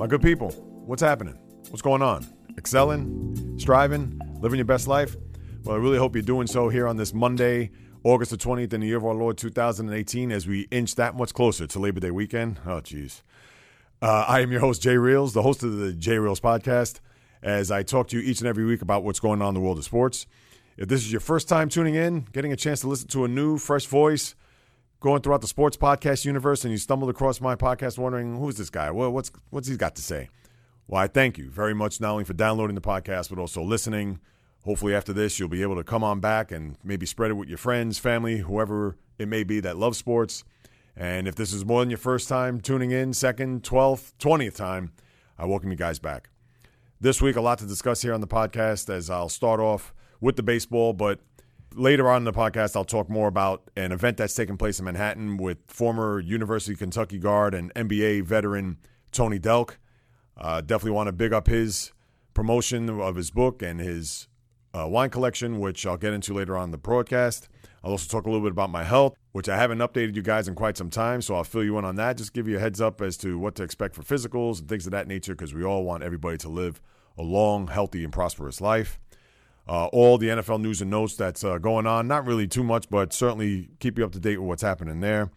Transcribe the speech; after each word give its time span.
My 0.00 0.06
good 0.06 0.22
people, 0.22 0.50
what's 0.86 1.02
happening? 1.02 1.38
What's 1.68 1.82
going 1.82 2.00
on? 2.00 2.26
Excelling? 2.56 3.58
Striving? 3.58 4.18
Living 4.40 4.56
your 4.56 4.64
best 4.64 4.88
life? 4.88 5.14
Well, 5.62 5.76
I 5.76 5.78
really 5.78 5.98
hope 5.98 6.16
you're 6.16 6.22
doing 6.22 6.46
so 6.46 6.70
here 6.70 6.88
on 6.88 6.96
this 6.96 7.12
Monday, 7.12 7.70
August 8.02 8.30
the 8.30 8.38
20th 8.38 8.72
in 8.72 8.80
the 8.80 8.86
year 8.86 8.96
of 8.96 9.04
our 9.04 9.12
Lord 9.12 9.36
2018 9.36 10.32
as 10.32 10.46
we 10.46 10.62
inch 10.70 10.94
that 10.94 11.16
much 11.16 11.34
closer 11.34 11.66
to 11.66 11.78
Labor 11.78 12.00
Day 12.00 12.10
weekend. 12.10 12.60
Oh, 12.64 12.80
jeez. 12.80 13.20
Uh, 14.00 14.24
I 14.26 14.40
am 14.40 14.50
your 14.50 14.62
host, 14.62 14.80
Jay 14.80 14.96
Reels, 14.96 15.34
the 15.34 15.42
host 15.42 15.62
of 15.62 15.76
the 15.76 15.92
Jay 15.92 16.16
Reels 16.16 16.40
podcast, 16.40 17.00
as 17.42 17.70
I 17.70 17.82
talk 17.82 18.08
to 18.08 18.18
you 18.18 18.22
each 18.22 18.40
and 18.40 18.48
every 18.48 18.64
week 18.64 18.80
about 18.80 19.04
what's 19.04 19.20
going 19.20 19.42
on 19.42 19.48
in 19.48 19.54
the 19.54 19.60
world 19.60 19.76
of 19.76 19.84
sports. 19.84 20.26
If 20.78 20.88
this 20.88 21.02
is 21.02 21.12
your 21.12 21.20
first 21.20 21.46
time 21.46 21.68
tuning 21.68 21.94
in, 21.94 22.22
getting 22.32 22.54
a 22.54 22.56
chance 22.56 22.80
to 22.80 22.88
listen 22.88 23.08
to 23.08 23.26
a 23.26 23.28
new, 23.28 23.58
fresh 23.58 23.84
voice, 23.84 24.34
going 25.00 25.22
throughout 25.22 25.40
the 25.40 25.46
sports 25.46 25.78
podcast 25.78 26.26
universe, 26.26 26.62
and 26.62 26.70
you 26.70 26.78
stumbled 26.78 27.10
across 27.10 27.40
my 27.40 27.56
podcast 27.56 27.98
wondering, 27.98 28.38
who's 28.38 28.56
this 28.56 28.70
guy? 28.70 28.90
Well, 28.90 29.10
what's, 29.10 29.32
what's 29.48 29.66
he 29.66 29.76
got 29.76 29.96
to 29.96 30.02
say? 30.02 30.28
Well, 30.86 31.00
I 31.00 31.06
thank 31.06 31.38
you 31.38 31.48
very 31.48 31.74
much, 31.74 32.00
not 32.00 32.12
only 32.12 32.24
for 32.24 32.34
downloading 32.34 32.74
the 32.74 32.82
podcast, 32.82 33.30
but 33.30 33.38
also 33.38 33.62
listening. 33.62 34.20
Hopefully, 34.62 34.94
after 34.94 35.14
this, 35.14 35.38
you'll 35.38 35.48
be 35.48 35.62
able 35.62 35.76
to 35.76 35.84
come 35.84 36.04
on 36.04 36.20
back 36.20 36.52
and 36.52 36.76
maybe 36.84 37.06
spread 37.06 37.30
it 37.30 37.34
with 37.34 37.48
your 37.48 37.56
friends, 37.56 37.98
family, 37.98 38.38
whoever 38.38 38.98
it 39.18 39.26
may 39.26 39.42
be 39.42 39.58
that 39.60 39.78
loves 39.78 39.96
sports. 39.96 40.44
And 40.94 41.26
if 41.26 41.34
this 41.34 41.54
is 41.54 41.64
more 41.64 41.80
than 41.80 41.88
your 41.88 41.96
first 41.96 42.28
time 42.28 42.60
tuning 42.60 42.90
in, 42.90 43.14
second, 43.14 43.62
12th, 43.62 44.12
20th 44.18 44.56
time, 44.56 44.92
I 45.38 45.46
welcome 45.46 45.70
you 45.70 45.76
guys 45.76 45.98
back. 45.98 46.28
This 47.00 47.22
week, 47.22 47.36
a 47.36 47.40
lot 47.40 47.58
to 47.60 47.66
discuss 47.66 48.02
here 48.02 48.12
on 48.12 48.20
the 48.20 48.26
podcast 48.26 48.92
as 48.92 49.08
I'll 49.08 49.30
start 49.30 49.60
off 49.60 49.94
with 50.20 50.36
the 50.36 50.42
baseball, 50.42 50.92
but 50.92 51.20
later 51.74 52.08
on 52.08 52.18
in 52.18 52.24
the 52.24 52.32
podcast, 52.32 52.76
I'll 52.76 52.84
talk 52.84 53.08
more 53.08 53.28
about 53.28 53.70
an 53.76 53.92
event 53.92 54.16
that's 54.16 54.34
taking 54.34 54.56
place 54.56 54.78
in 54.78 54.84
Manhattan 54.84 55.36
with 55.36 55.58
former 55.66 56.20
University 56.20 56.72
of 56.72 56.78
Kentucky 56.78 57.18
guard 57.18 57.54
and 57.54 57.72
NBA 57.74 58.24
veteran 58.24 58.78
Tony 59.12 59.38
Delk. 59.38 59.76
Uh, 60.36 60.60
definitely 60.60 60.92
want 60.92 61.08
to 61.08 61.12
big 61.12 61.32
up 61.32 61.46
his 61.46 61.92
promotion 62.34 62.88
of 62.88 63.16
his 63.16 63.30
book 63.30 63.62
and 63.62 63.80
his 63.80 64.28
uh, 64.72 64.86
wine 64.86 65.10
collection, 65.10 65.58
which 65.58 65.86
I'll 65.86 65.96
get 65.96 66.12
into 66.12 66.34
later 66.34 66.56
on 66.56 66.64
in 66.64 66.70
the 66.70 66.78
broadcast. 66.78 67.48
I'll 67.82 67.92
also 67.92 68.08
talk 68.08 68.26
a 68.26 68.30
little 68.30 68.44
bit 68.44 68.52
about 68.52 68.70
my 68.70 68.84
health, 68.84 69.16
which 69.32 69.48
I 69.48 69.56
haven't 69.56 69.78
updated 69.78 70.14
you 70.14 70.22
guys 70.22 70.48
in 70.48 70.54
quite 70.54 70.76
some 70.76 70.90
time, 70.90 71.22
so 71.22 71.34
I'll 71.34 71.44
fill 71.44 71.64
you 71.64 71.78
in 71.78 71.84
on 71.84 71.96
that. 71.96 72.18
Just 72.18 72.32
give 72.32 72.46
you 72.46 72.56
a 72.56 72.60
heads 72.60 72.80
up 72.80 73.00
as 73.00 73.16
to 73.18 73.38
what 73.38 73.54
to 73.56 73.62
expect 73.62 73.94
for 73.94 74.02
physicals 74.02 74.60
and 74.60 74.68
things 74.68 74.86
of 74.86 74.92
that 74.92 75.08
nature, 75.08 75.34
because 75.34 75.54
we 75.54 75.64
all 75.64 75.84
want 75.84 76.02
everybody 76.02 76.36
to 76.38 76.48
live 76.48 76.80
a 77.16 77.22
long, 77.22 77.68
healthy, 77.68 78.04
and 78.04 78.12
prosperous 78.12 78.60
life. 78.60 79.00
Uh, 79.70 79.86
all 79.92 80.18
the 80.18 80.26
NFL 80.26 80.60
news 80.60 80.80
and 80.80 80.90
notes 80.90 81.14
that's 81.14 81.44
uh, 81.44 81.56
going 81.58 81.86
on, 81.86 82.08
not 82.08 82.26
really 82.26 82.48
too 82.48 82.64
much, 82.64 82.90
but 82.90 83.12
certainly 83.12 83.68
keep 83.78 83.96
you 83.96 84.04
up 84.04 84.10
to 84.10 84.18
date 84.18 84.38
with 84.38 84.48
what's 84.48 84.62
happening 84.62 84.98
there, 84.98 85.30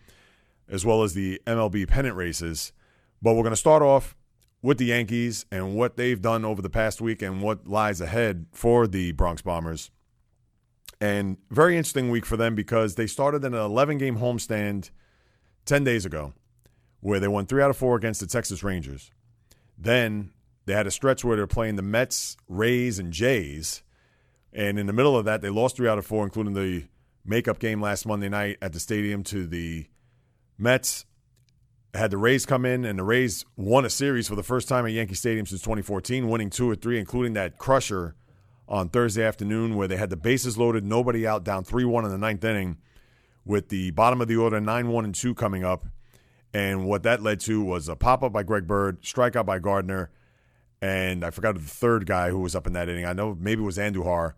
as 0.67 0.83
well 0.83 1.03
as 1.03 1.13
the 1.13 1.39
MLB 1.45 1.87
pennant 1.87 2.15
races. 2.15 2.73
But 3.21 3.35
we're 3.35 3.43
going 3.43 3.51
to 3.51 3.55
start 3.55 3.83
off 3.83 4.15
with 4.63 4.79
the 4.79 4.85
Yankees 4.85 5.45
and 5.51 5.75
what 5.75 5.97
they've 5.97 6.19
done 6.19 6.45
over 6.45 6.63
the 6.63 6.69
past 6.71 6.99
week 6.99 7.21
and 7.21 7.43
what 7.43 7.67
lies 7.67 8.01
ahead 8.01 8.47
for 8.51 8.87
the 8.87 9.11
Bronx 9.11 9.43
Bombers. 9.43 9.91
And 10.99 11.37
very 11.51 11.77
interesting 11.77 12.09
week 12.09 12.25
for 12.25 12.35
them 12.35 12.55
because 12.55 12.95
they 12.95 13.05
started 13.05 13.45
an 13.45 13.53
11 13.53 13.99
game 13.99 14.17
homestand 14.17 14.89
10 15.65 15.83
days 15.83 16.07
ago 16.07 16.33
where 17.01 17.19
they 17.19 17.27
won 17.27 17.45
three 17.45 17.61
out 17.61 17.69
of 17.69 17.77
four 17.77 17.95
against 17.95 18.19
the 18.19 18.25
Texas 18.25 18.63
Rangers. 18.63 19.11
Then 19.77 20.31
they 20.65 20.73
had 20.73 20.87
a 20.87 20.91
stretch 20.91 21.23
where 21.23 21.37
they're 21.37 21.45
playing 21.45 21.75
the 21.75 21.83
Mets, 21.83 22.35
Rays, 22.47 22.97
and 22.97 23.13
Jays. 23.13 23.83
And 24.53 24.77
in 24.77 24.85
the 24.85 24.93
middle 24.93 25.17
of 25.17 25.25
that, 25.25 25.41
they 25.41 25.49
lost 25.49 25.77
three 25.77 25.87
out 25.87 25.97
of 25.97 26.05
four, 26.05 26.23
including 26.23 26.53
the 26.53 26.85
makeup 27.25 27.59
game 27.59 27.81
last 27.81 28.05
Monday 28.05 28.29
night 28.29 28.57
at 28.61 28.73
the 28.73 28.79
stadium 28.79 29.23
to 29.23 29.47
the 29.47 29.87
Mets 30.57 31.05
had 31.93 32.09
the 32.09 32.17
Rays 32.17 32.45
come 32.45 32.65
in, 32.65 32.85
and 32.85 32.97
the 32.97 33.03
Rays 33.03 33.45
won 33.55 33.85
a 33.85 33.89
series 33.89 34.27
for 34.27 34.35
the 34.35 34.43
first 34.43 34.67
time 34.67 34.85
at 34.85 34.91
Yankee 34.91 35.13
Stadium 35.13 35.45
since 35.45 35.61
2014, 35.61 36.27
winning 36.27 36.49
two 36.49 36.69
or 36.69 36.75
three, 36.75 36.97
including 36.97 37.33
that 37.33 37.57
crusher 37.57 38.15
on 38.67 38.89
Thursday 38.89 39.23
afternoon 39.23 39.75
where 39.75 39.87
they 39.87 39.97
had 39.97 40.09
the 40.09 40.17
bases 40.17 40.57
loaded, 40.57 40.83
nobody 40.83 41.27
out, 41.27 41.43
down 41.43 41.63
3 41.63 41.85
1 41.85 42.05
in 42.05 42.11
the 42.11 42.17
ninth 42.17 42.43
inning, 42.43 42.77
with 43.45 43.69
the 43.69 43.91
bottom 43.91 44.21
of 44.21 44.27
the 44.27 44.37
order 44.37 44.59
9 44.59 44.87
1 44.87 45.05
and 45.05 45.15
2 45.15 45.35
coming 45.35 45.63
up. 45.63 45.85
And 46.53 46.85
what 46.85 47.03
that 47.03 47.21
led 47.21 47.39
to 47.41 47.63
was 47.63 47.89
a 47.89 47.95
pop 47.95 48.23
up 48.23 48.31
by 48.31 48.43
Greg 48.43 48.65
Bird, 48.65 49.01
strikeout 49.01 49.45
by 49.45 49.59
Gardner, 49.59 50.09
and 50.83 51.23
I 51.23 51.29
forgot 51.29 51.55
the 51.55 51.61
third 51.61 52.05
guy 52.05 52.29
who 52.29 52.39
was 52.39 52.57
up 52.57 52.67
in 52.67 52.73
that 52.73 52.89
inning. 52.89 53.05
I 53.05 53.13
know 53.13 53.37
maybe 53.39 53.61
it 53.61 53.65
was 53.65 53.77
Andujar 53.77 54.33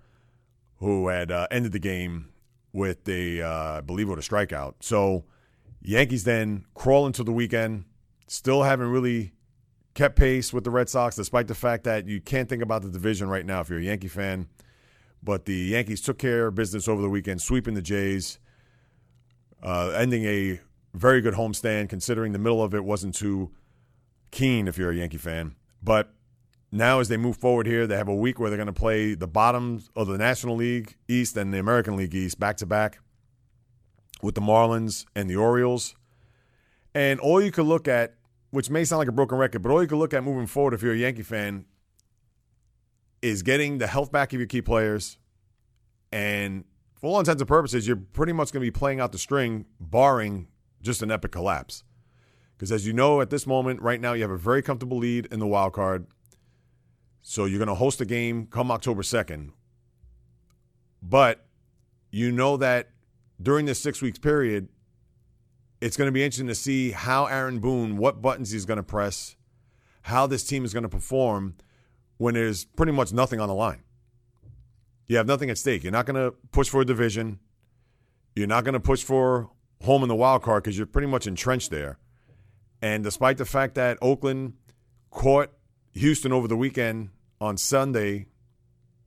who 0.78 1.08
had 1.08 1.32
uh, 1.32 1.48
ended 1.50 1.72
the 1.72 1.80
game 1.80 2.30
with 2.72 3.10
a, 3.10 3.42
uh, 3.42 3.78
I 3.78 3.82
believe, 3.82 4.08
with 4.08 4.20
a 4.20 4.22
strikeout. 4.22 4.76
So 4.80 5.26
Yankees 5.82 6.24
then 6.24 6.66
crawl 6.76 7.08
into 7.08 7.24
the 7.24 7.32
weekend, 7.32 7.86
still 8.28 8.62
haven't 8.62 8.92
really 8.92 9.34
kept 9.96 10.18
pace 10.18 10.54
with 10.54 10.64
the 10.64 10.70
Red 10.70 10.88
Sox, 10.88 11.16
despite 11.16 11.48
the 11.48 11.56
fact 11.56 11.84
that 11.86 12.08
you 12.08 12.22
can't 12.22 12.48
think 12.48 12.62
about 12.62 12.84
the 12.84 12.90
division 12.90 13.28
right 13.28 13.46
now 13.46 13.62
if 13.62 13.70
you're 13.70 13.80
a 13.80 13.84
Yankee 13.84 14.08
fan. 14.08 14.48
But 15.24 15.46
the 15.46 15.56
Yankees 15.56 16.00
took 16.00 16.20
care 16.20 16.46
of 16.46 16.54
business 16.54 16.88
over 16.88 17.02
the 17.02 17.10
weekend, 17.10 17.42
sweeping 17.42 17.74
the 17.74 17.82
Jays, 17.82 18.38
uh, 19.64 19.96
ending 19.98 20.26
a 20.26 20.60
very 20.94 21.22
good 21.22 21.34
homestand, 21.34 21.90
considering 21.90 22.34
the 22.34 22.40
middle 22.40 22.62
of 22.62 22.76
it 22.76 22.86
wasn't 22.86 23.16
too 23.16 23.50
keen 24.30 24.68
if 24.68 24.78
you're 24.78 24.92
a 24.92 24.96
Yankee 24.96 25.18
fan. 25.18 25.56
But 25.82 26.15
now, 26.75 27.00
as 27.00 27.08
they 27.08 27.18
move 27.18 27.38
forward 27.38 27.68
here, 27.68 27.88
they 27.88 27.96
have 27.96 28.08
a 28.08 28.16
week 28.16 28.40
where 28.40 28.50
they're 28.50 28.58
going 28.58 28.68
to 28.68 28.74
play 28.74 29.13
the 29.13 29.28
bottoms 29.28 29.90
of 29.96 30.08
the 30.08 30.18
National 30.18 30.56
League 30.56 30.96
East 31.08 31.38
and 31.38 31.53
the 31.53 31.59
American 31.59 31.96
League 31.96 32.13
East 32.13 32.40
back 32.40 32.58
to 32.58 32.66
back 32.66 33.00
with 34.22 34.36
the 34.36 34.41
Marlins 34.41 35.06
and 35.16 35.30
the 35.30 35.35
Orioles. 35.35 35.96
And 36.94 37.19
all 37.19 37.41
you 37.41 37.52
could 37.52 37.66
look 37.66 37.88
at, 37.88 38.16
which 38.52 38.69
may 38.69 38.84
sound 38.85 39.00
like 39.00 39.08
a 39.08 39.14
broken 39.14 39.38
record, 39.38 39.62
but 39.62 39.72
all 39.72 39.81
you 39.81 39.88
could 39.88 39.97
look 39.97 40.14
at 40.14 40.24
moving 40.24 40.47
forward 40.47 40.74
if 40.74 40.81
you're 40.81 40.94
a 40.94 40.97
Yankee 40.97 41.24
fan 41.24 41.66
is 43.22 43.41
getting 43.41 43.78
the 43.80 43.88
health 43.88 44.12
back 44.12 44.34
of 44.34 44.40
your 44.40 44.47
key 44.47 44.62
players. 44.62 45.18
And 46.12 46.64
for 46.96 47.08
all 47.08 47.19
intents 47.19 47.41
and 47.41 47.47
purposes, 47.47 47.88
you're 47.88 47.97
pretty 47.97 48.34
much 48.34 48.52
going 48.52 48.62
to 48.62 48.66
be 48.66 48.72
playing 48.72 49.00
out 49.00 49.12
the 49.12 49.18
string, 49.18 49.66
barring 49.80 50.47
just 50.81 51.02
an 51.02 51.12
epic 51.12 51.31
collapse. 51.31 51.84
Because 52.56 52.72
as 52.72 52.88
you 52.88 52.94
know, 52.94 53.19
at 53.22 53.30
this 53.30 53.46
moment, 53.46 53.81
right 53.81 54.00
now, 54.00 54.14
you 54.14 54.22
have 54.22 54.31
a 54.31 54.38
very 54.38 54.62
comfortable 54.62 54.97
lead 54.97 55.28
in 55.28 55.40
the 55.40 55.47
wild 55.47 55.74
card. 55.74 56.08
So 57.28 57.46
you're 57.46 57.58
going 57.58 57.69
to 57.69 57.74
host 57.74 58.00
a 58.02 58.06
game 58.06 58.46
come 58.46 58.69
October 58.69 59.02
2nd. 59.02 59.50
But 61.02 61.44
you 62.12 62.31
know 62.31 62.56
that 62.58 62.91
during 63.41 63.66
this 63.66 63.80
six 63.80 64.00
weeks 64.00 64.19
period, 64.19 64.69
it's 65.81 65.97
going 65.97 66.08
to 66.08 66.12
be 66.12 66.24
interesting 66.24 66.46
to 66.46 66.56
see 66.56 66.91
how 66.91 67.25
Aaron 67.25 67.58
Boone, 67.58 67.97
what 67.97 68.22
buttons 68.22 68.52
he's 68.52 68.66
going 68.66 68.78
to 68.78 68.84
press, 68.84 69.35
how 70.03 70.28
this 70.28 70.44
team 70.44 70.64
is 70.64 70.72
going 70.72 70.84
to 70.84 70.90
perform 70.90 71.56
when 72.18 72.35
there's 72.35 72.64
pretty 72.64 72.91
much 72.91 73.12
nothing 73.12 73.40
on 73.40 73.47
the 73.47 73.56
line. 73.56 73.81
You 75.08 75.18
have 75.18 75.25
nothing 75.25 75.50
at 75.50 75.58
stake. 75.58 75.81
You're 75.81 75.91
not 75.91 76.06
going 76.06 76.24
to 76.24 76.38
push 76.52 76.69
for 76.69 76.81
a 76.81 76.85
division. 76.85 77.40
You're 78.35 78.46
not 78.46 78.66
going 78.66 78.74
to 78.74 78.80
push 78.80 79.03
for 79.03 79.50
home 79.84 80.03
in 80.03 80.09
the 80.09 80.16
wild 80.16 80.44
card 80.44 80.64
because 80.64 80.78
you're 80.78 80.85
pretty 80.85 81.08
much 81.08 81.25
entrenched 81.25 81.72
there. 81.72 81.97
And 82.84 83.03
despite 83.03 83.40
the 83.40 83.46
fact 83.46 83.74
that 83.75 83.97
Oakland 84.00 84.53
caught 85.09 85.50
Houston 85.96 86.31
over 86.31 86.47
the 86.47 86.58
weekend 86.58 87.09
on 87.46 87.58
Sunday, 87.58 88.26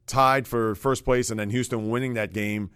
tied 0.06 0.47
for 0.47 0.75
first 0.75 1.04
place, 1.04 1.31
and 1.31 1.38
then 1.38 1.50
Houston 1.50 1.91
winning 1.91 2.15
that 2.15 2.32
game 2.32 2.71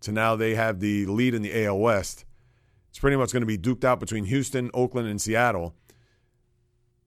to 0.00 0.12
now 0.12 0.36
they 0.36 0.54
have 0.54 0.80
the 0.80 1.06
lead 1.06 1.34
in 1.34 1.42
the 1.42 1.64
AL 1.64 1.78
West. 1.78 2.24
It's 2.90 2.98
pretty 2.98 3.16
much 3.16 3.32
going 3.32 3.42
to 3.42 3.46
be 3.46 3.56
duped 3.56 3.84
out 3.84 4.00
between 4.00 4.24
Houston, 4.26 4.70
Oakland, 4.72 5.08
and 5.08 5.20
Seattle. 5.20 5.74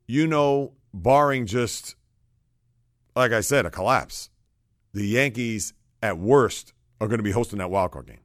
You 0.05 0.27
know, 0.27 0.73
barring 0.93 1.45
just, 1.45 1.95
like 3.15 3.31
I 3.31 3.41
said, 3.41 3.65
a 3.65 3.71
collapse, 3.71 4.29
the 4.93 5.07
Yankees 5.07 5.73
at 6.01 6.17
worst 6.17 6.73
are 6.99 7.07
going 7.07 7.19
to 7.19 7.23
be 7.23 7.31
hosting 7.31 7.59
that 7.59 7.71
wild 7.71 7.91
card 7.91 8.07
game. 8.07 8.21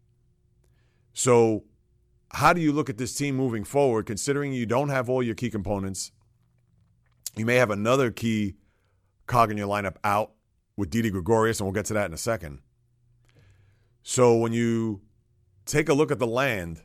So, 1.12 1.64
how 2.32 2.52
do 2.52 2.60
you 2.60 2.72
look 2.72 2.90
at 2.90 2.98
this 2.98 3.14
team 3.14 3.36
moving 3.36 3.64
forward, 3.64 4.06
considering 4.06 4.52
you 4.52 4.66
don't 4.66 4.88
have 4.88 5.08
all 5.08 5.22
your 5.22 5.36
key 5.36 5.50
components? 5.50 6.10
You 7.36 7.46
may 7.46 7.56
have 7.56 7.70
another 7.70 8.10
key 8.10 8.56
cog 9.26 9.50
in 9.50 9.56
your 9.56 9.68
lineup 9.68 9.96
out 10.04 10.32
with 10.76 10.90
Didi 10.90 11.10
Gregorius, 11.10 11.60
and 11.60 11.66
we'll 11.66 11.74
get 11.74 11.86
to 11.86 11.94
that 11.94 12.06
in 12.06 12.12
a 12.12 12.18
second. 12.18 12.60
So 14.02 14.36
when 14.36 14.52
you 14.52 15.00
take 15.66 15.88
a 15.88 15.94
look 15.94 16.10
at 16.10 16.18
the 16.18 16.26
land 16.26 16.82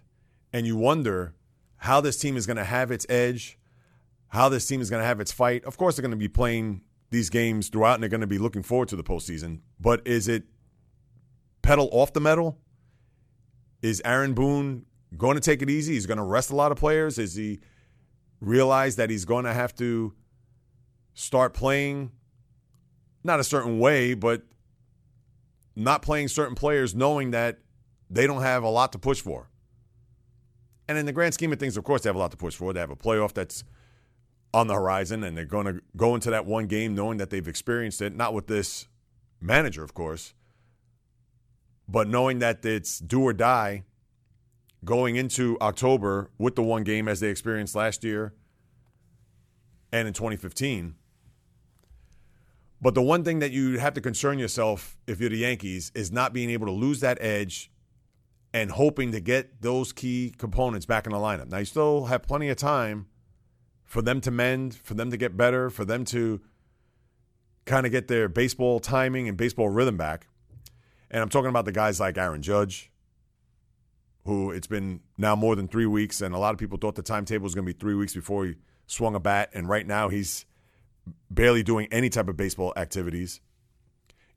and 0.53 0.65
you 0.65 0.77
wonder 0.77 1.35
how 1.77 2.01
this 2.01 2.17
team 2.17 2.37
is 2.37 2.45
going 2.45 2.57
to 2.57 2.63
have 2.63 2.91
its 2.91 3.05
edge, 3.09 3.57
how 4.29 4.47
this 4.49 4.65
team 4.67 4.81
is 4.81 4.89
going 4.89 5.01
to 5.01 5.07
have 5.07 5.19
its 5.19 5.31
fight, 5.31 5.63
of 5.65 5.77
course 5.77 5.95
they're 5.95 6.03
going 6.03 6.11
to 6.11 6.17
be 6.17 6.27
playing 6.27 6.81
these 7.09 7.29
games 7.29 7.69
throughout 7.69 7.95
and 7.95 8.03
they're 8.03 8.09
going 8.09 8.21
to 8.21 8.27
be 8.27 8.37
looking 8.37 8.63
forward 8.63 8.87
to 8.89 8.95
the 8.95 9.03
postseason. 9.03 9.59
But 9.79 10.05
is 10.05 10.27
it 10.27 10.43
pedal 11.61 11.89
off 11.91 12.13
the 12.13 12.21
metal? 12.21 12.59
Is 13.81 14.01
Aaron 14.05 14.33
Boone 14.33 14.85
going 15.17 15.35
to 15.35 15.41
take 15.41 15.61
it 15.61 15.69
easy? 15.69 15.93
He's 15.93 16.05
going 16.05 16.17
to 16.17 16.23
rest 16.23 16.51
a 16.51 16.55
lot 16.55 16.71
of 16.71 16.77
players. 16.77 17.17
Is 17.17 17.35
he 17.35 17.59
realize 18.39 18.95
that 18.97 19.09
he's 19.09 19.25
going 19.25 19.45
to 19.45 19.53
have 19.53 19.75
to 19.75 20.13
start 21.13 21.53
playing 21.53 22.11
not 23.23 23.39
a 23.39 23.43
certain 23.43 23.79
way, 23.79 24.13
but 24.13 24.43
not 25.75 26.01
playing 26.01 26.27
certain 26.27 26.55
players 26.55 26.93
knowing 26.95 27.31
that 27.31 27.59
they 28.09 28.27
don't 28.27 28.41
have 28.41 28.63
a 28.63 28.69
lot 28.69 28.91
to 28.91 28.99
push 28.99 29.21
for. 29.21 29.49
And 30.87 30.97
in 30.97 31.05
the 31.05 31.11
grand 31.11 31.33
scheme 31.33 31.53
of 31.53 31.59
things, 31.59 31.77
of 31.77 31.83
course, 31.83 32.01
they 32.01 32.09
have 32.09 32.15
a 32.15 32.19
lot 32.19 32.31
to 32.31 32.37
push 32.37 32.55
for. 32.55 32.73
They 32.73 32.79
have 32.79 32.89
a 32.89 32.95
playoff 32.95 33.33
that's 33.33 33.63
on 34.53 34.67
the 34.67 34.73
horizon, 34.73 35.23
and 35.23 35.37
they're 35.37 35.45
going 35.45 35.67
to 35.67 35.81
go 35.95 36.15
into 36.15 36.31
that 36.31 36.45
one 36.45 36.65
game 36.65 36.95
knowing 36.95 37.17
that 37.19 37.29
they've 37.29 37.47
experienced 37.47 38.01
it, 38.01 38.15
not 38.15 38.33
with 38.33 38.47
this 38.47 38.87
manager, 39.39 39.83
of 39.83 39.93
course, 39.93 40.33
but 41.87 42.07
knowing 42.07 42.39
that 42.39 42.65
it's 42.65 42.99
do 42.99 43.21
or 43.21 43.33
die 43.33 43.83
going 44.83 45.15
into 45.15 45.57
October 45.61 46.31
with 46.37 46.55
the 46.55 46.63
one 46.63 46.83
game 46.83 47.07
as 47.07 47.19
they 47.19 47.29
experienced 47.29 47.75
last 47.75 48.03
year 48.03 48.33
and 49.91 50.07
in 50.07 50.13
2015. 50.13 50.95
But 52.81 52.95
the 52.95 53.01
one 53.01 53.23
thing 53.23 53.39
that 53.39 53.51
you 53.51 53.77
have 53.79 53.93
to 53.95 54.01
concern 54.01 54.39
yourself 54.39 54.97
if 55.05 55.19
you're 55.19 55.29
the 55.29 55.37
Yankees 55.37 55.91
is 55.93 56.11
not 56.11 56.33
being 56.33 56.49
able 56.49 56.67
to 56.67 56.71
lose 56.71 57.01
that 57.01 57.17
edge 57.21 57.71
and 58.53 58.71
hoping 58.71 59.11
to 59.11 59.19
get 59.19 59.61
those 59.61 59.91
key 59.91 60.33
components 60.37 60.85
back 60.85 61.05
in 61.05 61.11
the 61.11 61.17
lineup. 61.17 61.49
Now, 61.49 61.57
you 61.57 61.65
still 61.65 62.05
have 62.05 62.23
plenty 62.23 62.49
of 62.49 62.57
time 62.57 63.07
for 63.83 64.01
them 64.01 64.21
to 64.21 64.31
mend, 64.31 64.75
for 64.75 64.93
them 64.93 65.11
to 65.11 65.17
get 65.17 65.35
better, 65.35 65.69
for 65.69 65.83
them 65.83 66.05
to 66.05 66.41
kind 67.65 67.85
of 67.85 67.91
get 67.91 68.07
their 68.07 68.27
baseball 68.29 68.79
timing 68.79 69.27
and 69.27 69.37
baseball 69.37 69.69
rhythm 69.69 69.97
back. 69.97 70.27
And 71.11 71.21
I'm 71.21 71.29
talking 71.29 71.49
about 71.49 71.65
the 71.65 71.71
guys 71.71 71.99
like 71.99 72.17
Aaron 72.17 72.41
Judge, 72.41 72.91
who 74.25 74.51
it's 74.51 74.67
been 74.67 75.01
now 75.17 75.35
more 75.35 75.55
than 75.55 75.67
three 75.67 75.85
weeks, 75.85 76.21
and 76.21 76.33
a 76.33 76.37
lot 76.37 76.53
of 76.53 76.59
people 76.59 76.77
thought 76.77 76.95
the 76.95 77.01
timetable 77.01 77.43
was 77.43 77.55
going 77.55 77.65
to 77.65 77.73
be 77.73 77.77
three 77.77 77.95
weeks 77.95 78.13
before 78.13 78.45
he 78.45 78.55
swung 78.87 79.15
a 79.15 79.19
bat, 79.19 79.49
and 79.53 79.67
right 79.67 79.85
now 79.85 80.09
he's 80.09 80.45
barely 81.29 81.63
doing 81.63 81.87
any 81.91 82.09
type 82.09 82.27
of 82.27 82.37
baseball 82.37 82.73
activities. 82.75 83.41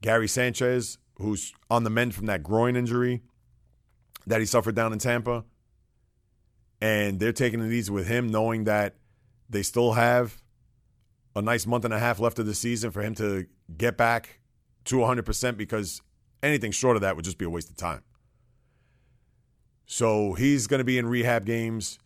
Gary 0.01 0.29
Sanchez, 0.29 0.99
who's 1.17 1.53
on 1.71 1.85
the 1.85 1.91
mend 1.91 2.15
from 2.15 2.27
that 2.27 2.43
groin 2.43 2.77
injury 2.77 3.23
that 4.27 4.41
he 4.41 4.47
suffered 4.47 4.75
down 4.75 4.93
in 4.93 4.99
Tampa. 4.99 5.45
And 6.81 7.21
they're 7.21 7.33
taking 7.33 7.61
it 7.61 7.73
easy 7.73 7.93
with 7.93 8.09
him, 8.09 8.29
knowing 8.29 8.65
that 8.65 8.97
they 9.49 9.63
still 9.63 9.93
have 9.93 10.43
a 11.37 11.43
nice 11.43 11.67
month 11.67 11.85
and 11.85 11.95
a 11.95 11.99
half 11.99 12.19
left 12.19 12.39
of 12.39 12.47
the 12.47 12.55
season 12.55 12.91
for 12.91 13.03
him 13.03 13.15
to 13.15 13.47
get 13.77 13.97
back 13.97 14.41
to 14.85 14.97
100% 14.97 15.57
because 15.57 16.03
anything 16.43 16.73
short 16.73 16.97
of 16.97 17.03
that 17.03 17.15
would 17.15 17.25
just 17.25 17.39
be 17.39 17.45
a 17.45 17.51
waste 17.51 17.71
of 17.71 17.77
time. 17.77 18.03
So 19.87 20.33
he's 20.33 20.67
going 20.67 20.79
to 20.79 20.85
be 20.85 20.99
in 20.99 21.07
rehab 21.07 21.45
games. 21.45 21.99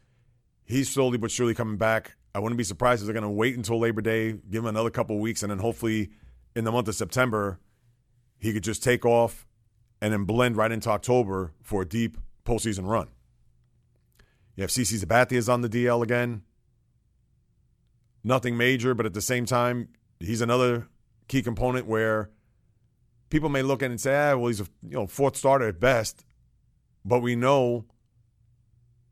He's 0.65 0.91
slowly 0.91 1.19
but 1.19 1.31
surely 1.31 1.55
coming 1.55 1.77
back. 1.77 2.16
I 2.37 2.39
wouldn't 2.39 2.59
be 2.59 2.65
surprised 2.65 3.01
if 3.01 3.07
they're 3.07 3.15
going 3.15 3.23
to 3.23 3.31
wait 3.31 3.57
until 3.57 3.79
Labor 3.79 4.03
Day, 4.03 4.33
give 4.33 4.63
him 4.63 4.67
another 4.67 4.91
couple 4.91 5.19
weeks, 5.19 5.43
and 5.43 5.51
then 5.51 5.59
hopefully 5.59 6.11
in 6.55 6.65
the 6.65 6.71
month 6.71 6.87
of 6.87 6.95
September, 6.95 7.59
he 8.39 8.53
could 8.53 8.63
just 8.63 8.83
take 8.83 9.07
off 9.07 9.47
and 10.03 10.13
then 10.13 10.25
blend 10.25 10.55
right 10.55 10.71
into 10.71 10.91
October 10.91 11.55
for 11.63 11.81
a 11.81 11.89
deep 11.89 12.19
postseason 12.45 12.87
run. 12.87 13.09
You 14.55 14.65
have 14.65 14.71
CC 14.71 15.03
Sabathia 15.03 15.39
is 15.39 15.49
on 15.49 15.63
the 15.63 15.69
DL 15.71 16.03
again. 16.03 16.43
Nothing 18.23 18.59
major, 18.59 18.93
but 18.93 19.07
at 19.07 19.15
the 19.15 19.23
same 19.23 19.47
time, 19.47 19.89
he's 20.21 20.43
another 20.43 20.89
key 21.29 21.41
component 21.41 21.87
where 21.87 22.29
people 23.31 23.49
may 23.49 23.63
look 23.63 23.83
at 23.83 23.87
it 23.87 23.93
and 23.93 24.01
say, 24.01 24.15
ah, 24.15 24.37
well, 24.37 24.49
he's 24.49 24.61
a 24.61 24.67
you 24.87 24.99
know 24.99 25.07
fourth 25.07 25.39
starter 25.39 25.69
at 25.69 25.81
best, 25.81 26.27
but 27.03 27.21
we 27.21 27.35
know 27.35 27.87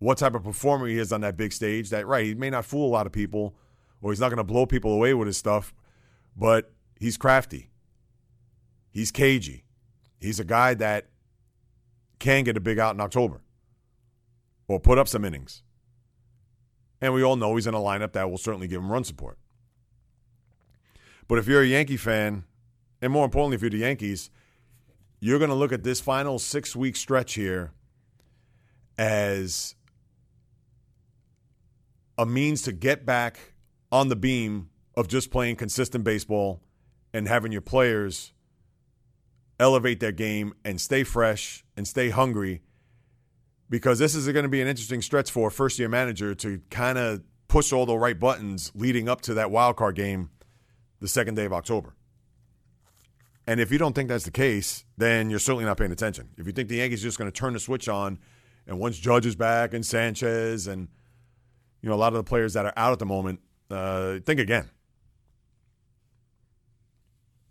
what 0.04 0.18
type 0.18 0.34
of 0.34 0.44
performer 0.44 0.86
he 0.86 0.98
is 0.98 1.12
on 1.12 1.22
that 1.22 1.34
big 1.34 1.50
stage. 1.50 1.88
That 1.88 2.06
right, 2.06 2.26
he 2.26 2.34
may 2.34 2.50
not 2.50 2.66
fool 2.66 2.86
a 2.86 2.92
lot 2.92 3.06
of 3.06 3.12
people, 3.12 3.54
or 4.02 4.12
he's 4.12 4.20
not 4.20 4.28
going 4.28 4.36
to 4.36 4.44
blow 4.44 4.66
people 4.66 4.92
away 4.92 5.14
with 5.14 5.26
his 5.26 5.38
stuff, 5.38 5.72
but 6.36 6.70
he's 7.00 7.16
crafty. 7.16 7.70
He's 8.90 9.10
cagey. 9.10 9.64
He's 10.20 10.38
a 10.38 10.44
guy 10.44 10.74
that 10.74 11.08
can 12.18 12.44
get 12.44 12.54
a 12.58 12.60
big 12.60 12.78
out 12.78 12.94
in 12.94 13.00
October 13.00 13.40
or 14.68 14.78
put 14.78 14.98
up 14.98 15.08
some 15.08 15.24
innings. 15.24 15.62
And 17.00 17.14
we 17.14 17.22
all 17.22 17.36
know 17.36 17.54
he's 17.54 17.66
in 17.66 17.72
a 17.72 17.78
lineup 17.78 18.12
that 18.12 18.30
will 18.30 18.38
certainly 18.38 18.68
give 18.68 18.82
him 18.82 18.92
run 18.92 19.04
support. 19.04 19.38
But 21.28 21.38
if 21.38 21.48
you're 21.48 21.62
a 21.62 21.66
Yankee 21.66 21.96
fan, 21.96 22.44
and 23.00 23.10
more 23.10 23.24
importantly, 23.24 23.54
if 23.54 23.62
you're 23.62 23.70
the 23.70 23.78
Yankees, 23.78 24.28
you're 25.18 25.38
going 25.38 25.50
to 25.50 25.56
look 25.56 25.72
at 25.72 25.82
this 25.82 26.00
final 26.00 26.38
six 26.38 26.76
week 26.76 26.94
stretch 26.94 27.34
here 27.34 27.72
as 28.98 29.74
a 32.16 32.26
means 32.26 32.62
to 32.62 32.72
get 32.72 33.04
back 33.04 33.54
on 33.90 34.08
the 34.08 34.16
beam 34.16 34.70
of 34.96 35.08
just 35.08 35.30
playing 35.30 35.56
consistent 35.56 36.04
baseball 36.04 36.60
and 37.12 37.28
having 37.28 37.52
your 37.52 37.60
players 37.60 38.32
elevate 39.58 40.00
their 40.00 40.12
game 40.12 40.52
and 40.64 40.80
stay 40.80 41.04
fresh 41.04 41.64
and 41.76 41.86
stay 41.86 42.10
hungry 42.10 42.62
because 43.70 43.98
this 43.98 44.14
is 44.14 44.26
going 44.26 44.42
to 44.42 44.48
be 44.48 44.60
an 44.60 44.68
interesting 44.68 45.00
stretch 45.00 45.30
for 45.30 45.48
a 45.48 45.50
first 45.50 45.78
year 45.78 45.88
manager 45.88 46.34
to 46.34 46.60
kind 46.70 46.98
of 46.98 47.22
push 47.48 47.72
all 47.72 47.86
the 47.86 47.96
right 47.96 48.18
buttons 48.18 48.72
leading 48.74 49.08
up 49.08 49.20
to 49.20 49.34
that 49.34 49.50
wild 49.50 49.76
card 49.76 49.94
game 49.94 50.30
the 51.00 51.08
second 51.08 51.34
day 51.34 51.44
of 51.44 51.52
October. 51.52 51.94
And 53.46 53.60
if 53.60 53.70
you 53.70 53.78
don't 53.78 53.94
think 53.94 54.08
that's 54.08 54.24
the 54.24 54.30
case, 54.30 54.84
then 54.96 55.28
you're 55.28 55.38
certainly 55.38 55.64
not 55.64 55.76
paying 55.76 55.92
attention. 55.92 56.30
If 56.38 56.46
you 56.46 56.52
think 56.52 56.68
the 56.68 56.76
Yankees 56.76 57.02
are 57.02 57.08
just 57.08 57.18
going 57.18 57.30
to 57.30 57.36
turn 57.36 57.52
the 57.52 57.60
switch 57.60 57.88
on 57.88 58.18
and 58.66 58.78
once 58.78 58.98
Judge 58.98 59.26
is 59.26 59.36
back 59.36 59.74
and 59.74 59.84
Sanchez 59.84 60.66
and 60.66 60.88
you 61.84 61.90
know 61.90 61.96
a 61.96 62.00
lot 62.00 62.14
of 62.14 62.16
the 62.16 62.24
players 62.24 62.54
that 62.54 62.64
are 62.64 62.72
out 62.78 62.92
at 62.92 62.98
the 62.98 63.04
moment, 63.04 63.40
uh, 63.70 64.18
think 64.24 64.40
again 64.40 64.70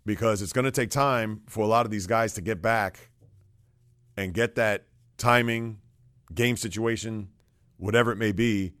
because 0.04 0.42
it's 0.42 0.52
going 0.52 0.64
to 0.64 0.72
take 0.72 0.90
time 0.90 1.40
for 1.48 1.60
a 1.62 1.68
lot 1.68 1.86
of 1.86 1.92
these 1.92 2.08
guys 2.08 2.32
to 2.34 2.40
get 2.40 2.60
back 2.60 3.10
and 4.16 4.34
get 4.34 4.56
that 4.56 4.86
timing, 5.18 5.78
game 6.34 6.56
situation, 6.56 7.28
whatever 7.76 8.10
it 8.10 8.16
may 8.16 8.32
be, 8.32 8.72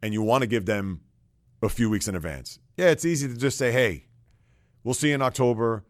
and 0.00 0.14
you 0.14 0.22
want 0.22 0.42
to 0.42 0.46
give 0.46 0.64
them 0.64 1.00
a 1.60 1.68
few 1.68 1.90
weeks 1.90 2.06
in 2.06 2.14
advance. 2.14 2.60
Yeah, 2.76 2.90
it's 2.90 3.04
easy 3.04 3.26
to 3.26 3.36
just 3.36 3.58
say, 3.58 3.72
"Hey, 3.72 4.06
we'll 4.84 4.94
see 4.94 5.08
you 5.08 5.16
in 5.16 5.22
October. 5.22 5.84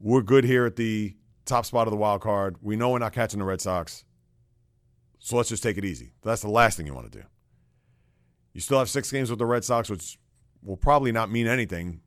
We're 0.00 0.22
good 0.22 0.44
here 0.44 0.64
at 0.64 0.76
the 0.76 1.14
top 1.44 1.66
spot 1.66 1.86
of 1.86 1.90
the 1.90 1.98
wild 1.98 2.22
card. 2.22 2.56
We 2.62 2.74
know 2.74 2.88
we're 2.88 3.00
not 3.00 3.12
catching 3.12 3.38
the 3.38 3.44
Red 3.44 3.60
Sox, 3.60 4.04
so 5.18 5.36
let's 5.36 5.50
just 5.50 5.62
take 5.62 5.76
it 5.76 5.84
easy." 5.84 6.14
That's 6.22 6.40
the 6.40 6.48
last 6.48 6.78
thing 6.78 6.86
you 6.86 6.94
want 6.94 7.12
to 7.12 7.18
do. 7.20 7.26
You 8.52 8.60
still 8.60 8.78
have 8.78 8.90
six 8.90 9.10
games 9.10 9.30
with 9.30 9.38
the 9.38 9.46
Red 9.46 9.64
Sox, 9.64 9.88
which 9.88 10.18
will 10.62 10.76
probably 10.76 11.12
not 11.12 11.30
mean 11.30 11.46
anything 11.46 12.00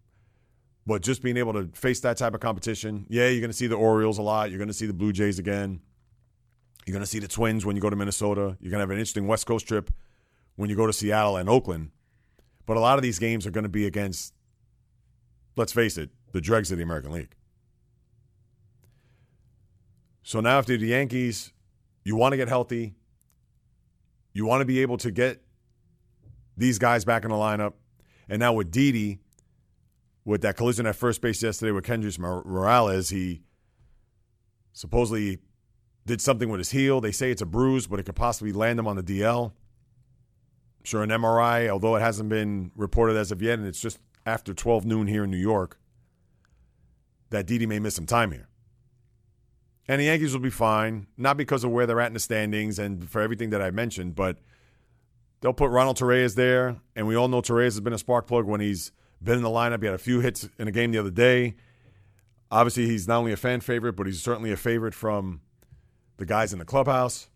but 0.86 1.02
just 1.02 1.22
being 1.22 1.38
able 1.38 1.54
to 1.54 1.70
face 1.74 2.02
that 2.02 2.18
type 2.18 2.34
of 2.34 2.42
competition, 2.42 3.06
yeah, 3.10 3.28
you're 3.28 3.40
going 3.40 3.50
to 3.50 3.56
see 3.58 3.68
the 3.68 3.76
Orioles 3.76 4.18
a 4.18 4.22
lot. 4.22 4.50
You're 4.50 4.58
going 4.58 4.68
to 4.68 4.74
see 4.74 4.86
the 4.86 4.94
Blue 4.94 5.14
Jays 5.14 5.40
again. 5.40 5.80
You're 6.86 6.94
going 6.94 7.04
to 7.04 7.10
see 7.10 7.20
the 7.20 7.28
Twins 7.28 7.66
when 7.66 7.76
you 7.76 7.82
go 7.82 7.90
to 7.90 7.96
Minnesota. 7.96 8.58
You're 8.60 8.72
going 8.72 8.80
to 8.80 8.82
have 8.82 8.90
an 8.90 8.98
interesting 8.98 9.28
West 9.28 9.46
Coast 9.46 9.68
trip 9.68 9.92
when 10.56 10.70
you 10.70 10.76
go 10.76 10.86
to 10.86 10.92
Seattle 10.92 11.38
and 11.38 11.48
Oakland. 11.48 11.92
But 12.66 12.76
a 12.76 12.82
lot 12.82 12.98
of 12.98 13.04
these 13.04 13.20
games 13.20 13.48
are 13.48 13.52
going 13.52 13.64
to 13.64 13.70
be 13.70 13.86
against, 13.86 14.34
let's 15.56 15.72
face 15.72 15.98
it, 15.98 16.10
the 16.34 16.42
dregs 16.42 16.72
of 16.72 16.78
the 16.78 16.84
American 16.84 17.12
League. 17.12 17.36
So 20.24 20.42
now, 20.42 20.58
after 20.58 20.78
the 20.78 20.88
Yankees, 20.88 21.54
you 22.04 22.16
want 22.16 22.34
to 22.34 22.38
get 22.38 22.50
healthy. 22.50 22.96
You 24.34 24.46
want 24.46 24.62
to 24.62 24.66
be 24.66 24.82
able 24.82 24.98
to 24.98 25.12
get 25.12 25.42
these 26.58 26.80
guys 26.80 27.06
back 27.06 27.24
in 27.24 27.30
the 27.30 27.36
lineup. 27.36 27.74
And 28.30 28.40
now 28.40 28.54
with 28.54 28.72
Didi, 28.72 29.20
with 30.26 30.42
that 30.42 30.56
collision 30.56 30.86
at 30.86 30.96
first 30.96 31.22
base 31.22 31.42
yesterday 31.44 31.72
with 31.72 31.86
Kendrys 31.86 32.18
Morales. 32.18 33.10
He 33.10 33.42
supposedly 34.72 35.40
did 36.06 36.22
something 36.22 36.50
with 36.50 36.60
his 36.60 36.72
heel. 36.72 37.02
They 37.02 37.12
say 37.12 37.32
it's 37.32 37.42
a 37.42 37.46
bruise, 37.46 37.88
but 37.88 38.00
it 38.00 38.04
could 38.04 38.16
possibly 38.16 38.54
land 38.54 38.80
him 38.80 38.88
on 38.88 38.96
the 38.96 39.04
DL. 39.04 39.46
I'm 39.48 39.52
Sure, 40.86 41.04
an 41.04 41.10
MRI, 41.10 41.70
although 41.70 41.96
it 41.96 42.02
hasn't 42.02 42.30
been 42.30 42.72
reported 42.76 43.16
as 43.16 43.32
of 43.32 43.42
yet, 43.42 43.60
and 43.60 43.68
it's 43.68 43.80
just 43.80 44.00
after 44.26 44.54
12 44.54 44.86
noon 44.86 45.08
here 45.08 45.24
in 45.24 45.32
New 45.32 45.38
York, 45.38 45.80
that 47.30 47.46
Didi 47.46 47.66
may 47.66 47.80
miss 47.80 47.96
some 47.96 48.06
time 48.06 48.32
here. 48.32 48.50
And 49.88 50.00
the 50.00 50.06
Yankees 50.06 50.34
will 50.34 50.42
be 50.42 50.50
fine, 50.50 51.08
not 51.18 51.36
because 51.36 51.64
of 51.64 51.72
where 51.72 51.86
they're 51.86 52.00
at 52.00 52.08
in 52.08 52.14
the 52.14 52.20
standings 52.20 52.80
and 52.80 53.10
for 53.10 53.22
everything 53.22 53.50
that 53.50 53.62
I 53.62 53.72
mentioned, 53.72 54.16
but 54.16 54.38
they'll 55.44 55.54
put 55.54 55.70
Ronald 55.70 55.98
Torreyes 55.98 56.34
there, 56.34 56.78
and 56.96 57.06
we 57.06 57.16
all 57.16 57.28
know 57.28 57.44
Torreyes 57.44 57.66
has 57.66 57.82
been 57.82 57.94
a 57.94 58.00
spark 58.00 58.26
plug 58.26 58.46
when 58.46 58.60
he's– 58.60 58.92
been 59.24 59.38
in 59.38 59.44
the 59.44 59.50
lineup. 59.50 59.80
He 59.82 59.86
had 59.86 59.96
a 59.96 60.00
few 60.00 60.20
hits 60.20 60.50
in 60.60 60.68
a 60.68 60.72
game 60.72 60.92
the 60.92 60.98
other 60.98 61.12
day. 61.12 61.56
Obviously, 62.52 62.86
he's 62.88 63.08
not 63.08 63.18
only 63.18 63.32
a 63.32 63.38
fan 63.38 63.62
favorite, 63.62 63.94
but 63.94 64.06
he's 64.06 64.22
certainly 64.22 64.52
a 64.52 64.58
favorite 64.58 64.94
from 64.94 65.42
the 66.18 66.26
guys 66.26 66.54
in 66.54 66.60
the 66.60 66.66
clubhouse. 66.66 67.30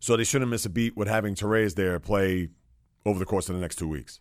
So 0.00 0.16
they 0.16 0.24
shouldn't 0.24 0.50
miss 0.50 0.64
a 0.64 0.70
beat 0.70 0.96
with 0.96 1.06
having 1.06 1.34
Torreyes 1.34 1.74
there 1.74 2.00
play 2.00 2.48
over 3.06 3.18
the 3.18 3.24
course 3.24 3.48
of 3.48 3.54
the 3.54 3.60
next 3.60 3.76
two 3.76 3.86
weeks. 3.86 4.20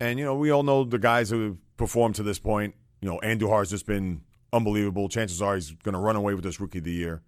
And, 0.00 0.18
you 0.18 0.24
know, 0.24 0.34
we 0.34 0.50
all 0.50 0.62
know 0.62 0.82
the 0.82 0.98
guys 0.98 1.30
who 1.30 1.44
have 1.44 1.76
performed 1.76 2.14
to 2.16 2.22
this 2.22 2.38
point. 2.38 2.74
You 3.00 3.08
know, 3.08 3.20
Andujar's 3.22 3.70
just 3.70 3.86
been 3.86 4.22
unbelievable. 4.52 5.08
Chances 5.08 5.42
are 5.42 5.54
he's 5.54 5.70
going 5.70 5.92
to 5.92 6.00
run 6.00 6.16
away 6.16 6.34
with 6.34 6.42
this 6.42 6.58
rookie 6.58 6.78
of 6.78 6.84
the 6.84 6.92
year. 6.92 7.22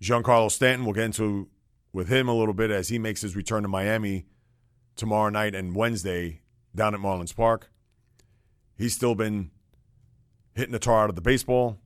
Giancarlo 0.00 0.50
Stanton, 0.50 0.84
we'll 0.84 0.94
get 0.94 1.04
into 1.04 1.48
with 1.92 2.08
him 2.08 2.28
a 2.28 2.34
little 2.34 2.54
bit 2.54 2.70
as 2.70 2.88
he 2.88 2.98
makes 2.98 3.22
his 3.22 3.34
return 3.34 3.62
to 3.62 3.68
Miami 3.68 4.26
tomorrow 4.96 5.30
night 5.30 5.54
and 5.54 5.74
Wednesday 5.74 6.42
down 6.74 6.94
at 6.94 7.00
Marlins 7.00 7.34
Park. 7.34 7.70
He's 8.76 8.94
still 8.94 9.14
been 9.14 9.50
hitting 10.54 10.72
the 10.72 10.78
tar 10.78 11.04
out 11.04 11.10
of 11.10 11.16
the 11.16 11.20
baseball. 11.20 11.78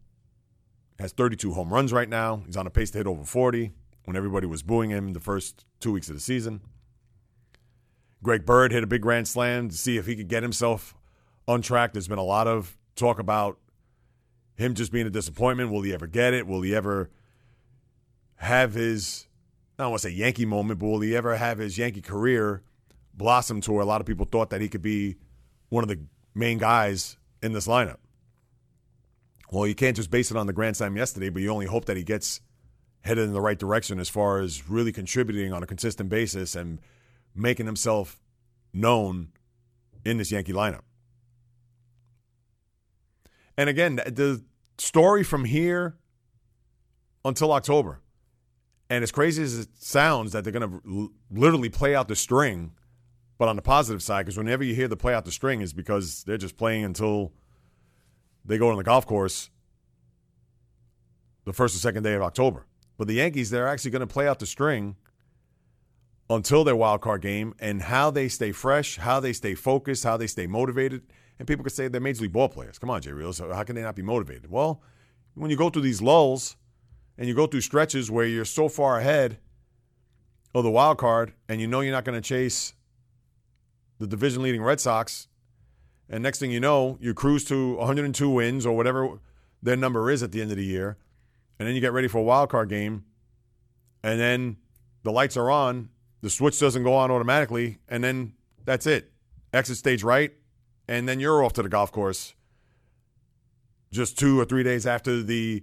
Has 0.98 1.12
32 1.12 1.52
home 1.52 1.72
runs 1.72 1.92
right 1.92 2.08
now. 2.08 2.42
He's 2.46 2.56
on 2.56 2.66
a 2.66 2.70
pace 2.70 2.90
to 2.92 2.98
hit 2.98 3.06
over 3.06 3.24
40. 3.24 3.72
when 4.04 4.16
everybody 4.16 4.46
was 4.46 4.62
booing 4.62 4.90
him 4.90 5.12
the 5.12 5.20
first 5.20 5.64
two 5.80 5.92
weeks 5.92 6.08
of 6.08 6.14
the 6.14 6.20
season. 6.20 6.60
Greg 8.22 8.44
Bird 8.44 8.72
hit 8.72 8.84
a 8.84 8.86
big 8.86 9.02
grand 9.02 9.26
slam 9.26 9.68
to 9.68 9.76
see 9.76 9.96
if 9.96 10.06
he 10.06 10.14
could 10.14 10.28
get 10.28 10.42
himself 10.42 10.94
on 11.48 11.62
track. 11.62 11.92
There's 11.92 12.08
been 12.08 12.18
a 12.18 12.24
lot 12.24 12.46
of 12.46 12.76
talk 12.94 13.18
about 13.18 13.58
him 14.54 14.74
just 14.74 14.92
being 14.92 15.06
a 15.06 15.10
disappointment. 15.10 15.70
Will 15.70 15.82
he 15.82 15.92
ever 15.92 16.06
get 16.06 16.34
it? 16.34 16.46
Will 16.46 16.62
he 16.62 16.74
ever 16.74 17.10
have 18.42 18.74
his, 18.74 19.28
I 19.78 19.84
don't 19.84 19.92
want 19.92 20.02
to 20.02 20.08
say 20.08 20.14
Yankee 20.14 20.46
moment, 20.46 20.80
but 20.80 20.86
will 20.86 21.00
he 21.00 21.16
ever 21.16 21.36
have 21.36 21.58
his 21.58 21.78
Yankee 21.78 22.00
career 22.00 22.62
blossom 23.14 23.60
to 23.60 23.72
where 23.72 23.82
a 23.82 23.86
lot 23.86 24.00
of 24.00 24.06
people 24.06 24.26
thought 24.26 24.50
that 24.50 24.60
he 24.60 24.68
could 24.68 24.82
be 24.82 25.16
one 25.68 25.84
of 25.84 25.88
the 25.88 26.00
main 26.34 26.58
guys 26.58 27.16
in 27.40 27.52
this 27.52 27.68
lineup? 27.68 27.98
Well, 29.52 29.64
you 29.66 29.76
can't 29.76 29.96
just 29.96 30.10
base 30.10 30.32
it 30.32 30.36
on 30.36 30.48
the 30.48 30.52
Grand 30.52 30.76
Slam 30.76 30.96
yesterday, 30.96 31.28
but 31.28 31.40
you 31.40 31.50
only 31.50 31.66
hope 31.66 31.84
that 31.84 31.96
he 31.96 32.02
gets 32.02 32.40
headed 33.02 33.24
in 33.24 33.32
the 33.32 33.40
right 33.40 33.58
direction 33.58 34.00
as 34.00 34.08
far 34.08 34.40
as 34.40 34.68
really 34.68 34.90
contributing 34.90 35.52
on 35.52 35.62
a 35.62 35.66
consistent 35.66 36.08
basis 36.08 36.56
and 36.56 36.80
making 37.36 37.66
himself 37.66 38.20
known 38.72 39.28
in 40.04 40.16
this 40.16 40.32
Yankee 40.32 40.52
lineup. 40.52 40.82
And 43.56 43.68
again, 43.68 43.96
the 43.96 44.42
story 44.78 45.22
from 45.22 45.44
here 45.44 45.96
until 47.24 47.52
October, 47.52 48.00
and 48.92 49.02
as 49.02 49.10
crazy 49.10 49.42
as 49.42 49.58
it 49.58 49.68
sounds 49.78 50.32
that 50.32 50.44
they're 50.44 50.52
going 50.52 50.70
to 50.70 51.10
literally 51.30 51.70
play 51.70 51.94
out 51.94 52.08
the 52.08 52.14
string, 52.14 52.72
but 53.38 53.48
on 53.48 53.56
the 53.56 53.62
positive 53.62 54.02
side, 54.02 54.26
because 54.26 54.36
whenever 54.36 54.62
you 54.62 54.74
hear 54.74 54.86
the 54.86 54.98
play 54.98 55.14
out 55.14 55.24
the 55.24 55.32
string 55.32 55.62
is 55.62 55.72
because 55.72 56.24
they're 56.24 56.36
just 56.36 56.58
playing 56.58 56.84
until 56.84 57.32
they 58.44 58.58
go 58.58 58.68
on 58.68 58.76
the 58.76 58.84
golf 58.84 59.06
course 59.06 59.48
the 61.46 61.54
first 61.54 61.74
or 61.74 61.78
second 61.78 62.02
day 62.02 62.12
of 62.12 62.20
October. 62.20 62.66
But 62.98 63.06
the 63.08 63.14
Yankees, 63.14 63.48
they're 63.48 63.66
actually 63.66 63.92
going 63.92 64.00
to 64.00 64.06
play 64.06 64.28
out 64.28 64.38
the 64.38 64.46
string 64.46 64.96
until 66.28 66.62
their 66.62 66.76
wild 66.76 67.00
card 67.00 67.22
game 67.22 67.54
and 67.60 67.80
how 67.80 68.10
they 68.10 68.28
stay 68.28 68.52
fresh, 68.52 68.98
how 68.98 69.20
they 69.20 69.32
stay 69.32 69.54
focused, 69.54 70.04
how 70.04 70.18
they 70.18 70.26
stay 70.26 70.46
motivated. 70.46 71.02
And 71.38 71.48
people 71.48 71.64
could 71.64 71.72
say 71.72 71.88
they're 71.88 71.98
major 71.98 72.20
league 72.20 72.32
ball 72.34 72.50
players. 72.50 72.78
Come 72.78 72.90
on, 72.90 73.00
Jay 73.00 73.12
Real. 73.12 73.32
So 73.32 73.54
how 73.54 73.62
can 73.62 73.74
they 73.74 73.82
not 73.82 73.96
be 73.96 74.02
motivated? 74.02 74.50
Well, 74.50 74.82
when 75.34 75.50
you 75.50 75.56
go 75.56 75.70
through 75.70 75.80
these 75.80 76.02
lulls 76.02 76.56
and 77.16 77.28
you 77.28 77.34
go 77.34 77.46
through 77.46 77.60
stretches 77.60 78.10
where 78.10 78.26
you're 78.26 78.44
so 78.44 78.68
far 78.68 78.98
ahead 78.98 79.38
of 80.54 80.64
the 80.64 80.70
wild 80.70 80.98
card 80.98 81.32
and 81.48 81.60
you 81.60 81.66
know 81.66 81.80
you're 81.80 81.92
not 81.92 82.04
going 82.04 82.20
to 82.20 82.26
chase 82.26 82.74
the 83.98 84.06
division 84.06 84.42
leading 84.42 84.62
Red 84.62 84.80
Sox, 84.80 85.28
and 86.08 86.22
next 86.22 86.38
thing 86.38 86.50
you 86.50 86.60
know, 86.60 86.98
you 87.00 87.14
cruise 87.14 87.44
to 87.44 87.76
102 87.76 88.28
wins 88.28 88.66
or 88.66 88.76
whatever 88.76 89.20
their 89.62 89.76
number 89.76 90.10
is 90.10 90.22
at 90.22 90.32
the 90.32 90.42
end 90.42 90.50
of 90.50 90.56
the 90.56 90.64
year, 90.64 90.96
and 91.58 91.68
then 91.68 91.74
you 91.74 91.80
get 91.80 91.92
ready 91.92 92.08
for 92.08 92.18
a 92.18 92.22
wild 92.22 92.48
card 92.50 92.68
game, 92.68 93.04
and 94.02 94.18
then 94.18 94.56
the 95.04 95.12
lights 95.12 95.36
are 95.36 95.50
on 95.50 95.88
the 96.22 96.30
switch 96.30 96.58
doesn't 96.58 96.84
go 96.84 96.94
on 96.94 97.10
automatically, 97.10 97.78
and 97.88 98.02
then 98.02 98.32
that's 98.64 98.86
it. 98.86 99.12
Exit 99.52 99.76
stage 99.76 100.02
right, 100.02 100.32
and 100.88 101.08
then 101.08 101.20
you're 101.20 101.44
off 101.44 101.52
to 101.54 101.62
the 101.62 101.68
golf 101.68 101.92
course 101.92 102.34
just 103.90 104.18
two 104.18 104.40
or 104.40 104.44
three 104.46 104.62
days 104.62 104.86
after 104.86 105.22
the 105.22 105.62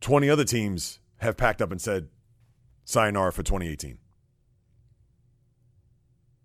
20 0.00 0.28
other 0.30 0.44
teams 0.44 1.00
have 1.18 1.36
packed 1.36 1.62
up 1.62 1.70
and 1.70 1.80
said, 1.80 2.08
sayonara 2.84 3.32
for 3.32 3.42
2018. 3.42 3.98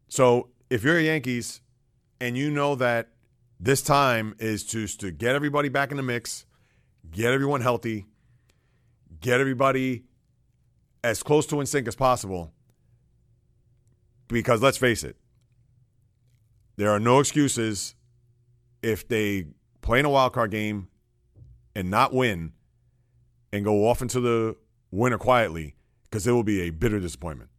So 0.07 0.49
if 0.69 0.83
you're 0.83 0.97
a 0.97 1.03
Yankees 1.03 1.61
and 2.19 2.37
you 2.37 2.49
know 2.49 2.75
that 2.75 3.09
this 3.59 3.81
time 3.81 4.35
is 4.39 4.63
just 4.63 4.99
to 5.01 5.11
get 5.11 5.35
everybody 5.35 5.69
back 5.69 5.91
in 5.91 5.97
the 5.97 6.03
mix, 6.03 6.45
get 7.11 7.31
everyone 7.31 7.61
healthy, 7.61 8.05
get 9.19 9.39
everybody 9.39 10.03
as 11.03 11.23
close 11.23 11.45
to 11.47 11.59
in 11.59 11.65
sync 11.65 11.87
as 11.87 11.95
possible, 11.95 12.51
because 14.27 14.61
let's 14.61 14.77
face 14.77 15.03
it, 15.03 15.15
there 16.77 16.89
are 16.89 16.99
no 16.99 17.19
excuses 17.19 17.95
if 18.81 19.07
they 19.07 19.45
play 19.81 19.99
in 19.99 20.05
a 20.05 20.09
wild 20.09 20.33
card 20.33 20.51
game 20.51 20.87
and 21.75 21.89
not 21.91 22.13
win 22.13 22.53
and 23.51 23.65
go 23.65 23.87
off 23.87 24.01
into 24.01 24.19
the 24.19 24.55
winter 24.91 25.17
quietly 25.17 25.75
because 26.03 26.27
it 26.27 26.31
will 26.31 26.43
be 26.43 26.61
a 26.61 26.69
bitter 26.69 26.99
disappointment. 26.99 27.49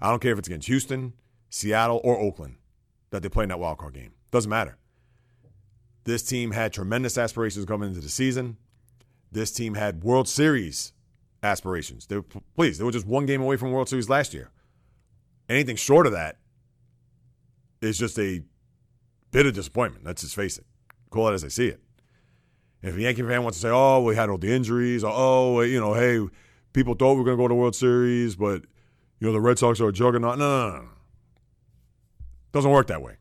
I 0.00 0.10
don't 0.10 0.20
care 0.20 0.32
if 0.32 0.38
it's 0.38 0.48
against 0.48 0.68
Houston, 0.68 1.12
Seattle, 1.50 2.00
or 2.02 2.18
Oakland 2.18 2.56
that 3.10 3.22
they 3.22 3.28
play 3.28 3.44
in 3.44 3.48
that 3.50 3.60
wild 3.60 3.78
card 3.78 3.94
game. 3.94 4.12
Doesn't 4.30 4.50
matter. 4.50 4.78
This 6.04 6.22
team 6.22 6.52
had 6.52 6.72
tremendous 6.72 7.18
aspirations 7.18 7.66
coming 7.66 7.90
into 7.90 8.00
the 8.00 8.08
season. 8.08 8.56
This 9.30 9.50
team 9.50 9.74
had 9.74 10.02
World 10.02 10.28
Series 10.28 10.92
aspirations. 11.42 12.06
They 12.06 12.16
were, 12.16 12.24
please, 12.56 12.78
they 12.78 12.84
were 12.84 12.90
just 12.90 13.06
one 13.06 13.26
game 13.26 13.42
away 13.42 13.56
from 13.56 13.72
World 13.72 13.88
Series 13.88 14.08
last 14.08 14.32
year. 14.32 14.50
Anything 15.48 15.76
short 15.76 16.06
of 16.06 16.12
that 16.12 16.38
is 17.82 17.98
just 17.98 18.18
a 18.18 18.42
bit 19.30 19.46
of 19.46 19.54
disappointment. 19.54 20.04
Let's 20.04 20.22
just 20.22 20.34
face 20.34 20.58
it. 20.58 20.64
Call 21.10 21.28
it 21.28 21.34
as 21.34 21.44
I 21.44 21.48
see 21.48 21.68
it. 21.68 21.80
If 22.82 22.96
a 22.96 23.00
Yankee 23.00 23.22
fan 23.22 23.42
wants 23.42 23.58
to 23.58 23.62
say, 23.62 23.70
"Oh, 23.70 24.02
we 24.02 24.16
had 24.16 24.30
all 24.30 24.38
the 24.38 24.52
injuries," 24.52 25.04
or 25.04 25.12
"Oh, 25.14 25.60
you 25.60 25.78
know, 25.78 25.94
hey, 25.94 26.26
people 26.72 26.94
thought 26.94 27.14
we 27.14 27.18
were 27.20 27.24
going 27.24 27.36
to 27.36 27.42
go 27.42 27.48
to 27.48 27.52
the 27.52 27.60
World 27.60 27.76
Series, 27.76 28.36
but 28.36 28.62
you 29.18 29.26
know 29.26 29.32
the 29.32 29.40
Red 29.40 29.58
Sox 29.58 29.80
are 29.80 29.88
a 29.88 29.92
juggernaut," 29.92 30.38
no, 30.38 30.70
no, 30.70 30.76
no. 30.76 30.88
Doesn't 32.52 32.70
work 32.70 32.86
that 32.88 33.02
way. 33.02 33.16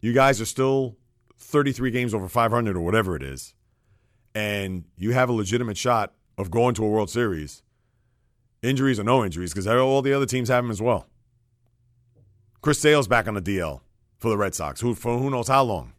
You 0.00 0.12
guys 0.12 0.40
are 0.40 0.46
still 0.46 0.96
33 1.38 1.90
games 1.90 2.14
over 2.14 2.28
500 2.28 2.76
or 2.76 2.80
whatever 2.80 3.16
it 3.16 3.22
is, 3.22 3.54
and 4.34 4.84
you 4.96 5.12
have 5.12 5.28
a 5.28 5.32
legitimate 5.32 5.76
shot 5.76 6.14
of 6.36 6.50
going 6.50 6.74
to 6.74 6.84
a 6.84 6.88
World 6.88 7.10
Series 7.10 7.62
injuries 8.62 8.98
or 8.98 9.04
no 9.04 9.24
injuries, 9.24 9.52
because 9.52 9.66
all 9.66 10.02
the 10.02 10.12
other 10.12 10.26
teams 10.26 10.48
have 10.48 10.64
them 10.64 10.70
as 10.70 10.80
well. 10.80 11.06
Chris 12.62 12.78
Sale's 12.78 13.06
back 13.06 13.28
on 13.28 13.34
the 13.34 13.42
DL 13.42 13.82
for 14.18 14.30
the 14.30 14.38
Red 14.38 14.54
Sox, 14.54 14.80
who 14.80 14.94
for 14.94 15.18
who 15.18 15.28
knows 15.30 15.48
how 15.48 15.62
long. 15.62 15.93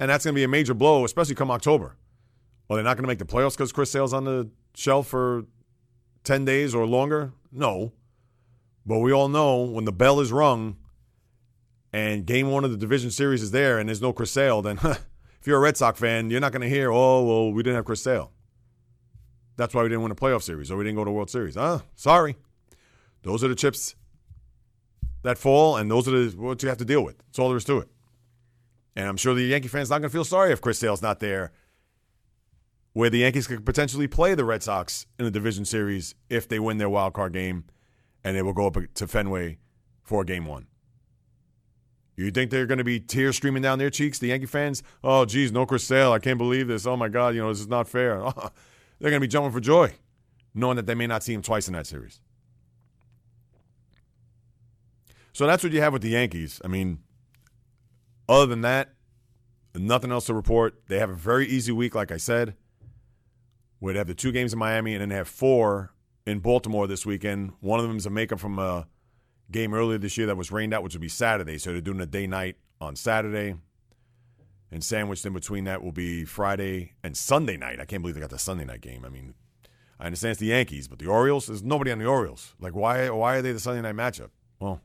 And 0.00 0.10
that's 0.10 0.24
going 0.24 0.34
to 0.34 0.38
be 0.38 0.44
a 0.44 0.48
major 0.48 0.74
blow, 0.74 1.04
especially 1.04 1.36
come 1.36 1.50
October. 1.50 1.96
Well, 2.66 2.76
they're 2.76 2.84
not 2.84 2.96
going 2.96 3.04
to 3.04 3.08
make 3.08 3.18
the 3.18 3.26
playoffs 3.26 3.52
because 3.52 3.70
Chris 3.70 3.92
Sale's 3.92 4.12
on 4.12 4.24
the 4.24 4.50
shelf 4.74 5.08
for 5.08 5.44
10 6.24 6.44
days 6.44 6.74
or 6.74 6.86
longer? 6.86 7.32
No. 7.52 7.92
But 8.86 9.00
we 9.00 9.12
all 9.12 9.28
know 9.28 9.62
when 9.62 9.84
the 9.84 9.92
bell 9.92 10.20
is 10.20 10.32
rung 10.32 10.76
and 11.92 12.24
game 12.24 12.50
one 12.50 12.64
of 12.64 12.70
the 12.70 12.76
division 12.76 13.10
series 13.10 13.42
is 13.42 13.50
there 13.50 13.78
and 13.78 13.88
there's 13.88 14.00
no 14.00 14.12
Chris 14.12 14.30
Sale, 14.30 14.62
then 14.62 14.78
if 14.84 15.46
you're 15.46 15.58
a 15.58 15.60
Red 15.60 15.76
Sox 15.76 16.00
fan, 16.00 16.30
you're 16.30 16.40
not 16.40 16.52
going 16.52 16.62
to 16.62 16.68
hear, 16.68 16.90
oh, 16.90 17.22
well, 17.22 17.52
we 17.52 17.62
didn't 17.62 17.76
have 17.76 17.84
Chris 17.84 18.02
Sale. 18.02 18.32
That's 19.56 19.74
why 19.74 19.82
we 19.82 19.90
didn't 19.90 20.02
win 20.02 20.12
a 20.12 20.16
playoff 20.16 20.42
series 20.42 20.70
or 20.70 20.78
we 20.78 20.84
didn't 20.84 20.96
go 20.96 21.04
to 21.04 21.10
World 21.10 21.28
Series. 21.28 21.56
Ah, 21.56 21.82
sorry. 21.94 22.36
Those 23.22 23.44
are 23.44 23.48
the 23.48 23.54
chips 23.54 23.94
that 25.22 25.36
fall, 25.36 25.76
and 25.76 25.90
those 25.90 26.08
are 26.08 26.12
the, 26.12 26.36
what 26.38 26.62
you 26.62 26.70
have 26.70 26.78
to 26.78 26.84
deal 26.86 27.04
with. 27.04 27.18
That's 27.18 27.38
all 27.38 27.48
there 27.48 27.58
is 27.58 27.64
to 27.64 27.78
it. 27.80 27.88
And 28.96 29.08
I'm 29.08 29.16
sure 29.16 29.34
the 29.34 29.42
Yankee 29.42 29.68
fans 29.68 29.90
are 29.90 29.94
not 29.94 30.00
going 30.00 30.10
to 30.10 30.12
feel 30.12 30.24
sorry 30.24 30.52
if 30.52 30.60
Chris 30.60 30.78
Sale's 30.78 31.02
not 31.02 31.20
there, 31.20 31.52
where 32.92 33.10
the 33.10 33.18
Yankees 33.18 33.46
could 33.46 33.64
potentially 33.64 34.08
play 34.08 34.34
the 34.34 34.44
Red 34.44 34.62
Sox 34.62 35.06
in 35.18 35.24
the 35.24 35.30
division 35.30 35.64
series 35.64 36.14
if 36.28 36.48
they 36.48 36.58
win 36.58 36.78
their 36.78 36.88
wild 36.88 37.14
card 37.14 37.32
game, 37.32 37.64
and 38.24 38.36
they 38.36 38.42
will 38.42 38.52
go 38.52 38.66
up 38.66 38.76
to 38.94 39.06
Fenway 39.06 39.58
for 40.02 40.24
game 40.24 40.46
one. 40.46 40.66
You 42.16 42.30
think 42.30 42.50
they're 42.50 42.66
going 42.66 42.78
to 42.78 42.84
be 42.84 43.00
tears 43.00 43.36
streaming 43.36 43.62
down 43.62 43.78
their 43.78 43.88
cheeks, 43.88 44.18
the 44.18 44.26
Yankee 44.26 44.46
fans? 44.46 44.82
Oh, 45.02 45.24
geez, 45.24 45.52
no 45.52 45.64
Chris 45.64 45.84
Sale. 45.84 46.12
I 46.12 46.18
can't 46.18 46.36
believe 46.36 46.68
this. 46.68 46.86
Oh, 46.86 46.96
my 46.96 47.08
God, 47.08 47.34
you 47.34 47.40
know, 47.40 47.48
this 47.48 47.60
is 47.60 47.68
not 47.68 47.88
fair. 47.88 48.18
they're 48.98 49.10
going 49.10 49.14
to 49.14 49.20
be 49.20 49.28
jumping 49.28 49.52
for 49.52 49.60
joy, 49.60 49.94
knowing 50.52 50.76
that 50.76 50.84
they 50.84 50.94
may 50.94 51.06
not 51.06 51.22
see 51.22 51.32
him 51.32 51.40
twice 51.40 51.66
in 51.66 51.72
that 51.72 51.86
series. 51.86 52.20
So 55.32 55.46
that's 55.46 55.62
what 55.62 55.72
you 55.72 55.80
have 55.80 55.92
with 55.94 56.02
the 56.02 56.10
Yankees. 56.10 56.60
I 56.62 56.68
mean, 56.68 56.98
other 58.30 58.46
than 58.46 58.62
that, 58.62 58.94
nothing 59.74 60.12
else 60.12 60.26
to 60.26 60.34
report. 60.34 60.82
They 60.88 60.98
have 60.98 61.10
a 61.10 61.14
very 61.14 61.46
easy 61.46 61.72
week, 61.72 61.94
like 61.94 62.12
I 62.12 62.16
said, 62.16 62.54
they 63.82 63.98
have 63.98 64.06
the 64.06 64.14
two 64.14 64.32
games 64.32 64.52
in 64.52 64.58
Miami 64.58 64.94
and 64.94 65.00
then 65.00 65.10
have 65.10 65.28
four 65.28 65.92
in 66.26 66.38
Baltimore 66.38 66.86
this 66.86 67.04
weekend. 67.04 67.52
One 67.60 67.80
of 67.80 67.88
them 67.88 67.96
is 67.96 68.06
a 68.06 68.10
makeup 68.10 68.38
from 68.38 68.58
a 68.58 68.86
game 69.50 69.74
earlier 69.74 69.98
this 69.98 70.16
year 70.16 70.26
that 70.28 70.36
was 70.36 70.52
rained 70.52 70.72
out, 70.72 70.82
which 70.82 70.94
would 70.94 71.00
be 71.00 71.08
Saturday. 71.08 71.58
So 71.58 71.72
they're 71.72 71.80
doing 71.80 72.00
a 72.00 72.06
day 72.06 72.26
night 72.26 72.56
on 72.80 72.94
Saturday. 72.94 73.56
And 74.72 74.84
sandwiched 74.84 75.26
in 75.26 75.32
between 75.32 75.64
that 75.64 75.82
will 75.82 75.90
be 75.90 76.24
Friday 76.24 76.92
and 77.02 77.16
Sunday 77.16 77.56
night. 77.56 77.80
I 77.80 77.84
can't 77.84 78.02
believe 78.02 78.14
they 78.14 78.20
got 78.20 78.30
the 78.30 78.38
Sunday 78.38 78.64
night 78.64 78.82
game. 78.82 79.04
I 79.04 79.08
mean, 79.08 79.34
I 79.98 80.06
understand 80.06 80.32
it's 80.32 80.40
the 80.40 80.46
Yankees, 80.46 80.86
but 80.86 81.00
the 81.00 81.08
Orioles, 81.08 81.48
there's 81.48 81.64
nobody 81.64 81.90
on 81.90 81.98
the 81.98 82.06
Orioles. 82.06 82.54
Like, 82.60 82.76
why 82.76 83.10
why 83.10 83.36
are 83.36 83.42
they 83.42 83.50
the 83.50 83.58
Sunday 83.58 83.82
night 83.82 83.96
matchup? 83.96 84.30
Well, 84.60 84.80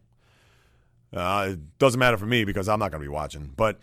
uh, 1.15 1.49
it 1.51 1.77
doesn't 1.79 1.99
matter 1.99 2.17
for 2.17 2.25
me 2.25 2.43
because 2.43 2.67
I'm 2.67 2.79
not 2.79 2.91
going 2.91 3.01
to 3.01 3.07
be 3.07 3.13
watching. 3.13 3.53
But 3.55 3.79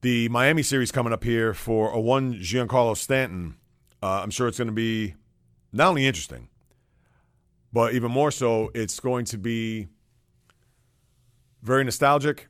the 0.00 0.28
Miami 0.28 0.62
series 0.62 0.90
coming 0.92 1.12
up 1.12 1.24
here 1.24 1.54
for 1.54 1.90
a 1.90 2.00
one 2.00 2.34
Giancarlo 2.34 2.96
Stanton, 2.96 3.56
uh, 4.02 4.20
I'm 4.22 4.30
sure 4.30 4.48
it's 4.48 4.58
going 4.58 4.66
to 4.66 4.72
be 4.72 5.14
not 5.72 5.88
only 5.88 6.06
interesting, 6.06 6.48
but 7.72 7.94
even 7.94 8.10
more 8.10 8.30
so, 8.30 8.70
it's 8.74 9.00
going 9.00 9.24
to 9.26 9.38
be 9.38 9.88
very 11.62 11.84
nostalgic 11.84 12.48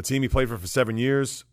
a 0.00 0.02
team 0.02 0.22
he 0.22 0.28
played 0.28 0.48
for 0.48 0.58
for 0.58 0.66
seven 0.66 0.96
years, 0.96 1.44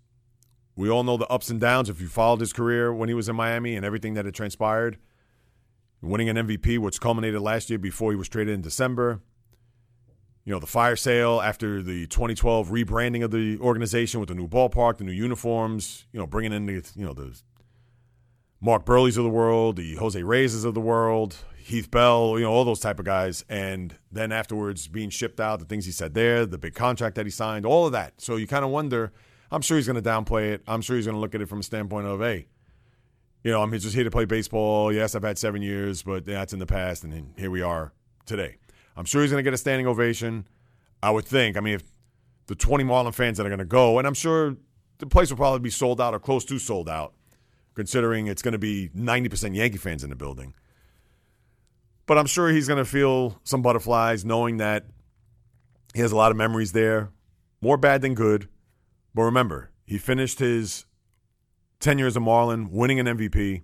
we 0.75 0.89
all 0.89 1.03
know 1.03 1.17
the 1.17 1.27
ups 1.27 1.49
and 1.49 1.59
downs 1.59 1.89
if 1.89 2.01
you 2.01 2.07
followed 2.07 2.39
his 2.39 2.53
career 2.53 2.93
when 2.93 3.09
he 3.09 3.15
was 3.15 3.29
in 3.29 3.35
Miami 3.35 3.75
and 3.75 3.85
everything 3.85 4.13
that 4.15 4.25
had 4.25 4.33
transpired. 4.33 4.97
Winning 6.01 6.29
an 6.29 6.37
MVP, 6.37 6.77
which 6.77 7.01
culminated 7.01 7.41
last 7.41 7.69
year 7.69 7.79
before 7.79 8.11
he 8.11 8.17
was 8.17 8.29
traded 8.29 8.53
in 8.53 8.61
December. 8.61 9.21
You 10.47 10.53
know, 10.53 10.59
the 10.59 10.65
fire 10.65 10.95
sale 10.95 11.41
after 11.41 11.83
the 11.83 12.07
2012 12.07 12.69
rebranding 12.69 13.21
of 13.21 13.31
the 13.31 13.59
organization 13.59 14.21
with 14.21 14.29
the 14.29 14.35
new 14.35 14.47
ballpark, 14.47 14.95
the 14.95 15.03
new 15.03 15.11
uniforms, 15.11 16.05
you 16.13 16.19
know, 16.21 16.25
bringing 16.25 16.53
in 16.53 16.65
the, 16.65 16.89
you 16.95 17.05
know, 17.05 17.11
the 17.11 17.37
Mark 18.61 18.85
Buehrles 18.85 19.17
of 19.17 19.25
the 19.25 19.29
world, 19.29 19.75
the 19.75 19.95
Jose 19.95 20.23
Reyes 20.23 20.63
of 20.63 20.73
the 20.73 20.79
world, 20.79 21.35
Heath 21.57 21.91
Bell, 21.91 22.35
you 22.37 22.45
know, 22.45 22.51
all 22.53 22.63
those 22.63 22.79
type 22.79 22.97
of 22.97 23.03
guys. 23.03 23.43
And 23.49 23.97
then 24.09 24.31
afterwards 24.31 24.87
being 24.87 25.09
shipped 25.09 25.41
out, 25.41 25.59
the 25.59 25.65
things 25.65 25.85
he 25.85 25.91
said 25.91 26.13
there, 26.13 26.45
the 26.45 26.57
big 26.57 26.75
contract 26.75 27.17
that 27.17 27.25
he 27.25 27.29
signed, 27.29 27.65
all 27.65 27.85
of 27.85 27.91
that. 27.91 28.21
So 28.21 28.37
you 28.37 28.47
kind 28.47 28.63
of 28.63 28.71
wonder, 28.71 29.11
I'm 29.51 29.61
sure 29.61 29.75
he's 29.75 29.85
going 29.85 30.01
to 30.01 30.09
downplay 30.09 30.53
it. 30.53 30.61
I'm 30.65 30.81
sure 30.81 30.95
he's 30.95 31.07
going 31.07 31.17
to 31.17 31.19
look 31.19 31.35
at 31.35 31.41
it 31.41 31.49
from 31.49 31.59
a 31.59 31.63
standpoint 31.63 32.07
of, 32.07 32.21
hey, 32.21 32.47
you 33.43 33.51
know, 33.51 33.61
I'm 33.61 33.73
just 33.73 33.93
here 33.93 34.05
to 34.05 34.11
play 34.11 34.23
baseball. 34.23 34.93
Yes, 34.93 35.13
I've 35.13 35.23
had 35.23 35.37
seven 35.37 35.61
years, 35.61 36.03
but 36.03 36.23
that's 36.23 36.53
in 36.53 36.59
the 36.59 36.65
past. 36.65 37.03
And 37.03 37.33
here 37.37 37.51
we 37.51 37.61
are 37.61 37.91
today. 38.25 38.55
I'm 38.97 39.05
sure 39.05 39.21
he's 39.21 39.31
going 39.31 39.39
to 39.39 39.47
get 39.47 39.53
a 39.53 39.57
standing 39.57 39.87
ovation. 39.87 40.47
I 41.01 41.11
would 41.11 41.25
think. 41.25 41.55
I 41.55 41.59
mean, 41.59 41.75
if 41.75 41.83
the 42.47 42.55
20 42.55 42.83
Marlin 42.83 43.13
fans 43.13 43.37
that 43.37 43.45
are 43.45 43.49
going 43.49 43.59
to 43.59 43.65
go, 43.65 43.99
and 43.99 44.07
I'm 44.07 44.15
sure 44.15 44.57
the 44.97 45.05
place 45.05 45.29
will 45.29 45.37
probably 45.37 45.59
be 45.59 45.69
sold 45.69 46.01
out 46.01 46.13
or 46.13 46.19
close 46.19 46.43
to 46.45 46.57
sold 46.57 46.89
out 46.89 47.13
considering 47.75 48.25
it's 48.25 48.41
going 48.41 48.53
to 48.53 48.57
be 48.57 48.89
90% 48.97 49.55
Yankee 49.55 49.77
fans 49.77 50.03
in 50.03 50.09
the 50.09 50.15
building. 50.15 50.55
But 52.07 52.17
I'm 52.17 52.25
sure 52.25 52.49
he's 52.49 52.67
going 52.67 52.83
to 52.83 52.89
feel 52.89 53.39
some 53.43 53.61
butterflies 53.61 54.25
knowing 54.25 54.57
that 54.57 54.87
he 55.93 56.01
has 56.01 56.11
a 56.11 56.15
lot 56.15 56.31
of 56.31 56.37
memories 56.37 56.71
there. 56.71 57.11
More 57.61 57.77
bad 57.77 58.01
than 58.01 58.15
good. 58.15 58.49
But 59.13 59.23
remember, 59.23 59.69
he 59.85 59.99
finished 59.99 60.39
his 60.39 60.85
tenure 61.79 62.07
as 62.07 62.15
a 62.15 62.19
Marlin 62.19 62.71
winning 62.71 62.99
an 62.99 63.05
MVP. 63.05 63.61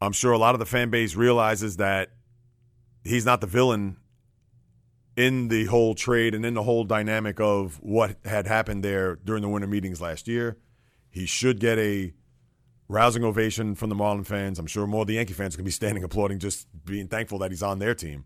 I'm 0.00 0.12
sure 0.12 0.30
a 0.30 0.38
lot 0.38 0.54
of 0.54 0.60
the 0.60 0.66
fan 0.66 0.90
base 0.90 1.16
realizes 1.16 1.78
that 1.78 2.10
he's 3.04 3.24
not 3.24 3.40
the 3.40 3.46
villain 3.46 3.96
in 5.16 5.48
the 5.48 5.66
whole 5.66 5.94
trade 5.94 6.34
and 6.34 6.44
in 6.44 6.54
the 6.54 6.62
whole 6.62 6.84
dynamic 6.84 7.40
of 7.40 7.78
what 7.82 8.16
had 8.24 8.46
happened 8.46 8.82
there 8.82 9.16
during 9.16 9.42
the 9.42 9.48
winter 9.48 9.66
meetings 9.66 10.00
last 10.00 10.26
year. 10.26 10.56
He 11.10 11.26
should 11.26 11.60
get 11.60 11.78
a 11.78 12.14
rousing 12.88 13.24
ovation 13.24 13.74
from 13.74 13.90
the 13.90 13.94
Marlin 13.94 14.24
fans. 14.24 14.58
I'm 14.58 14.66
sure 14.66 14.86
more 14.86 15.02
of 15.02 15.08
the 15.08 15.14
Yankee 15.14 15.34
fans 15.34 15.56
can 15.56 15.64
be 15.64 15.70
standing 15.70 16.02
applauding, 16.04 16.38
just 16.38 16.66
being 16.84 17.08
thankful 17.08 17.38
that 17.38 17.50
he's 17.50 17.62
on 17.62 17.78
their 17.78 17.94
team. 17.94 18.24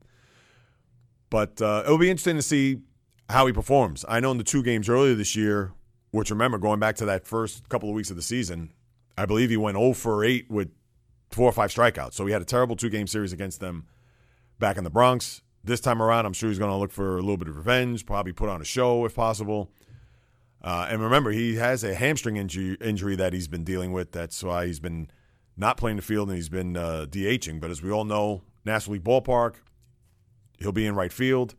But 1.28 1.60
uh, 1.60 1.82
it'll 1.84 1.98
be 1.98 2.10
interesting 2.10 2.36
to 2.36 2.42
see 2.42 2.82
how 3.28 3.46
he 3.46 3.52
performs. 3.52 4.04
I 4.08 4.20
know 4.20 4.30
in 4.30 4.38
the 4.38 4.44
two 4.44 4.62
games 4.62 4.88
earlier 4.88 5.14
this 5.14 5.34
year, 5.34 5.72
which 6.12 6.30
remember 6.30 6.58
going 6.58 6.78
back 6.78 6.96
to 6.96 7.04
that 7.06 7.26
first 7.26 7.68
couple 7.68 7.88
of 7.88 7.94
weeks 7.96 8.10
of 8.10 8.16
the 8.16 8.22
season, 8.22 8.72
I 9.18 9.26
believe 9.26 9.50
he 9.50 9.56
went 9.56 9.76
0 9.76 9.94
for 9.94 10.24
8 10.24 10.48
with 10.48 10.70
four 11.30 11.48
or 11.48 11.52
five 11.52 11.70
strikeouts. 11.70 12.14
So 12.14 12.26
he 12.26 12.32
had 12.32 12.42
a 12.42 12.44
terrible 12.44 12.76
two 12.76 12.88
game 12.88 13.08
series 13.08 13.32
against 13.32 13.58
them 13.58 13.86
back 14.58 14.76
in 14.76 14.84
the 14.84 14.90
Bronx. 14.90 15.42
This 15.64 15.80
time 15.80 16.00
around, 16.00 16.26
I'm 16.26 16.32
sure 16.32 16.48
he's 16.48 16.58
going 16.58 16.70
to 16.70 16.76
look 16.76 16.92
for 16.92 17.16
a 17.16 17.20
little 17.20 17.36
bit 17.36 17.48
of 17.48 17.56
revenge, 17.56 18.06
probably 18.06 18.32
put 18.32 18.48
on 18.48 18.60
a 18.60 18.64
show 18.64 19.04
if 19.04 19.14
possible. 19.14 19.70
Uh, 20.62 20.86
and 20.90 21.00
remember, 21.00 21.30
he 21.30 21.56
has 21.56 21.84
a 21.84 21.94
hamstring 21.94 22.36
injury, 22.36 22.76
injury 22.80 23.16
that 23.16 23.32
he's 23.32 23.48
been 23.48 23.64
dealing 23.64 23.92
with. 23.92 24.12
That's 24.12 24.42
why 24.42 24.66
he's 24.66 24.80
been 24.80 25.10
not 25.56 25.76
playing 25.76 25.96
the 25.96 26.02
field 26.02 26.28
and 26.28 26.36
he's 26.36 26.48
been 26.48 26.76
uh, 26.76 27.06
DHing. 27.08 27.60
But 27.60 27.70
as 27.70 27.82
we 27.82 27.90
all 27.90 28.04
know, 28.04 28.42
National 28.64 28.94
League 28.94 29.04
Ballpark, 29.04 29.56
he'll 30.58 30.72
be 30.72 30.86
in 30.86 30.94
right 30.94 31.12
field. 31.12 31.54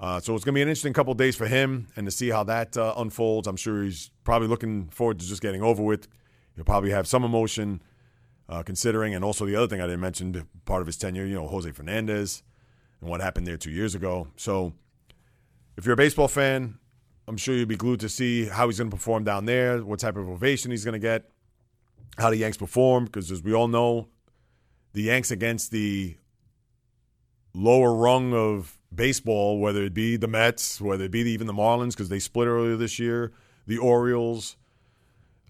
Uh, 0.00 0.20
so 0.20 0.34
it's 0.34 0.44
going 0.44 0.52
to 0.54 0.58
be 0.58 0.62
an 0.62 0.68
interesting 0.68 0.92
couple 0.92 1.14
days 1.14 1.36
for 1.36 1.46
him 1.46 1.86
and 1.96 2.06
to 2.06 2.10
see 2.10 2.28
how 2.28 2.42
that 2.44 2.76
uh, 2.76 2.94
unfolds. 2.96 3.46
I'm 3.46 3.56
sure 3.56 3.84
he's 3.84 4.10
probably 4.24 4.48
looking 4.48 4.88
forward 4.88 5.18
to 5.20 5.26
just 5.26 5.40
getting 5.40 5.62
over 5.62 5.82
with. 5.82 6.08
He'll 6.56 6.64
probably 6.64 6.90
have 6.90 7.06
some 7.06 7.24
emotion 7.24 7.82
uh, 8.48 8.62
considering, 8.62 9.14
and 9.14 9.24
also 9.24 9.46
the 9.46 9.56
other 9.56 9.66
thing 9.66 9.80
I 9.80 9.86
didn't 9.86 10.00
mention, 10.00 10.48
part 10.64 10.80
of 10.80 10.86
his 10.86 10.96
tenure, 10.96 11.24
you 11.24 11.34
know, 11.34 11.46
Jose 11.46 11.70
Fernandez 11.70 12.42
and 13.00 13.10
what 13.10 13.20
happened 13.20 13.46
there 13.46 13.56
two 13.56 13.70
years 13.70 13.94
ago. 13.94 14.28
So 14.36 14.72
if 15.76 15.84
you're 15.84 15.94
a 15.94 15.96
baseball 15.96 16.28
fan, 16.28 16.78
I'm 17.26 17.36
sure 17.36 17.54
you'll 17.54 17.66
be 17.66 17.76
glued 17.76 18.00
to 18.00 18.08
see 18.08 18.46
how 18.46 18.66
he's 18.66 18.78
going 18.78 18.90
to 18.90 18.96
perform 18.96 19.24
down 19.24 19.46
there, 19.46 19.82
what 19.82 19.98
type 19.98 20.16
of 20.16 20.28
ovation 20.28 20.70
he's 20.70 20.84
going 20.84 20.92
to 20.92 20.98
get, 20.98 21.30
how 22.18 22.30
the 22.30 22.36
Yanks 22.36 22.58
perform, 22.58 23.06
because 23.06 23.30
as 23.30 23.42
we 23.42 23.54
all 23.54 23.68
know, 23.68 24.08
the 24.92 25.02
Yanks 25.02 25.30
against 25.30 25.70
the 25.70 26.16
lower 27.54 27.94
rung 27.94 28.34
of 28.34 28.78
baseball, 28.94 29.58
whether 29.58 29.82
it 29.84 29.94
be 29.94 30.16
the 30.16 30.28
Mets, 30.28 30.80
whether 30.80 31.04
it 31.04 31.10
be 31.10 31.20
even 31.20 31.46
the 31.46 31.52
Marlins, 31.52 31.90
because 31.90 32.08
they 32.08 32.18
split 32.18 32.46
earlier 32.46 32.76
this 32.76 32.98
year, 32.98 33.32
the 33.66 33.78
Orioles, 33.78 34.56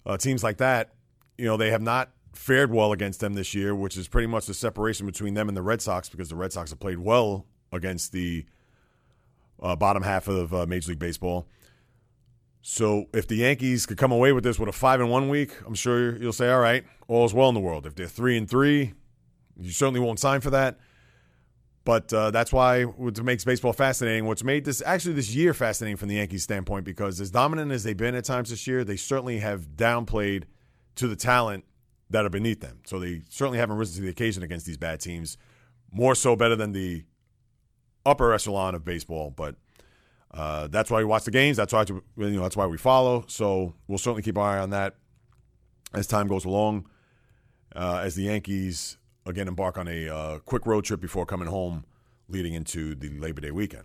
uh, 0.05 0.17
teams 0.17 0.43
like 0.43 0.57
that, 0.57 0.93
you 1.37 1.45
know, 1.45 1.57
they 1.57 1.71
have 1.71 1.81
not 1.81 2.11
fared 2.35 2.71
well 2.71 2.91
against 2.91 3.19
them 3.19 3.33
this 3.33 3.53
year, 3.53 3.73
which 3.73 3.97
is 3.97 4.07
pretty 4.07 4.27
much 4.27 4.45
the 4.45 4.53
separation 4.53 5.05
between 5.05 5.33
them 5.33 5.47
and 5.47 5.57
the 5.57 5.61
Red 5.61 5.81
Sox 5.81 6.09
because 6.09 6.29
the 6.29 6.35
Red 6.35 6.53
Sox 6.53 6.69
have 6.69 6.79
played 6.79 6.99
well 6.99 7.45
against 7.71 8.11
the 8.11 8.45
uh, 9.61 9.75
bottom 9.75 10.03
half 10.03 10.27
of 10.27 10.53
uh, 10.53 10.65
Major 10.65 10.89
League 10.91 10.99
Baseball. 10.99 11.47
So 12.61 13.05
if 13.13 13.27
the 13.27 13.35
Yankees 13.35 13.85
could 13.85 13.97
come 13.97 14.11
away 14.11 14.31
with 14.31 14.43
this 14.43 14.59
with 14.59 14.69
a 14.69 14.73
five 14.73 14.99
and 14.99 15.09
one 15.09 15.29
week, 15.29 15.51
I'm 15.65 15.75
sure 15.75 16.17
you'll 16.17 16.33
say, 16.33 16.51
all 16.51 16.59
right, 16.59 16.83
all 17.07 17.25
is 17.25 17.33
well 17.33 17.47
in 17.49 17.55
the 17.55 17.61
world. 17.61 17.85
If 17.85 17.95
they're 17.95 18.07
three 18.07 18.37
and 18.37 18.49
three, 18.49 18.93
you 19.59 19.71
certainly 19.71 19.99
won't 19.99 20.19
sign 20.19 20.41
for 20.41 20.49
that. 20.49 20.79
But 21.83 22.11
uh, 22.11 22.31
that's 22.31 22.51
why 22.51 22.83
what 22.83 23.21
makes 23.23 23.45
baseball 23.45 23.71
fascinating. 23.71 24.25
What's 24.25 24.43
made 24.43 24.65
this 24.65 24.81
actually 24.83 25.13
this 25.13 25.35
year 25.35 25.53
fascinating 25.53 25.97
from 25.97 26.09
the 26.09 26.15
Yankees' 26.15 26.41
standpoint 26.41 26.85
because 26.85 27.21
as 27.21 27.29
dominant 27.29 27.71
as 27.71 27.83
they've 27.83 27.95
been 27.95 28.15
at 28.15 28.25
times 28.25 28.49
this 28.49 28.65
year, 28.65 28.83
they 28.83 28.95
certainly 28.95 29.37
have 29.37 29.75
downplayed 29.75 30.45
to 30.95 31.07
the 31.07 31.15
talent 31.15 31.63
that 32.15 32.25
are 32.25 32.29
beneath 32.29 32.61
them. 32.61 32.79
So 32.85 32.97
they 32.97 33.23
certainly 33.29 33.59
haven't 33.59 33.75
risen 33.75 33.95
to 33.97 34.01
the 34.03 34.09
occasion 34.09 34.41
against 34.41 34.65
these 34.65 34.77
bad 34.77 35.01
teams. 35.01 35.37
More 35.91 36.15
so, 36.15 36.35
better 36.37 36.55
than 36.55 36.71
the 36.71 37.03
upper 38.05 38.33
echelon 38.33 38.73
of 38.73 38.85
baseball, 38.85 39.31
but 39.31 39.55
uh, 40.31 40.67
that's 40.67 40.89
why 40.89 40.99
we 40.99 41.05
watch 41.05 41.25
the 41.25 41.31
games. 41.31 41.57
That's 41.57 41.73
why 41.73 41.83
you 41.89 42.01
know 42.17 42.41
that's 42.41 42.55
why 42.55 42.67
we 42.67 42.77
follow. 42.77 43.25
So 43.27 43.73
we'll 43.87 43.97
certainly 43.97 44.21
keep 44.21 44.37
our 44.37 44.57
eye 44.57 44.61
on 44.61 44.69
that 44.69 44.95
as 45.93 46.07
time 46.07 46.27
goes 46.27 46.45
along. 46.45 46.87
Uh, 47.75 48.01
as 48.03 48.15
the 48.15 48.23
Yankees 48.23 48.97
again 49.25 49.49
embark 49.49 49.77
on 49.77 49.89
a 49.89 50.07
uh, 50.07 50.39
quick 50.39 50.65
road 50.65 50.85
trip 50.85 51.01
before 51.01 51.25
coming 51.25 51.49
home, 51.49 51.85
leading 52.29 52.53
into 52.53 52.95
the 52.95 53.09
Labor 53.19 53.41
Day 53.41 53.51
weekend. 53.51 53.83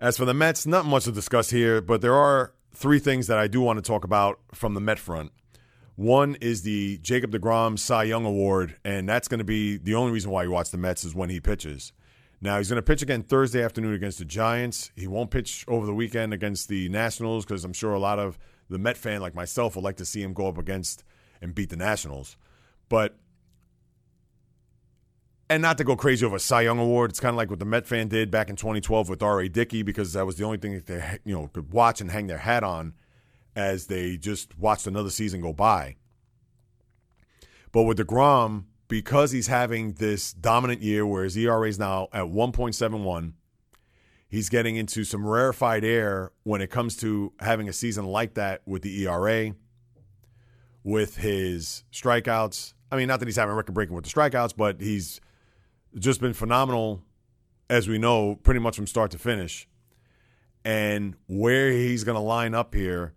As 0.00 0.16
for 0.16 0.24
the 0.24 0.34
Mets, 0.34 0.66
not 0.66 0.84
much 0.84 1.04
to 1.04 1.12
discuss 1.12 1.50
here, 1.50 1.80
but 1.80 2.00
there 2.00 2.14
are 2.14 2.54
three 2.74 2.98
things 2.98 3.28
that 3.28 3.38
I 3.38 3.46
do 3.46 3.60
want 3.60 3.76
to 3.76 3.82
talk 3.82 4.02
about 4.02 4.40
from 4.52 4.74
the 4.74 4.80
Met 4.80 4.98
front. 4.98 5.30
One 5.96 6.36
is 6.40 6.62
the 6.62 6.98
Jacob 6.98 7.32
DeGrom 7.32 7.78
Cy 7.78 8.04
Young 8.04 8.24
Award, 8.24 8.76
and 8.84 9.08
that's 9.08 9.28
going 9.28 9.38
to 9.38 9.44
be 9.44 9.76
the 9.76 9.94
only 9.94 10.12
reason 10.12 10.30
why 10.30 10.44
you 10.44 10.50
watch 10.50 10.70
the 10.70 10.78
Mets 10.78 11.04
is 11.04 11.14
when 11.14 11.28
he 11.28 11.38
pitches. 11.38 11.92
Now 12.40 12.58
he's 12.58 12.68
going 12.68 12.76
to 12.76 12.82
pitch 12.82 13.02
again 13.02 13.22
Thursday 13.22 13.62
afternoon 13.62 13.94
against 13.94 14.18
the 14.18 14.24
Giants. 14.24 14.90
He 14.96 15.06
won't 15.06 15.30
pitch 15.30 15.64
over 15.68 15.86
the 15.86 15.94
weekend 15.94 16.32
against 16.32 16.68
the 16.68 16.88
Nationals 16.88 17.44
because 17.44 17.64
I'm 17.64 17.72
sure 17.72 17.92
a 17.92 18.00
lot 18.00 18.18
of 18.18 18.38
the 18.68 18.78
Met 18.78 18.96
fan 18.96 19.20
like 19.20 19.34
myself 19.34 19.76
would 19.76 19.84
like 19.84 19.96
to 19.96 20.04
see 20.04 20.22
him 20.22 20.32
go 20.32 20.48
up 20.48 20.58
against 20.58 21.04
and 21.40 21.54
beat 21.54 21.70
the 21.70 21.76
Nationals. 21.76 22.36
But 22.88 23.16
and 25.48 25.60
not 25.60 25.76
to 25.78 25.84
go 25.84 25.94
crazy 25.94 26.24
over 26.24 26.36
a 26.36 26.40
Cy 26.40 26.62
Young 26.62 26.78
award, 26.78 27.10
it's 27.10 27.20
kind 27.20 27.34
of 27.34 27.36
like 27.36 27.50
what 27.50 27.58
the 27.58 27.66
Met 27.66 27.86
fan 27.86 28.08
did 28.08 28.30
back 28.30 28.48
in 28.48 28.56
2012 28.56 29.10
with 29.10 29.22
R.A. 29.22 29.48
Dickey 29.48 29.82
because 29.82 30.14
that 30.14 30.24
was 30.24 30.36
the 30.36 30.44
only 30.44 30.58
thing 30.58 30.72
that 30.72 30.86
they 30.86 31.18
you 31.24 31.34
know 31.34 31.48
could 31.48 31.72
watch 31.72 32.00
and 32.00 32.10
hang 32.10 32.26
their 32.26 32.38
hat 32.38 32.64
on 32.64 32.94
as 33.54 33.86
they 33.86 34.16
just 34.16 34.58
watched 34.58 34.86
another 34.86 35.10
season 35.10 35.40
go 35.40 35.52
by. 35.52 35.96
But 37.72 37.84
with 37.84 37.98
DeGrom, 37.98 38.64
because 38.88 39.30
he's 39.30 39.46
having 39.46 39.94
this 39.94 40.32
dominant 40.32 40.82
year 40.82 41.06
where 41.06 41.24
his 41.24 41.36
ERA 41.36 41.66
is 41.66 41.78
now 41.78 42.08
at 42.12 42.24
1.71, 42.24 43.32
he's 44.28 44.48
getting 44.50 44.76
into 44.76 45.04
some 45.04 45.26
rarefied 45.26 45.84
air 45.84 46.32
when 46.42 46.60
it 46.60 46.70
comes 46.70 46.96
to 46.98 47.32
having 47.40 47.68
a 47.68 47.72
season 47.72 48.04
like 48.04 48.34
that 48.34 48.60
with 48.66 48.82
the 48.82 49.06
ERA, 49.06 49.54
with 50.84 51.16
his 51.16 51.84
strikeouts. 51.92 52.74
I 52.90 52.96
mean, 52.96 53.08
not 53.08 53.20
that 53.20 53.26
he's 53.26 53.36
having 53.36 53.54
record 53.54 53.72
breaking 53.72 53.94
with 53.94 54.04
the 54.04 54.10
strikeouts, 54.10 54.54
but 54.54 54.82
he's 54.82 55.20
just 55.98 56.20
been 56.20 56.34
phenomenal, 56.34 57.02
as 57.70 57.88
we 57.88 57.96
know, 57.96 58.36
pretty 58.42 58.60
much 58.60 58.76
from 58.76 58.86
start 58.86 59.10
to 59.12 59.18
finish. 59.18 59.66
And 60.64 61.16
where 61.26 61.70
he's 61.70 62.04
going 62.04 62.16
to 62.16 62.20
line 62.20 62.54
up 62.54 62.74
here 62.74 63.14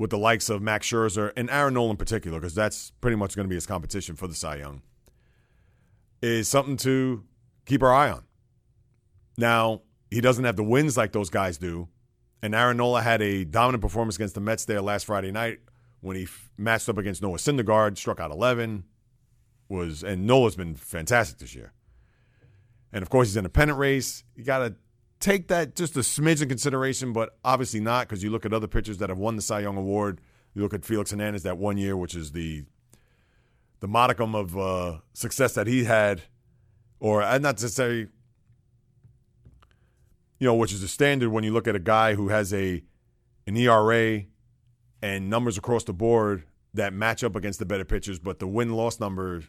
with 0.00 0.08
the 0.08 0.18
likes 0.18 0.48
of 0.48 0.62
Max 0.62 0.88
Scherzer 0.88 1.30
and 1.36 1.50
Aaron 1.50 1.74
Nola 1.74 1.90
in 1.90 1.98
particular, 1.98 2.40
because 2.40 2.54
that's 2.54 2.90
pretty 3.02 3.18
much 3.18 3.36
going 3.36 3.44
to 3.44 3.50
be 3.50 3.54
his 3.54 3.66
competition 3.66 4.16
for 4.16 4.26
the 4.26 4.34
Cy 4.34 4.56
Young, 4.56 4.80
is 6.22 6.48
something 6.48 6.78
to 6.78 7.22
keep 7.66 7.82
our 7.82 7.92
eye 7.92 8.10
on. 8.10 8.24
Now, 9.36 9.82
he 10.10 10.22
doesn't 10.22 10.44
have 10.44 10.56
the 10.56 10.64
wins 10.64 10.96
like 10.96 11.12
those 11.12 11.28
guys 11.28 11.58
do. 11.58 11.88
And 12.42 12.54
Aaron 12.54 12.78
Nola 12.78 13.02
had 13.02 13.20
a 13.20 13.44
dominant 13.44 13.82
performance 13.82 14.16
against 14.16 14.34
the 14.34 14.40
Mets 14.40 14.64
there 14.64 14.80
last 14.80 15.04
Friday 15.04 15.32
night 15.32 15.58
when 16.00 16.16
he 16.16 16.22
f- 16.22 16.50
matched 16.56 16.88
up 16.88 16.96
against 16.96 17.20
Noah 17.20 17.36
Syndergaard, 17.36 17.98
struck 17.98 18.20
out 18.20 18.30
11. 18.30 18.84
Was 19.68 20.02
and 20.02 20.26
Nola's 20.26 20.56
been 20.56 20.76
fantastic 20.76 21.38
this 21.38 21.54
year. 21.54 21.74
And 22.90 23.02
of 23.02 23.10
course, 23.10 23.28
he's 23.28 23.36
in 23.36 23.44
a 23.44 23.50
pennant 23.50 23.78
race. 23.78 24.24
You 24.34 24.44
got 24.44 24.60
to 24.60 24.74
take 25.20 25.48
that 25.48 25.76
just 25.76 25.96
a 25.96 26.00
smidge 26.00 26.42
in 26.42 26.48
consideration, 26.48 27.12
but 27.12 27.38
obviously 27.44 27.80
not 27.80 28.08
because 28.08 28.24
you 28.24 28.30
look 28.30 28.46
at 28.46 28.52
other 28.52 28.66
pitchers 28.66 28.98
that 28.98 29.10
have 29.10 29.18
won 29.18 29.36
the 29.36 29.42
Cy 29.42 29.60
Young 29.60 29.76
Award. 29.76 30.20
You 30.54 30.62
look 30.62 30.74
at 30.74 30.84
Felix 30.84 31.10
Hernandez 31.10 31.42
that 31.44 31.58
one 31.58 31.76
year, 31.76 31.96
which 31.96 32.14
is 32.14 32.32
the 32.32 32.64
the 33.80 33.88
modicum 33.88 34.34
of 34.34 34.58
uh, 34.58 34.98
success 35.14 35.54
that 35.54 35.66
he 35.66 35.84
had, 35.84 36.22
or 36.98 37.22
uh, 37.22 37.38
not 37.38 37.56
to 37.58 37.68
say, 37.68 38.06
you 40.38 40.46
know, 40.46 40.54
which 40.54 40.72
is 40.72 40.82
the 40.82 40.88
standard 40.88 41.30
when 41.30 41.44
you 41.44 41.52
look 41.52 41.66
at 41.66 41.74
a 41.74 41.80
guy 41.80 42.14
who 42.14 42.28
has 42.28 42.52
a 42.52 42.82
an 43.46 43.56
ERA 43.56 44.24
and 45.02 45.30
numbers 45.30 45.56
across 45.56 45.84
the 45.84 45.92
board 45.92 46.44
that 46.74 46.92
match 46.92 47.24
up 47.24 47.36
against 47.36 47.58
the 47.58 47.64
better 47.64 47.84
pitchers, 47.84 48.18
but 48.18 48.38
the 48.38 48.46
win 48.46 48.72
loss 48.72 49.00
number 49.00 49.42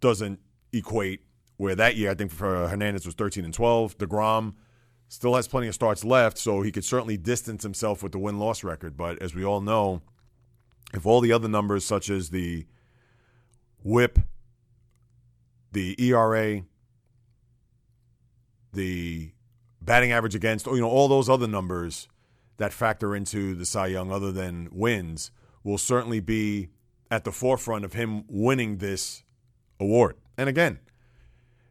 doesn't 0.00 0.40
equate. 0.72 1.20
Where 1.58 1.74
that 1.74 1.96
year, 1.96 2.10
I 2.10 2.14
think 2.14 2.30
for 2.30 2.68
Hernandez 2.68 3.06
was 3.06 3.14
13 3.14 3.42
and 3.42 3.54
12. 3.54 3.96
DeGrom 3.96 4.52
still 5.08 5.34
has 5.34 5.48
plenty 5.48 5.68
of 5.68 5.74
starts 5.74 6.04
left, 6.04 6.38
so 6.38 6.62
he 6.62 6.72
could 6.72 6.84
certainly 6.84 7.16
distance 7.16 7.62
himself 7.62 8.02
with 8.02 8.12
the 8.12 8.18
win 8.18 8.38
loss 8.38 8.64
record. 8.64 8.96
But 8.96 9.20
as 9.22 9.34
we 9.34 9.44
all 9.44 9.60
know, 9.60 10.02
if 10.92 11.06
all 11.06 11.20
the 11.20 11.32
other 11.32 11.48
numbers, 11.48 11.84
such 11.84 12.10
as 12.10 12.30
the 12.30 12.66
whip, 13.82 14.18
the 15.72 15.94
ERA, 16.02 16.62
the 18.72 19.32
batting 19.80 20.12
average 20.12 20.34
against, 20.34 20.66
you 20.66 20.80
know, 20.80 20.88
all 20.88 21.08
those 21.08 21.28
other 21.28 21.46
numbers 21.46 22.08
that 22.56 22.72
factor 22.72 23.14
into 23.14 23.54
the 23.54 23.66
Cy 23.66 23.88
Young 23.88 24.10
other 24.10 24.32
than 24.32 24.68
wins 24.72 25.30
will 25.62 25.78
certainly 25.78 26.20
be 26.20 26.68
at 27.10 27.24
the 27.24 27.32
forefront 27.32 27.84
of 27.84 27.92
him 27.92 28.24
winning 28.28 28.78
this 28.78 29.22
award. 29.78 30.16
And 30.36 30.48
again, 30.48 30.78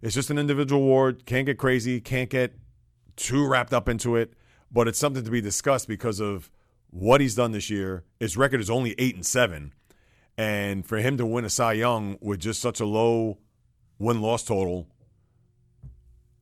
it's 0.02 0.16
just 0.16 0.30
an 0.30 0.38
individual 0.38 0.82
award. 0.82 1.26
Can't 1.26 1.46
get 1.46 1.58
crazy, 1.58 2.00
can't 2.00 2.30
get 2.30 2.54
too 3.16 3.48
wrapped 3.48 3.74
up 3.74 3.90
into 3.90 4.16
it, 4.16 4.34
but 4.72 4.88
it's 4.88 5.00
something 5.00 5.24
to 5.24 5.32
be 5.32 5.42
discussed 5.42 5.88
because 5.88 6.20
of 6.20 6.52
what 6.90 7.22
he's 7.22 7.36
done 7.36 7.52
this 7.52 7.70
year. 7.70 8.04
His 8.20 8.38
record 8.38 8.62
is 8.62 8.70
only 8.70 8.96
8 8.98 9.16
and 9.16 9.26
7. 9.26 9.74
And 10.38 10.86
for 10.86 10.98
him 10.98 11.18
to 11.18 11.26
win 11.26 11.46
a 11.46 11.50
Cy 11.50 11.74
Young 11.74 12.18
with 12.22 12.40
just 12.40 12.62
such 12.62 12.80
a 12.80 12.86
low 12.86 13.38
win 14.00 14.22
loss 14.22 14.44
total, 14.44 14.88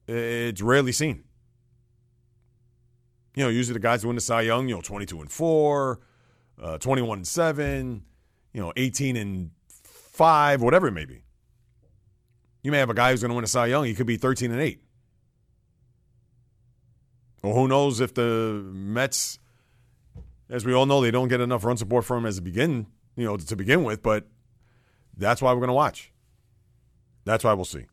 it's 0.07 0.61
rarely 0.61 0.91
seen. 0.91 1.23
You 3.35 3.43
know, 3.43 3.49
usually 3.49 3.73
the 3.73 3.79
guys 3.79 4.01
who 4.01 4.09
win 4.09 4.15
the 4.15 4.21
Cy 4.21 4.41
Young, 4.41 4.67
you 4.67 4.75
know, 4.75 4.81
22 4.81 5.21
and 5.21 5.31
4, 5.31 5.99
uh, 6.61 6.77
21 6.77 7.19
and 7.19 7.27
7, 7.27 8.03
you 8.53 8.61
know, 8.61 8.73
18 8.75 9.15
and 9.15 9.51
5, 9.83 10.61
whatever 10.61 10.87
it 10.87 10.91
may 10.91 11.05
be. 11.05 11.23
You 12.61 12.71
may 12.71 12.77
have 12.77 12.89
a 12.89 12.93
guy 12.93 13.11
who's 13.11 13.21
going 13.21 13.29
to 13.29 13.35
win 13.35 13.43
a 13.43 13.47
Cy 13.47 13.67
Young, 13.67 13.85
he 13.85 13.93
could 13.93 14.07
be 14.07 14.17
13 14.17 14.51
and 14.51 14.61
8. 14.61 14.82
Or 17.43 17.53
who 17.53 17.67
knows 17.67 17.99
if 17.99 18.13
the 18.13 18.63
Mets, 18.73 19.37
as 20.49 20.65
we 20.65 20.73
all 20.73 20.85
know, 20.85 21.01
they 21.01 21.11
don't 21.11 21.27
get 21.27 21.41
enough 21.41 21.65
run 21.65 21.77
support 21.77 22.05
from 22.05 22.19
him 22.19 22.25
as 22.25 22.37
a 22.37 22.41
begin, 22.41 22.87
you 23.15 23.25
know, 23.25 23.35
to 23.35 23.55
begin 23.55 23.83
with, 23.83 24.01
but 24.01 24.27
that's 25.15 25.41
why 25.41 25.51
we're 25.51 25.59
going 25.59 25.67
to 25.67 25.73
watch. 25.73 26.11
That's 27.25 27.43
why 27.43 27.53
we'll 27.53 27.65
see. 27.65 27.85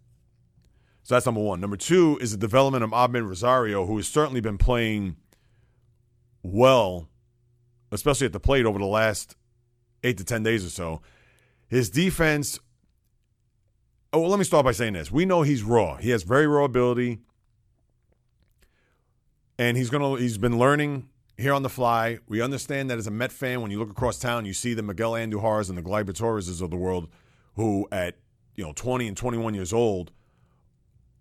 So 1.02 1.14
that's 1.14 1.26
number 1.26 1.40
one. 1.40 1.60
Number 1.60 1.76
two 1.76 2.18
is 2.20 2.30
the 2.32 2.38
development 2.38 2.84
of 2.84 2.90
Amed 2.90 3.26
Rosario, 3.28 3.86
who 3.86 3.96
has 3.96 4.06
certainly 4.06 4.40
been 4.40 4.58
playing 4.58 5.16
well, 6.42 7.08
especially 7.90 8.26
at 8.26 8.32
the 8.32 8.40
plate 8.40 8.66
over 8.66 8.78
the 8.78 8.86
last 8.86 9.36
eight 10.04 10.18
to 10.18 10.24
10 10.24 10.42
days 10.42 10.64
or 10.64 10.70
so. 10.70 11.02
His 11.68 11.90
defense. 11.90 12.58
Oh, 14.12 14.20
well, 14.20 14.30
let 14.30 14.38
me 14.38 14.44
start 14.44 14.64
by 14.64 14.72
saying 14.72 14.94
this. 14.94 15.10
We 15.10 15.24
know 15.24 15.42
he's 15.42 15.62
raw. 15.62 15.96
He 15.96 16.10
has 16.10 16.22
very 16.22 16.46
raw 16.46 16.64
ability. 16.64 17.20
And 19.60 19.76
he's 19.76 19.90
gonna 19.90 20.16
he's 20.16 20.38
been 20.38 20.58
learning 20.58 21.10
here 21.36 21.52
on 21.52 21.62
the 21.62 21.68
fly. 21.68 22.18
We 22.26 22.40
understand 22.40 22.88
that 22.88 22.96
as 22.96 23.06
a 23.06 23.10
Met 23.10 23.30
fan, 23.30 23.60
when 23.60 23.70
you 23.70 23.78
look 23.78 23.90
across 23.90 24.18
town, 24.18 24.46
you 24.46 24.54
see 24.54 24.72
the 24.72 24.82
Miguel 24.82 25.12
Andujaras 25.12 25.68
and 25.68 25.76
the 25.76 25.82
Gleyber 25.82 26.14
Torreses 26.14 26.62
of 26.62 26.70
the 26.70 26.78
world, 26.78 27.10
who 27.56 27.86
at 27.92 28.16
you 28.56 28.64
know 28.64 28.72
20 28.72 29.06
and 29.06 29.14
21 29.14 29.52
years 29.52 29.74
old 29.74 30.12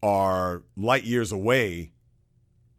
are 0.01 0.63
light 0.77 1.03
years 1.03 1.33
away 1.33 1.91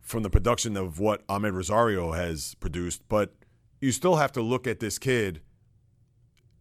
from 0.00 0.22
the 0.22 0.30
production 0.30 0.78
of 0.78 0.98
what 0.98 1.26
Amed 1.26 1.52
Rosario 1.52 2.12
has 2.12 2.54
produced. 2.54 3.02
But 3.10 3.34
you 3.82 3.92
still 3.92 4.16
have 4.16 4.32
to 4.32 4.40
look 4.40 4.66
at 4.66 4.80
this 4.80 4.98
kid 4.98 5.42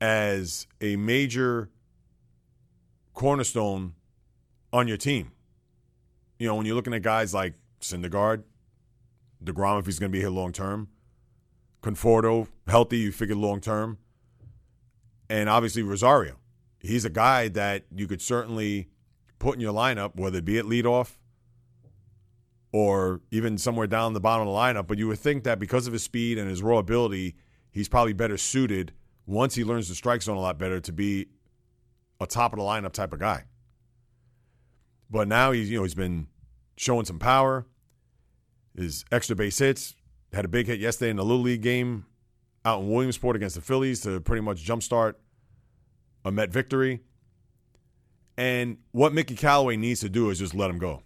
as 0.02 0.68
a 0.82 0.98
major 0.98 1.70
cornerstone 3.14 3.94
on 4.74 4.90
your 4.90 4.98
team. 4.98 5.32
You 6.38 6.48
know, 6.50 6.56
when 6.56 6.66
you're 6.66 6.76
looking 6.76 6.94
at 6.94 7.02
guys 7.02 7.34
like 7.34 7.54
Syndergaard, 7.80 8.44
DeGrom, 9.43 9.80
if 9.80 9.86
he's 9.86 9.99
going 9.99 10.12
to 10.12 10.15
be 10.15 10.21
here 10.21 10.30
long 10.30 10.52
term, 10.52 10.89
Conforto, 11.82 12.47
healthy, 12.67 12.97
you 12.97 13.12
figure 13.12 13.36
long 13.36 13.62
term, 13.62 13.97
and 15.30 15.47
obviously 15.49 15.82
Rosario. 15.82 16.36
He's 16.80 17.06
a 17.06 17.10
guy 17.10 17.47
that 17.49 17.86
you 17.93 18.08
could 18.08 18.21
certainly 18.21 18.89
put 19.38 19.56
in 19.56 19.62
your 19.62 19.73
lineup, 19.73 20.15
whether 20.15 20.39
it 20.39 20.45
be 20.45 20.58
at 20.58 20.65
leadoff 20.65 21.17
or 22.71 23.21
even 23.32 23.58
somewhere 23.58 23.88
down 23.88 24.13
the 24.13 24.19
bottom 24.19 24.47
of 24.47 24.54
the 24.54 24.60
lineup. 24.60 24.88
But 24.88 24.97
you 24.97 25.08
would 25.08 25.19
think 25.19 25.43
that 25.43 25.60
because 25.60 25.88
of 25.88 25.93
his 25.93 26.04
speed 26.04 26.38
and 26.38 26.49
his 26.49 26.62
raw 26.62 26.78
ability, 26.78 27.36
he's 27.71 27.89
probably 27.89 28.13
better 28.13 28.38
suited 28.38 28.93
once 29.25 29.56
he 29.56 29.63
learns 29.63 29.89
the 29.89 29.95
strike 29.95 30.21
zone 30.21 30.38
a 30.38 30.41
lot 30.41 30.58
better 30.58 30.80
to 30.80 30.91
be 30.91 31.28
a 32.19 32.28
top 32.28 32.54
of 32.54 32.60
the 32.60 32.65
lineup 32.65 32.91
type 32.91 33.13
of 33.13 33.19
guy. 33.19 33.45
But 35.10 35.28
now 35.28 35.52
he's 35.52 35.69
you 35.69 35.78
know 35.78 35.84
he's 35.84 35.95
been 35.95 36.28
showing 36.78 37.06
some 37.06 37.19
power. 37.19 37.65
His 38.80 39.04
extra 39.12 39.36
base 39.36 39.58
hits 39.58 39.96
had 40.32 40.46
a 40.46 40.48
big 40.48 40.68
hit 40.68 40.80
yesterday 40.80 41.12
in 41.12 41.18
the 41.18 41.26
little 41.26 41.44
league 41.44 41.62
game 41.62 42.06
out 42.63 42.82
in 42.82 42.89
Williamsport 42.89 43.36
against 43.36 43.56
the 43.56 43.62
Phillies 43.62 44.02
to 44.02 44.20
pretty 44.22 44.42
much 44.42 44.63
jumpstart 44.63 45.15
a 46.24 46.32
Met 46.32 46.50
victory. 46.50 47.02
And 48.38 48.78
what 48.92 49.13
Mickey 49.13 49.36
Callaway 49.36 49.76
needs 49.76 50.00
to 50.02 50.10
do 50.10 50.30
is 50.30 50.39
just 50.39 50.56
let 50.56 50.70
him 50.70 50.78
go 50.78 51.04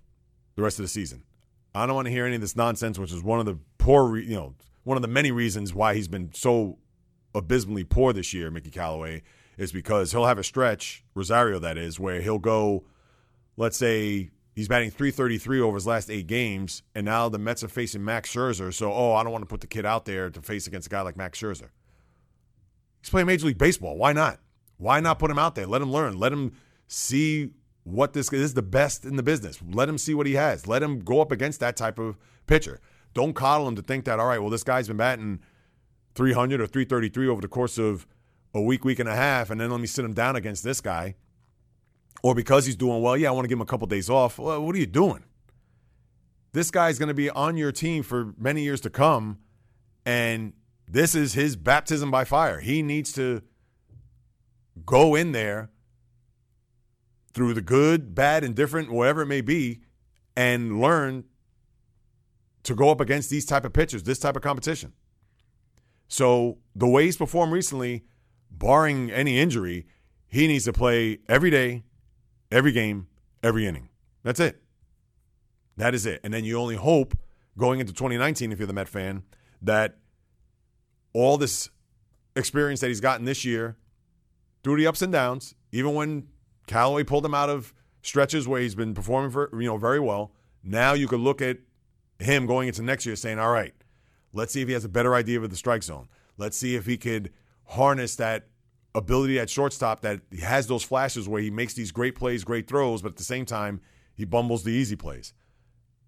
the 0.56 0.62
rest 0.62 0.78
of 0.78 0.84
the 0.84 0.90
season. 0.90 1.24
I 1.74 1.86
don't 1.86 1.96
want 1.96 2.06
to 2.06 2.12
hear 2.12 2.26
any 2.26 2.36
of 2.36 2.42
this 2.42 2.56
nonsense, 2.56 3.00
which 3.00 3.12
is 3.12 3.24
one 3.24 3.40
of 3.40 3.46
the 3.46 3.58
poor, 3.80 4.06
re- 4.06 4.26
you 4.26 4.36
know, 4.36 4.54
one 4.84 4.98
of 4.98 5.02
the 5.02 5.08
many 5.08 5.32
reasons 5.32 5.74
why 5.74 5.96
he's 5.96 6.08
been 6.08 6.30
so 6.34 6.78
abysmally 7.34 7.84
poor 7.84 8.14
this 8.14 8.34
year. 8.34 8.52
Mickey 8.52 8.70
Callaway 8.70 9.24
is 9.58 9.72
because 9.72 10.12
he'll 10.12 10.26
have 10.26 10.38
a 10.38 10.44
stretch, 10.44 11.04
Rosario 11.16 11.58
that 11.60 11.78
is, 11.78 12.00
where 12.00 12.22
he'll 12.22 12.38
go, 12.38 12.84
let's 13.58 13.78
say 13.78 14.30
he's 14.54 14.68
batting 14.68 14.90
333 14.90 15.62
over 15.62 15.76
his 15.76 15.88
last 15.88 16.10
eight 16.10 16.28
games, 16.28 16.84
and 16.96 17.06
now 17.06 17.30
the 17.30 17.38
Mets 17.40 17.64
are 17.64 17.68
facing 17.68 18.04
Max 18.04 18.34
Scherzer. 18.34 18.74
So, 18.74 18.92
oh, 18.92 19.14
I 19.14 19.24
don't 19.24 19.32
want 19.32 19.44
to 19.44 19.48
put 19.48 19.62
the 19.62 19.68
kid 19.68 19.86
out 19.86 20.06
there 20.06 20.30
to 20.30 20.42
face 20.42 20.68
against 20.68 20.88
a 20.88 20.90
guy 20.90 21.02
like 21.02 21.18
Max 21.18 21.40
Scherzer. 21.40 21.70
He's 23.02 23.10
playing 23.10 23.28
Major 23.28 23.48
League 23.48 23.58
Baseball. 23.58 23.98
Why 23.98 24.14
not? 24.14 24.40
Why 24.78 25.00
not 25.00 25.20
put 25.20 25.30
him 25.30 25.40
out 25.40 25.56
there? 25.56 25.68
Let 25.68 25.82
him 25.82 25.92
learn. 25.92 26.18
Let 26.18 26.32
him 26.32 26.54
see 26.88 27.52
what 27.84 28.14
this, 28.14 28.30
this 28.30 28.42
is 28.42 28.54
the 28.54 28.62
best 28.62 29.06
in 29.06 29.18
the 29.18 29.24
business. 29.24 29.60
Let 29.66 29.90
him 29.90 29.98
see 29.98 30.14
what 30.14 30.26
he 30.26 30.34
has. 30.34 30.68
Let 30.68 30.82
him 30.82 31.00
go 31.00 31.22
up 31.22 31.32
against 31.32 31.60
that 31.60 31.76
type 31.76 32.00
of 32.00 32.18
pitcher. 32.48 32.80
Don't 33.14 33.34
coddle 33.34 33.68
him 33.68 33.76
to 33.76 33.82
think 33.82 34.06
that, 34.06 34.20
all 34.20 34.28
right, 34.28 34.40
well, 34.40 34.50
this 34.50 34.64
guy's 34.64 34.88
been 34.88 34.98
batting 34.98 35.40
300 36.16 36.62
or 36.62 36.68
333 36.68 37.28
over 37.28 37.42
the 37.42 37.48
course 37.48 37.78
of 37.78 38.08
a 38.54 38.62
week, 38.62 38.86
week 38.86 39.00
and 39.00 39.10
a 39.10 39.16
half, 39.16 39.50
and 39.50 39.60
then 39.60 39.70
let 39.70 39.80
me 39.80 39.88
sit 39.88 40.06
him 40.06 40.14
down 40.14 40.36
against 40.36 40.64
this 40.64 40.80
guy. 40.82 41.16
Or 42.24 42.34
because 42.34 42.66
he's 42.66 42.78
doing 42.78 43.02
well, 43.02 43.16
yeah, 43.16 43.28
I 43.28 43.32
want 43.32 43.44
to 43.44 43.50
give 43.50 43.58
him 43.58 43.62
a 43.62 43.66
couple 43.66 43.86
days 43.86 44.10
off. 44.10 44.40
Well, 44.40 44.66
what 44.66 44.74
are 44.74 44.80
you 44.80 44.88
doing? 44.88 45.24
This 46.54 46.72
guy's 46.72 46.98
going 46.98 47.10
to 47.10 47.14
be 47.14 47.30
on 47.30 47.58
your 47.58 47.72
team 47.72 48.02
for 48.02 48.34
many 48.38 48.64
years 48.64 48.82
to 48.82 48.90
come, 48.90 49.40
and 50.06 50.54
this 50.88 51.16
is 51.16 51.34
his 51.34 51.56
baptism 51.56 52.10
by 52.10 52.24
fire. 52.24 52.60
He 52.60 52.82
needs 52.82 53.12
to 53.14 53.42
go 54.86 55.16
in 55.16 55.34
there 55.34 55.70
through 57.34 57.54
the 57.56 57.62
good, 57.62 58.16
bad, 58.16 58.44
indifferent, 58.44 58.92
whatever 58.92 59.24
it 59.24 59.28
may 59.28 59.42
be, 59.42 59.82
and 60.36 60.80
learn 60.80 61.26
to 62.64 62.76
go 62.76 62.90
up 62.90 63.02
against 63.02 63.30
these 63.30 63.46
type 63.46 63.66
of 63.66 63.74
pitchers, 63.74 64.04
this 64.04 64.20
type 64.20 64.36
of 64.36 64.42
competition. 64.42 64.94
So 66.08 66.60
the 66.76 66.88
way 66.88 67.06
he's 67.06 67.18
performed 67.18 67.52
recently, 67.52 68.04
barring 68.52 69.12
any 69.12 69.40
injury, 69.40 69.88
he 70.28 70.48
needs 70.48 70.66
to 70.66 70.74
play 70.74 71.20
every 71.28 71.50
day, 71.50 71.84
every 72.54 72.72
game, 72.72 73.08
every 73.42 73.66
inning. 73.66 73.90
That's 74.24 74.40
it. 74.40 74.62
That 75.76 75.94
is 75.96 76.06
it. 76.06 76.22
And 76.24 76.34
then 76.34 76.46
you 76.46 76.58
only 76.58 76.76
hope 76.76 77.18
going 77.58 77.80
into 77.80 77.92
2019, 77.92 78.52
if 78.52 78.60
you're 78.60 78.68
the 78.68 78.74
Met 78.74 78.88
fan, 78.88 79.24
that 79.62 79.98
all 81.14 81.38
this 81.38 81.70
experience 82.36 82.80
that 82.82 82.88
he's 82.88 83.02
gotten 83.02 83.26
this 83.26 83.44
year 83.44 83.76
through 84.64 84.78
the 84.78 84.88
ups 84.88 85.02
and 85.02 85.12
downs, 85.12 85.56
even 85.72 85.94
when 85.94 86.28
Callaway 86.68 87.04
pulled 87.04 87.26
him 87.26 87.34
out 87.34 87.50
of 87.50 87.74
stretches 88.02 88.48
where 88.48 88.62
he's 88.62 88.76
been 88.76 88.94
performing 88.94 89.32
for, 89.32 89.50
you 89.60 89.68
know 89.68 89.78
very 89.78 90.00
well. 90.00 90.32
Now 90.64 90.94
you 90.94 91.08
could 91.08 91.20
look 91.20 91.42
at 91.42 91.58
him 92.20 92.46
going 92.46 92.68
into 92.68 92.84
next 92.84 93.06
year 93.06 93.16
saying, 93.16 93.40
all 93.40 93.52
right, 93.52 93.74
let's 94.32 94.54
see 94.54 94.62
if 94.62 94.68
he 94.68 94.74
has 94.74 94.86
a 94.86 94.90
better 94.90 95.16
idea 95.16 95.42
of 95.42 95.50
the 95.50 95.56
strike 95.56 95.84
zone. 95.84 96.08
Let's 96.38 96.58
see 96.58 96.76
if 96.76 96.86
he 96.86 96.98
could 96.98 97.32
harness 97.66 98.16
that 98.18 98.48
ability 98.96 99.40
at 99.40 99.50
shortstop 99.50 100.02
that 100.02 100.22
he 100.32 100.42
has 100.42 100.68
those 100.68 100.84
flashes 100.84 101.28
where 101.28 101.42
he 101.42 101.50
makes 101.50 101.74
these 101.74 101.92
great 101.92 102.16
plays, 102.16 102.44
great 102.44 102.68
throws, 102.68 103.02
but 103.02 103.14
at 103.14 103.18
the 103.18 103.24
same 103.24 103.46
time, 103.46 103.82
he 104.16 104.26
bumbles 104.26 104.64
the 104.64 104.72
easy 104.72 104.96
plays. 104.96 105.34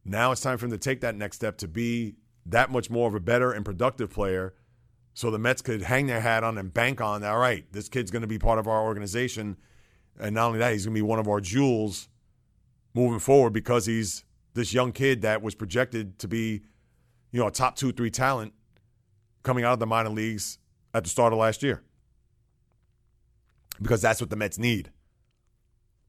Now 0.04 0.32
it's 0.32 0.42
time 0.42 0.58
for 0.58 0.66
him 0.66 0.72
to 0.72 0.78
take 0.78 1.02
that 1.02 1.16
next 1.16 1.38
step 1.38 1.58
to 1.58 1.68
be 1.68 2.16
that 2.46 2.70
much 2.70 2.90
more 2.90 3.08
of 3.08 3.16
a 3.16 3.20
better 3.20 3.52
and 3.52 3.66
productive 3.66 4.12
player 4.12 4.54
so 5.16 5.32
the 5.32 5.40
Mets 5.40 5.62
could 5.62 5.82
hang 5.82 6.08
their 6.08 6.20
hat 6.20 6.44
on 6.44 6.58
and 6.58 6.74
bank 6.74 7.00
on, 7.00 7.24
all 7.24 7.40
right, 7.40 7.66
this 7.72 7.88
kid's 7.88 8.12
going 8.12 8.22
to 8.22 8.28
be 8.28 8.38
part 8.38 8.60
of 8.60 8.68
our 8.68 8.84
organization. 8.84 9.56
And 10.20 10.36
not 10.36 10.48
only 10.48 10.60
that, 10.60 10.74
he's 10.74 10.86
going 10.86 10.94
to 10.94 10.98
be 10.98 11.02
one 11.02 11.20
of 11.20 11.28
our 11.30 11.40
jewels 11.40 12.10
moving 12.94 13.20
forward 13.20 13.54
because 13.54 13.86
he's 13.86 14.26
this 14.56 14.74
young 14.74 14.92
kid 14.92 15.22
that 15.22 15.42
was 15.42 15.56
projected 15.56 16.20
to 16.20 16.28
be, 16.28 16.64
you 17.32 17.40
know, 17.40 17.48
a 17.48 17.52
top 17.52 17.78
two, 17.78 17.94
three 17.94 18.12
talent 18.12 18.54
coming 19.44 19.64
out 19.64 19.72
of 19.72 19.80
the 19.80 19.88
minor 19.88 20.10
leagues 20.10 20.60
at 20.94 21.06
the 21.06 21.10
start 21.10 21.32
of 21.32 21.40
last 21.40 21.64
year. 21.64 21.82
Because 23.82 24.02
that's 24.02 24.22
what 24.22 24.30
the 24.30 24.36
Mets 24.36 24.58
need. 24.58 24.92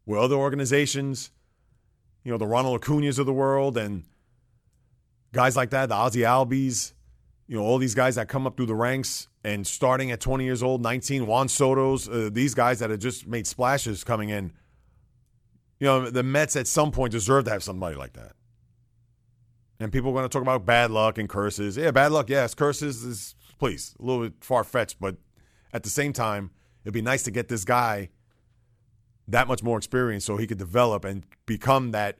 Where 0.04 0.18
other 0.18 0.36
organizations, 0.36 1.30
you 2.24 2.30
know, 2.30 2.38
the 2.38 2.46
Ronald 2.46 2.80
Acuna's 2.80 3.18
of 3.18 3.26
the 3.26 3.32
world 3.32 3.76
and 3.76 4.04
guys 5.32 5.56
like 5.56 5.70
that, 5.70 5.88
the 5.88 5.94
Ozzie 5.94 6.20
Albies, 6.20 6.92
you 7.48 7.56
know, 7.56 7.62
all 7.62 7.78
these 7.78 7.94
guys 7.94 8.16
that 8.16 8.28
come 8.28 8.46
up 8.46 8.56
through 8.56 8.66
the 8.66 8.74
ranks 8.74 9.28
and 9.44 9.66
starting 9.66 10.10
at 10.10 10.20
20 10.20 10.44
years 10.44 10.62
old, 10.62 10.82
19, 10.82 11.26
Juan 11.26 11.48
Soto's, 11.48 12.08
uh, 12.08 12.30
these 12.32 12.54
guys 12.54 12.80
that 12.80 12.90
have 12.90 12.98
just 12.98 13.26
made 13.26 13.46
splashes 13.46 14.02
coming 14.02 14.30
in. 14.30 14.52
You 15.78 15.86
know, 15.86 16.10
the 16.10 16.22
Mets 16.22 16.56
at 16.56 16.66
some 16.66 16.90
point 16.90 17.12
deserve 17.12 17.44
to 17.44 17.50
have 17.50 17.62
somebody 17.62 17.96
like 17.96 18.14
that. 18.14 18.32
And 19.78 19.92
people 19.92 20.10
are 20.10 20.14
going 20.14 20.24
to 20.24 20.28
talk 20.28 20.42
about 20.42 20.64
bad 20.64 20.90
luck 20.90 21.18
and 21.18 21.28
curses. 21.28 21.76
Yeah, 21.76 21.90
bad 21.90 22.10
luck, 22.10 22.30
yes. 22.30 22.54
Curses 22.54 23.04
is, 23.04 23.34
please, 23.58 23.94
a 24.00 24.02
little 24.02 24.22
bit 24.22 24.32
far 24.40 24.64
fetched, 24.64 24.98
but 24.98 25.16
at 25.72 25.82
the 25.82 25.90
same 25.90 26.12
time, 26.12 26.50
it'd 26.86 26.94
be 26.94 27.02
nice 27.02 27.24
to 27.24 27.32
get 27.32 27.48
this 27.48 27.64
guy 27.64 28.08
that 29.26 29.48
much 29.48 29.60
more 29.60 29.76
experience 29.76 30.24
so 30.24 30.36
he 30.36 30.46
could 30.46 30.56
develop 30.56 31.04
and 31.04 31.24
become 31.46 31.90
that 31.90 32.16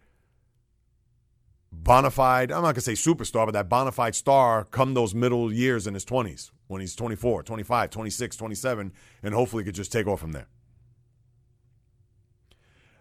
bona 1.70 2.10
fide, 2.10 2.50
I'm 2.50 2.62
not 2.62 2.74
going 2.74 2.74
to 2.74 2.80
say 2.80 2.94
superstar, 2.94 3.46
but 3.46 3.52
that 3.52 3.68
bona 3.68 3.92
fide 3.92 4.16
star 4.16 4.64
come 4.64 4.94
those 4.94 5.14
middle 5.14 5.52
years 5.52 5.86
in 5.86 5.94
his 5.94 6.04
20s 6.04 6.50
when 6.66 6.80
he's 6.80 6.96
24, 6.96 7.44
25, 7.44 7.90
26, 7.90 8.36
27, 8.36 8.92
and 9.22 9.34
hopefully 9.34 9.62
could 9.62 9.76
just 9.76 9.92
take 9.92 10.08
off 10.08 10.18
from 10.18 10.32
there. 10.32 10.48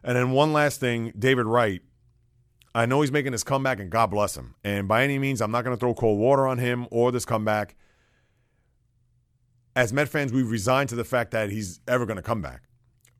And 0.03 0.15
then 0.15 0.29
one 0.29 0.53
last 0.53 0.79
thing, 0.79 1.11
David 1.17 1.47
Wright. 1.47 1.81
I 2.75 2.85
know 2.85 3.01
he's 3.01 3.11
making 3.11 3.31
his 3.31 3.43
comeback, 3.43 3.79
and 3.79 3.89
God 3.89 4.11
bless 4.11 4.37
him. 4.37 4.53
And 4.63 4.87
by 4.87 5.03
any 5.03 5.17
means, 5.17 5.41
I'm 5.41 5.49
not 5.49 5.63
going 5.63 5.75
to 5.75 5.79
throw 5.79 5.95
cold 5.95 6.19
water 6.19 6.45
on 6.45 6.59
him 6.59 6.87
or 6.91 7.11
this 7.11 7.25
comeback. 7.25 7.75
As 9.75 9.91
Met 9.91 10.07
fans, 10.07 10.31
we've 10.31 10.49
resigned 10.49 10.89
to 10.89 10.95
the 10.95 11.03
fact 11.03 11.31
that 11.31 11.49
he's 11.49 11.81
ever 11.87 12.05
going 12.05 12.15
to 12.17 12.23
come 12.23 12.41
back. 12.41 12.63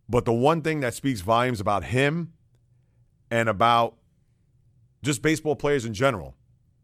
But 0.07 0.25
the 0.25 0.33
one 0.33 0.61
thing 0.61 0.79
that 0.81 0.93
speaks 0.93 1.21
volumes 1.21 1.59
about 1.59 1.85
him 1.85 2.33
and 3.29 3.49
about 3.49 3.95
just 5.03 5.21
baseball 5.21 5.55
players 5.55 5.83
in 5.85 5.93
general. 5.93 6.35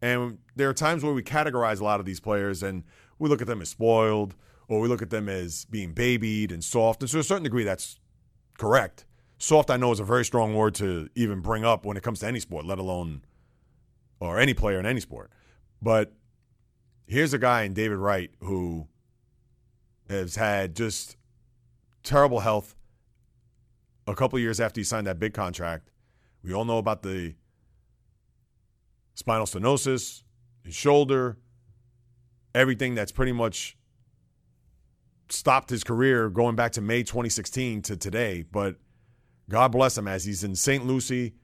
And 0.02 0.38
there 0.56 0.68
are 0.68 0.74
times 0.74 1.02
where 1.02 1.12
we 1.12 1.22
categorize 1.22 1.80
a 1.80 1.84
lot 1.84 2.00
of 2.00 2.06
these 2.06 2.20
players 2.20 2.62
and 2.62 2.82
we 3.18 3.28
look 3.28 3.40
at 3.40 3.46
them 3.46 3.62
as 3.62 3.68
spoiled 3.68 4.34
or 4.68 4.80
we 4.80 4.88
look 4.88 5.02
at 5.02 5.10
them 5.10 5.28
as 5.28 5.64
being 5.66 5.92
babied 5.92 6.52
and 6.52 6.62
soft. 6.62 7.02
And 7.02 7.10
to 7.10 7.18
a 7.20 7.22
certain 7.22 7.44
degree, 7.44 7.64
that's 7.64 7.98
correct. 8.58 9.06
Soft, 9.38 9.70
I 9.70 9.76
know, 9.76 9.92
is 9.92 10.00
a 10.00 10.04
very 10.04 10.24
strong 10.24 10.54
word 10.54 10.74
to 10.76 11.08
even 11.14 11.40
bring 11.40 11.64
up 11.64 11.84
when 11.84 11.96
it 11.96 12.02
comes 12.02 12.20
to 12.20 12.26
any 12.26 12.40
sport, 12.40 12.64
let 12.64 12.78
alone 12.78 13.22
or 14.20 14.38
any 14.38 14.54
player 14.54 14.78
in 14.78 14.86
any 14.86 15.00
sport. 15.00 15.30
But 15.80 16.12
here's 17.06 17.32
a 17.32 17.38
guy 17.38 17.62
in 17.62 17.74
David 17.74 17.98
Wright 17.98 18.30
who 18.40 18.86
has 20.12 20.36
had 20.36 20.76
just 20.76 21.16
terrible 22.02 22.40
health 22.40 22.74
a 24.06 24.14
couple 24.14 24.38
years 24.38 24.60
after 24.60 24.80
he 24.80 24.84
signed 24.84 25.06
that 25.06 25.18
big 25.18 25.34
contract. 25.34 25.90
We 26.42 26.52
all 26.52 26.64
know 26.64 26.78
about 26.78 27.02
the 27.02 27.34
spinal 29.14 29.46
stenosis, 29.46 30.22
his 30.64 30.74
shoulder, 30.74 31.38
everything 32.54 32.94
that's 32.94 33.12
pretty 33.12 33.32
much 33.32 33.76
stopped 35.28 35.70
his 35.70 35.84
career 35.84 36.28
going 36.28 36.56
back 36.56 36.72
to 36.72 36.80
May 36.80 37.02
2016 37.02 37.82
to 37.82 37.96
today. 37.96 38.42
But 38.42 38.76
God 39.48 39.72
bless 39.72 39.96
him 39.96 40.08
as 40.08 40.24
he's 40.24 40.44
in 40.44 40.54
St. 40.54 40.84
Lucie 40.84 41.34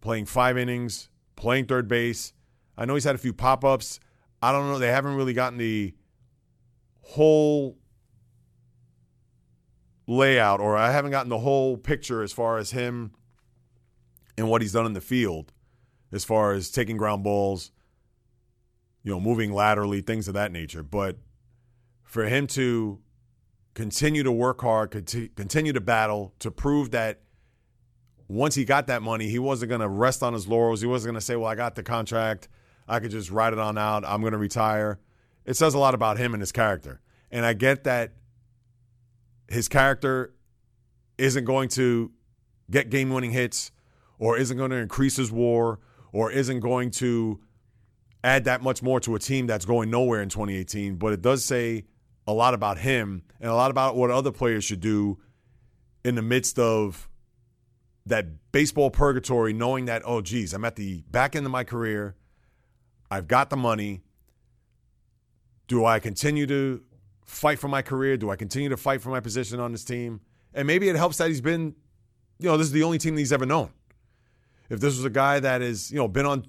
playing 0.00 0.26
five 0.26 0.56
innings, 0.56 1.08
playing 1.36 1.66
third 1.66 1.88
base. 1.88 2.32
I 2.76 2.84
know 2.84 2.94
he's 2.94 3.04
had 3.04 3.14
a 3.14 3.18
few 3.18 3.32
pop 3.32 3.64
ups. 3.64 3.98
I 4.40 4.52
don't 4.52 4.68
know. 4.68 4.78
They 4.78 4.88
haven't 4.88 5.16
really 5.16 5.32
gotten 5.32 5.58
the 5.58 5.94
whole 7.00 7.76
layout, 10.08 10.58
or 10.58 10.76
I 10.76 10.90
haven't 10.90 11.12
gotten 11.12 11.28
the 11.28 11.38
whole 11.38 11.76
picture 11.76 12.22
as 12.22 12.32
far 12.32 12.58
as 12.58 12.72
him 12.72 13.12
and 14.36 14.48
what 14.48 14.62
he's 14.62 14.72
done 14.72 14.86
in 14.86 14.94
the 14.94 15.00
field 15.00 15.52
as 16.10 16.24
far 16.24 16.52
as 16.52 16.70
taking 16.70 16.96
ground 16.96 17.22
balls, 17.22 17.70
you 19.02 19.12
know, 19.12 19.20
moving 19.20 19.52
laterally, 19.52 20.00
things 20.00 20.26
of 20.26 20.34
that 20.34 20.50
nature. 20.50 20.82
But 20.82 21.18
for 22.02 22.24
him 22.24 22.46
to 22.48 23.00
continue 23.74 24.22
to 24.22 24.32
work 24.32 24.62
hard, 24.62 24.90
continue 24.90 25.72
to 25.72 25.80
battle, 25.80 26.32
to 26.38 26.50
prove 26.50 26.90
that 26.92 27.20
once 28.26 28.54
he 28.54 28.64
got 28.64 28.86
that 28.86 29.02
money, 29.02 29.28
he 29.28 29.38
wasn't 29.38 29.68
going 29.68 29.82
to 29.82 29.88
rest 29.88 30.22
on 30.22 30.32
his 30.32 30.48
laurels. 30.48 30.80
He 30.80 30.86
wasn't 30.86 31.12
going 31.12 31.20
to 31.20 31.24
say, 31.24 31.36
well, 31.36 31.50
I 31.50 31.54
got 31.54 31.74
the 31.74 31.82
contract. 31.82 32.48
I 32.88 33.00
could 33.00 33.10
just 33.10 33.30
ride 33.30 33.52
it 33.52 33.58
on 33.58 33.76
out. 33.76 34.04
I'm 34.06 34.22
going 34.22 34.32
to 34.32 34.38
retire. 34.38 34.98
It 35.44 35.56
says 35.56 35.74
a 35.74 35.78
lot 35.78 35.94
about 35.94 36.18
him 36.18 36.32
and 36.32 36.40
his 36.40 36.52
character. 36.52 37.00
And 37.30 37.44
I 37.44 37.52
get 37.52 37.84
that 37.84 38.12
his 39.48 39.68
character 39.68 40.34
isn't 41.16 41.44
going 41.44 41.68
to 41.70 42.12
get 42.70 42.90
game 42.90 43.10
winning 43.10 43.32
hits 43.32 43.70
or 44.18 44.36
isn't 44.36 44.56
going 44.56 44.70
to 44.70 44.76
increase 44.76 45.16
his 45.16 45.32
war 45.32 45.80
or 46.12 46.30
isn't 46.30 46.60
going 46.60 46.90
to 46.90 47.40
add 48.24 48.44
that 48.44 48.62
much 48.62 48.82
more 48.82 49.00
to 49.00 49.14
a 49.14 49.18
team 49.18 49.46
that's 49.46 49.64
going 49.64 49.90
nowhere 49.90 50.22
in 50.22 50.28
2018. 50.28 50.96
But 50.96 51.12
it 51.12 51.22
does 51.22 51.44
say 51.44 51.84
a 52.26 52.32
lot 52.32 52.54
about 52.54 52.78
him 52.78 53.22
and 53.40 53.50
a 53.50 53.54
lot 53.54 53.70
about 53.70 53.96
what 53.96 54.10
other 54.10 54.32
players 54.32 54.64
should 54.64 54.80
do 54.80 55.18
in 56.04 56.14
the 56.14 56.22
midst 56.22 56.58
of 56.58 57.08
that 58.06 58.52
baseball 58.52 58.90
purgatory, 58.90 59.52
knowing 59.52 59.84
that, 59.86 60.02
oh, 60.04 60.20
geez, 60.20 60.54
I'm 60.54 60.64
at 60.64 60.76
the 60.76 61.02
back 61.10 61.36
end 61.36 61.46
of 61.46 61.52
my 61.52 61.64
career. 61.64 62.16
I've 63.10 63.28
got 63.28 63.50
the 63.50 63.56
money. 63.56 64.02
Do 65.66 65.84
I 65.84 66.00
continue 66.00 66.46
to 66.46 66.82
fight 67.28 67.58
for 67.58 67.68
my 67.68 67.82
career? 67.82 68.16
Do 68.16 68.30
I 68.30 68.36
continue 68.36 68.70
to 68.70 68.76
fight 68.76 69.00
for 69.00 69.10
my 69.10 69.20
position 69.20 69.60
on 69.60 69.70
this 69.70 69.84
team? 69.84 70.20
And 70.54 70.66
maybe 70.66 70.88
it 70.88 70.96
helps 70.96 71.18
that 71.18 71.28
he's 71.28 71.40
been, 71.40 71.74
you 72.38 72.48
know, 72.48 72.56
this 72.56 72.66
is 72.66 72.72
the 72.72 72.82
only 72.82 72.98
team 72.98 73.14
that 73.14 73.20
he's 73.20 73.32
ever 73.32 73.46
known 73.46 73.70
if 74.70 74.80
this 74.80 74.96
was 74.96 75.04
a 75.04 75.10
guy 75.10 75.40
that 75.40 75.62
is, 75.62 75.90
you 75.90 75.98
know, 75.98 76.08
been 76.08 76.26
on 76.26 76.44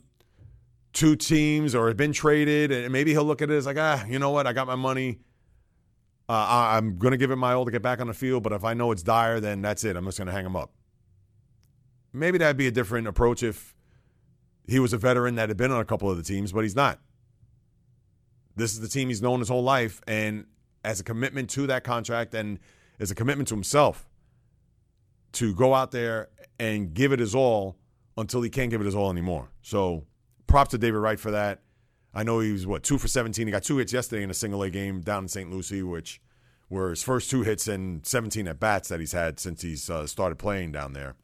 two 0.94 1.16
teams 1.16 1.76
or 1.76 1.94
been 1.94 2.12
traded, 2.12 2.72
and 2.72 2.92
maybe 2.92 3.12
he'll 3.12 3.24
look 3.24 3.42
at 3.42 3.50
it 3.50 3.56
as 3.56 3.66
like, 3.66 3.78
ah, 3.78 4.04
you 4.06 4.20
know 4.20 4.32
what, 4.32 4.48
I 4.48 4.54
got 4.54 4.68
my 4.68 4.76
money. 4.76 5.20
Uh, 6.28 6.46
I'm 6.78 6.98
going 6.98 7.12
to 7.12 7.18
give 7.18 7.32
it 7.32 7.38
my 7.38 7.54
all 7.54 7.66
to 7.66 7.72
get 7.72 7.82
back 7.82 8.00
on 8.00 8.08
the 8.08 8.14
field, 8.14 8.44
but 8.44 8.54
if 8.54 8.64
I 8.64 8.74
know 8.74 8.92
it's 8.92 9.02
dire, 9.02 9.40
then 9.40 9.62
that's 9.62 9.84
it. 9.84 9.96
I'm 9.96 10.06
just 10.06 10.18
going 10.18 10.28
to 10.28 10.32
hang 10.32 10.46
him 10.46 10.56
up. 10.56 10.72
Maybe 12.14 12.38
that'd 12.38 12.58
be 12.58 12.68
a 12.68 12.72
different 12.72 13.08
approach 13.08 13.42
if 13.42 13.74
he 14.68 14.80
was 14.80 14.94
a 14.94 14.98
veteran 14.98 15.36
that 15.36 15.50
had 15.50 15.58
been 15.58 15.72
on 15.72 15.80
a 15.80 15.86
couple 15.86 16.10
of 16.10 16.18
the 16.18 16.24
teams, 16.24 16.52
but 16.52 16.62
he's 16.62 16.76
not. 16.76 17.00
This 18.56 18.74
is 18.74 18.80
the 18.80 18.88
team 18.88 19.10
he's 19.10 19.22
known 19.22 19.40
his 19.40 19.50
whole 19.50 19.64
life, 19.64 20.02
and 20.06 20.46
as 20.84 21.00
a 21.00 21.04
commitment 21.04 21.50
to 21.52 21.68
that 21.68 21.84
contract 21.84 22.34
and 22.34 22.60
as 23.00 23.12
a 23.12 23.16
commitment 23.16 23.48
to 23.50 23.56
himself 23.56 24.08
to 25.34 25.54
go 25.54 25.74
out 25.74 25.92
there 25.92 26.30
and 26.60 26.94
give 26.94 27.12
it 27.12 27.20
his 27.20 27.36
all 27.36 27.78
until 28.18 28.42
he 28.42 28.50
can't 28.50 28.70
give 28.70 28.82
it 28.82 28.86
his 28.86 28.96
all 28.96 29.10
anymore. 29.10 29.50
So 29.62 30.06
props 30.48 30.72
to 30.72 30.78
David 30.78 30.98
Wright 30.98 31.20
for 31.20 31.32
that. 31.32 31.62
I 32.14 32.24
know 32.24 32.40
he 32.40 32.52
was 32.52 32.66
what 32.66 32.84
two 32.84 32.98
for 32.98 33.08
17. 33.08 33.46
He 33.46 33.52
got 33.52 33.64
two 33.64 33.78
hits 33.78 33.94
yesterday 33.94 34.24
in 34.24 34.30
a 34.30 34.34
single 34.34 34.64
A 34.64 34.70
game 34.70 35.02
down 35.02 35.26
in 35.26 35.28
St. 35.28 35.50
Lucie, 35.50 35.84
which 35.84 36.20
were 36.70 36.90
his 36.90 37.04
first 37.04 37.30
two 37.30 37.44
hits 37.44 37.68
and 37.68 38.06
17 38.06 38.48
at 38.48 38.60
bats 38.60 38.90
that 38.90 39.00
he's 39.00 39.12
had 39.12 39.40
since 39.40 39.62
he's 39.62 39.90
uh, 39.90 40.06
started 40.08 40.38
playing 40.38 40.72
down 40.72 40.94
there. 40.94 41.16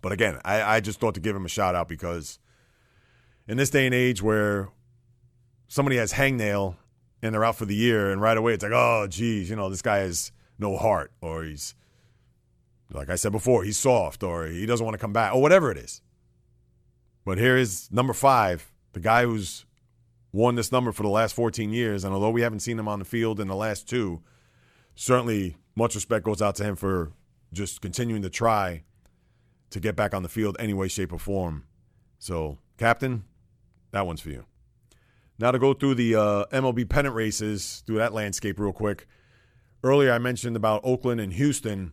But 0.00 0.12
again, 0.12 0.38
I, 0.44 0.76
I 0.76 0.80
just 0.80 1.00
thought 1.00 1.14
to 1.14 1.20
give 1.20 1.36
him 1.36 1.46
a 1.46 1.48
shout 1.48 1.74
out 1.74 1.88
because 1.88 2.38
in 3.46 3.56
this 3.56 3.70
day 3.70 3.86
and 3.86 3.94
age 3.94 4.22
where 4.22 4.68
somebody 5.68 5.96
has 5.96 6.12
hangnail 6.12 6.76
and 7.24 7.34
they're 7.34 7.44
out 7.44 7.56
for 7.56 7.64
the 7.64 7.74
year, 7.74 8.12
and 8.12 8.20
right 8.20 8.36
away 8.36 8.54
it's 8.54 8.62
like, 8.62 8.72
oh, 8.72 9.06
geez, 9.08 9.50
you 9.50 9.56
know, 9.56 9.68
this 9.68 9.82
guy 9.82 9.98
has 9.98 10.30
no 10.58 10.76
heart, 10.76 11.10
or 11.20 11.42
he's 11.42 11.74
like 12.92 13.10
I 13.10 13.16
said 13.16 13.32
before, 13.32 13.64
he's 13.64 13.78
soft 13.78 14.22
or 14.22 14.46
he 14.46 14.66
doesn't 14.66 14.84
want 14.84 14.94
to 14.94 15.00
come 15.00 15.12
back 15.12 15.34
or 15.34 15.42
whatever 15.42 15.70
it 15.70 15.78
is. 15.78 16.00
But 17.24 17.38
here 17.38 17.56
is 17.56 17.90
number 17.90 18.12
five, 18.12 18.72
the 18.92 19.00
guy 19.00 19.24
who's 19.24 19.64
won 20.32 20.54
this 20.54 20.70
number 20.70 20.92
for 20.92 21.02
the 21.02 21.08
last 21.08 21.34
14 21.34 21.72
years. 21.72 22.04
And 22.04 22.12
although 22.12 22.30
we 22.30 22.42
haven't 22.42 22.60
seen 22.60 22.78
him 22.78 22.88
on 22.88 22.98
the 22.98 23.04
field 23.04 23.40
in 23.40 23.48
the 23.48 23.56
last 23.56 23.88
two, 23.88 24.22
certainly 24.94 25.56
much 25.74 25.94
respect 25.94 26.24
goes 26.24 26.42
out 26.42 26.56
to 26.56 26.64
him 26.64 26.76
for 26.76 27.12
just 27.52 27.80
continuing 27.80 28.22
to 28.22 28.30
try 28.30 28.82
to 29.70 29.80
get 29.80 29.96
back 29.96 30.14
on 30.14 30.22
the 30.22 30.28
field 30.28 30.56
any 30.60 30.74
way, 30.74 30.88
shape, 30.88 31.12
or 31.12 31.18
form. 31.18 31.64
So, 32.18 32.58
Captain, 32.78 33.24
that 33.90 34.06
one's 34.06 34.20
for 34.20 34.30
you. 34.30 34.44
Now 35.38 35.50
to 35.50 35.58
go 35.58 35.74
through 35.74 35.96
the 35.96 36.14
uh, 36.14 36.44
MLB 36.52 36.88
pennant 36.88 37.14
races, 37.14 37.82
through 37.86 37.98
that 37.98 38.12
landscape 38.12 38.58
real 38.58 38.72
quick. 38.72 39.06
Earlier, 39.82 40.12
I 40.12 40.18
mentioned 40.18 40.56
about 40.56 40.80
Oakland 40.84 41.20
and 41.20 41.32
Houston. 41.32 41.92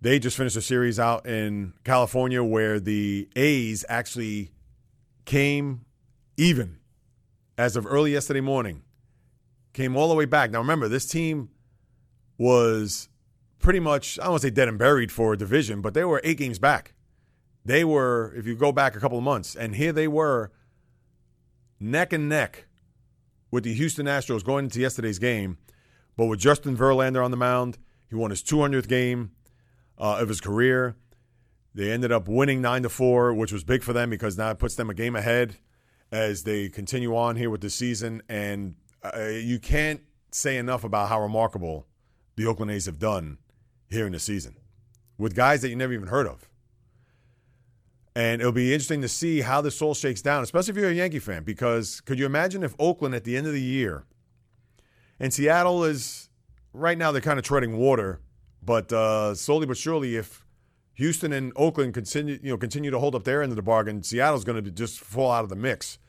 They 0.00 0.18
just 0.18 0.36
finished 0.36 0.56
a 0.56 0.62
series 0.62 0.98
out 0.98 1.26
in 1.26 1.74
California 1.84 2.42
where 2.42 2.80
the 2.80 3.28
A's 3.36 3.84
actually 3.88 4.52
came 5.24 5.84
even 6.36 6.78
as 7.58 7.76
of 7.76 7.86
early 7.86 8.12
yesterday 8.12 8.40
morning, 8.40 8.82
came 9.72 9.96
all 9.96 10.08
the 10.08 10.14
way 10.14 10.24
back. 10.24 10.50
Now, 10.50 10.60
remember, 10.60 10.88
this 10.88 11.06
team 11.06 11.50
was 12.38 13.08
pretty 13.58 13.80
much, 13.80 14.18
I 14.18 14.24
don't 14.24 14.32
want 14.32 14.42
to 14.42 14.46
say 14.46 14.50
dead 14.52 14.68
and 14.68 14.78
buried 14.78 15.12
for 15.12 15.32
a 15.32 15.36
division, 15.36 15.82
but 15.82 15.94
they 15.94 16.04
were 16.04 16.20
eight 16.24 16.38
games 16.38 16.58
back. 16.58 16.94
They 17.64 17.84
were, 17.84 18.32
if 18.36 18.46
you 18.46 18.54
go 18.54 18.72
back 18.72 18.96
a 18.96 19.00
couple 19.00 19.18
of 19.18 19.24
months, 19.24 19.54
and 19.54 19.74
here 19.74 19.92
they 19.92 20.08
were 20.08 20.52
neck 21.80 22.12
and 22.12 22.28
neck 22.28 22.66
with 23.50 23.64
the 23.64 23.74
Houston 23.74 24.06
Astros 24.06 24.44
going 24.44 24.66
into 24.66 24.80
yesterday's 24.80 25.18
game. 25.18 25.58
But 26.16 26.26
with 26.26 26.40
Justin 26.40 26.76
Verlander 26.76 27.24
on 27.24 27.30
the 27.30 27.36
mound, 27.36 27.78
he 28.08 28.16
won 28.16 28.30
his 28.30 28.42
200th 28.42 28.88
game 28.88 29.32
uh, 29.98 30.18
of 30.18 30.28
his 30.28 30.40
career. 30.40 30.96
They 31.74 31.92
ended 31.92 32.10
up 32.10 32.28
winning 32.28 32.60
nine 32.60 32.82
to 32.82 32.88
four, 32.88 33.32
which 33.32 33.52
was 33.52 33.62
big 33.62 33.82
for 33.82 33.92
them 33.92 34.10
because 34.10 34.36
now 34.36 34.50
it 34.50 34.58
puts 34.58 34.74
them 34.74 34.90
a 34.90 34.94
game 34.94 35.14
ahead 35.14 35.56
as 36.10 36.42
they 36.42 36.68
continue 36.68 37.16
on 37.16 37.36
here 37.36 37.50
with 37.50 37.60
the 37.60 37.70
season. 37.70 38.22
And 38.28 38.74
uh, 39.02 39.26
you 39.26 39.58
can't 39.58 40.00
say 40.32 40.56
enough 40.56 40.82
about 40.84 41.08
how 41.08 41.22
remarkable 41.22 41.86
the 42.36 42.46
Oakland 42.46 42.70
A's 42.70 42.86
have 42.86 42.98
done 42.98 43.38
here 43.88 44.06
in 44.06 44.12
the 44.12 44.18
season 44.18 44.56
with 45.18 45.34
guys 45.34 45.62
that 45.62 45.68
you 45.68 45.76
never 45.76 45.92
even 45.92 46.08
heard 46.08 46.26
of. 46.26 46.48
And 48.18 48.40
it'll 48.40 48.50
be 48.50 48.72
interesting 48.72 49.00
to 49.02 49.08
see 49.08 49.42
how 49.42 49.60
this 49.60 49.80
all 49.80 49.94
shakes 49.94 50.20
down, 50.20 50.42
especially 50.42 50.72
if 50.72 50.76
you're 50.76 50.90
a 50.90 50.92
Yankee 50.92 51.20
fan, 51.20 51.44
because 51.44 52.00
could 52.00 52.18
you 52.18 52.26
imagine 52.26 52.64
if 52.64 52.74
Oakland 52.76 53.14
at 53.14 53.22
the 53.22 53.36
end 53.36 53.46
of 53.46 53.52
the 53.52 53.62
year 53.62 54.06
and 55.20 55.32
Seattle 55.32 55.84
is 55.84 56.28
right 56.72 56.98
now 56.98 57.12
they're 57.12 57.22
kind 57.22 57.38
of 57.38 57.44
treading 57.44 57.76
water, 57.76 58.20
but 58.60 58.92
uh, 58.92 59.36
slowly 59.36 59.66
but 59.66 59.76
surely, 59.76 60.16
if 60.16 60.44
Houston 60.94 61.32
and 61.32 61.52
Oakland 61.54 61.94
continue, 61.94 62.40
you 62.42 62.50
know, 62.50 62.56
continue 62.56 62.90
to 62.90 62.98
hold 62.98 63.14
up 63.14 63.22
their 63.22 63.40
end 63.40 63.52
of 63.52 63.56
the 63.56 63.62
bargain, 63.62 64.02
Seattle's 64.02 64.42
going 64.42 64.64
to 64.64 64.68
just 64.72 64.98
fall 64.98 65.30
out 65.30 65.44
of 65.44 65.48
the 65.48 65.54
mix. 65.54 66.00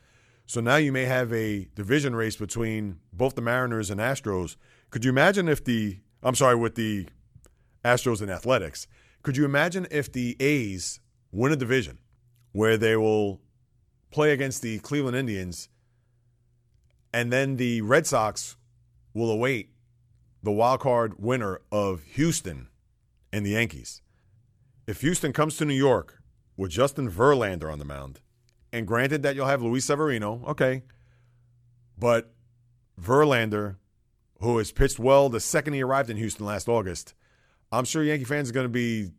So 0.46 0.60
now 0.60 0.76
you 0.76 0.90
may 0.90 1.04
have 1.04 1.32
a 1.32 1.68
division 1.76 2.16
race 2.16 2.34
between 2.34 2.98
both 3.12 3.36
the 3.36 3.40
Mariners 3.40 3.88
and 3.88 4.00
Astros. 4.00 4.56
Could 4.90 5.04
you 5.04 5.12
imagine 5.12 5.48
if 5.48 5.62
the 5.62 6.00
I'm 6.24 6.34
sorry, 6.34 6.56
with 6.56 6.74
the 6.74 7.06
Astros 7.84 8.20
and 8.20 8.32
Athletics, 8.32 8.88
could 9.22 9.36
you 9.36 9.44
imagine 9.44 9.86
if 9.92 10.10
the 10.10 10.36
A's 10.40 10.98
win 11.30 11.52
a 11.52 11.56
division 11.56 11.99
where 12.52 12.76
they 12.76 12.96
will 12.96 13.40
play 14.10 14.32
against 14.32 14.62
the 14.62 14.78
Cleveland 14.80 15.16
Indians 15.16 15.68
and 17.12 17.32
then 17.32 17.56
the 17.56 17.80
Red 17.82 18.06
Sox 18.06 18.56
will 19.14 19.30
await 19.30 19.70
the 20.42 20.52
wild 20.52 20.80
card 20.80 21.14
winner 21.18 21.60
of 21.72 22.02
Houston 22.14 22.68
and 23.32 23.44
the 23.44 23.50
Yankees? 23.50 24.02
If 24.86 25.00
Houston 25.00 25.32
comes 25.32 25.56
to 25.56 25.64
New 25.64 25.74
York 25.74 26.22
with 26.56 26.70
Justin 26.70 27.10
Verlander 27.10 27.72
on 27.72 27.78
the 27.78 27.84
mound, 27.84 28.20
and 28.72 28.86
granted 28.86 29.22
that 29.22 29.34
you'll 29.34 29.46
have 29.46 29.62
Luis 29.62 29.84
Severino, 29.84 30.44
okay, 30.46 30.82
but 31.98 32.32
Verlander, 33.00 33.76
who 34.40 34.58
has 34.58 34.70
pitched 34.70 34.98
well 34.98 35.28
the 35.28 35.40
second 35.40 35.74
he 35.74 35.82
arrived 35.82 36.10
in 36.10 36.16
Houston 36.16 36.46
last 36.46 36.68
August, 36.68 37.14
I'm 37.72 37.84
sure 37.84 38.02
Yankee 38.02 38.24
fans 38.24 38.50
are 38.50 38.52
going 38.52 38.64
to 38.64 38.68
be 38.68 39.10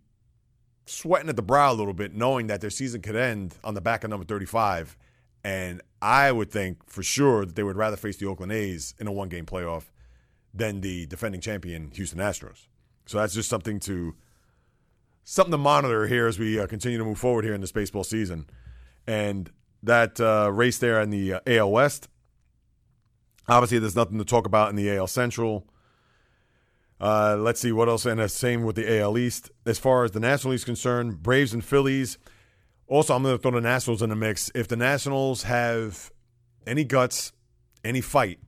sweating 0.85 1.29
at 1.29 1.35
the 1.35 1.41
brow 1.41 1.71
a 1.71 1.75
little 1.75 1.93
bit, 1.93 2.13
knowing 2.13 2.47
that 2.47 2.61
their 2.61 2.69
season 2.69 3.01
could 3.01 3.15
end 3.15 3.55
on 3.63 3.73
the 3.73 3.81
back 3.81 4.03
of 4.03 4.09
number 4.09 4.25
35. 4.25 4.97
And 5.43 5.81
I 6.01 6.31
would 6.31 6.51
think 6.51 6.89
for 6.89 7.03
sure 7.03 7.45
that 7.45 7.55
they 7.55 7.63
would 7.63 7.77
rather 7.77 7.97
face 7.97 8.17
the 8.17 8.27
Oakland 8.27 8.51
A's 8.51 8.93
in 8.99 9.07
a 9.07 9.11
one 9.11 9.29
game 9.29 9.45
playoff 9.45 9.85
than 10.53 10.81
the 10.81 11.05
defending 11.07 11.41
champion 11.41 11.91
Houston 11.91 12.19
Astros. 12.19 12.67
So 13.05 13.17
that's 13.17 13.33
just 13.33 13.49
something 13.49 13.79
to 13.81 14.15
something 15.23 15.51
to 15.51 15.57
monitor 15.57 16.07
here 16.07 16.27
as 16.27 16.37
we 16.37 16.59
uh, 16.59 16.67
continue 16.67 16.97
to 16.97 17.03
move 17.03 17.17
forward 17.17 17.43
here 17.45 17.53
in 17.53 17.61
this 17.61 17.71
baseball 17.71 18.03
season. 18.03 18.45
And 19.07 19.51
that 19.83 20.19
uh, 20.19 20.51
race 20.51 20.77
there 20.77 21.01
in 21.01 21.09
the 21.09 21.33
uh, 21.35 21.39
AL 21.47 21.71
West, 21.71 22.07
obviously, 23.47 23.79
there's 23.79 23.95
nothing 23.95 24.17
to 24.17 24.25
talk 24.25 24.45
about 24.45 24.69
in 24.69 24.75
the 24.75 24.95
AL 24.95 25.07
Central. 25.07 25.65
Uh, 27.01 27.35
let's 27.35 27.59
see 27.59 27.71
what 27.71 27.89
else, 27.89 28.05
and 28.05 28.19
the 28.19 28.29
same 28.29 28.63
with 28.63 28.75
the 28.75 28.99
AL 28.99 29.17
East. 29.17 29.49
As 29.65 29.79
far 29.79 30.03
as 30.03 30.11
the 30.11 30.19
National 30.19 30.51
League 30.51 30.59
is 30.59 30.63
concerned, 30.63 31.23
Braves 31.23 31.51
and 31.51 31.65
Phillies. 31.65 32.19
Also, 32.85 33.15
I'm 33.15 33.23
going 33.23 33.35
to 33.35 33.41
throw 33.41 33.49
the 33.49 33.59
Nationals 33.59 34.03
in 34.03 34.11
the 34.11 34.15
mix. 34.15 34.51
If 34.53 34.67
the 34.67 34.75
Nationals 34.75 35.43
have 35.43 36.11
any 36.67 36.83
guts, 36.83 37.33
any 37.83 38.01
fight, 38.01 38.39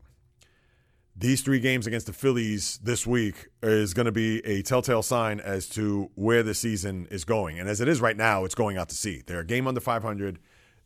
these 1.16 1.42
three 1.42 1.60
games 1.60 1.88
against 1.88 2.06
the 2.06 2.14
Phillies 2.14 2.80
this 2.84 3.08
week 3.08 3.48
is 3.64 3.96
going 3.96 4.06
to 4.06 4.12
be 4.12 4.46
a 4.46 4.62
telltale 4.62 5.02
sign 5.02 5.40
as 5.40 5.68
to 5.70 6.12
where 6.14 6.44
the 6.44 6.54
season 6.54 7.08
is 7.10 7.26
going. 7.26 7.60
And 7.60 7.68
as 7.68 7.82
it 7.82 7.88
is 7.88 8.02
right 8.02 8.18
now, 8.18 8.46
it's 8.46 8.56
going 8.56 8.78
out 8.78 8.90
to 8.90 8.96
sea. 8.96 9.24
They're 9.26 9.40
a 9.40 9.46
game 9.46 9.68
under 9.68 9.80
500. 9.80 10.38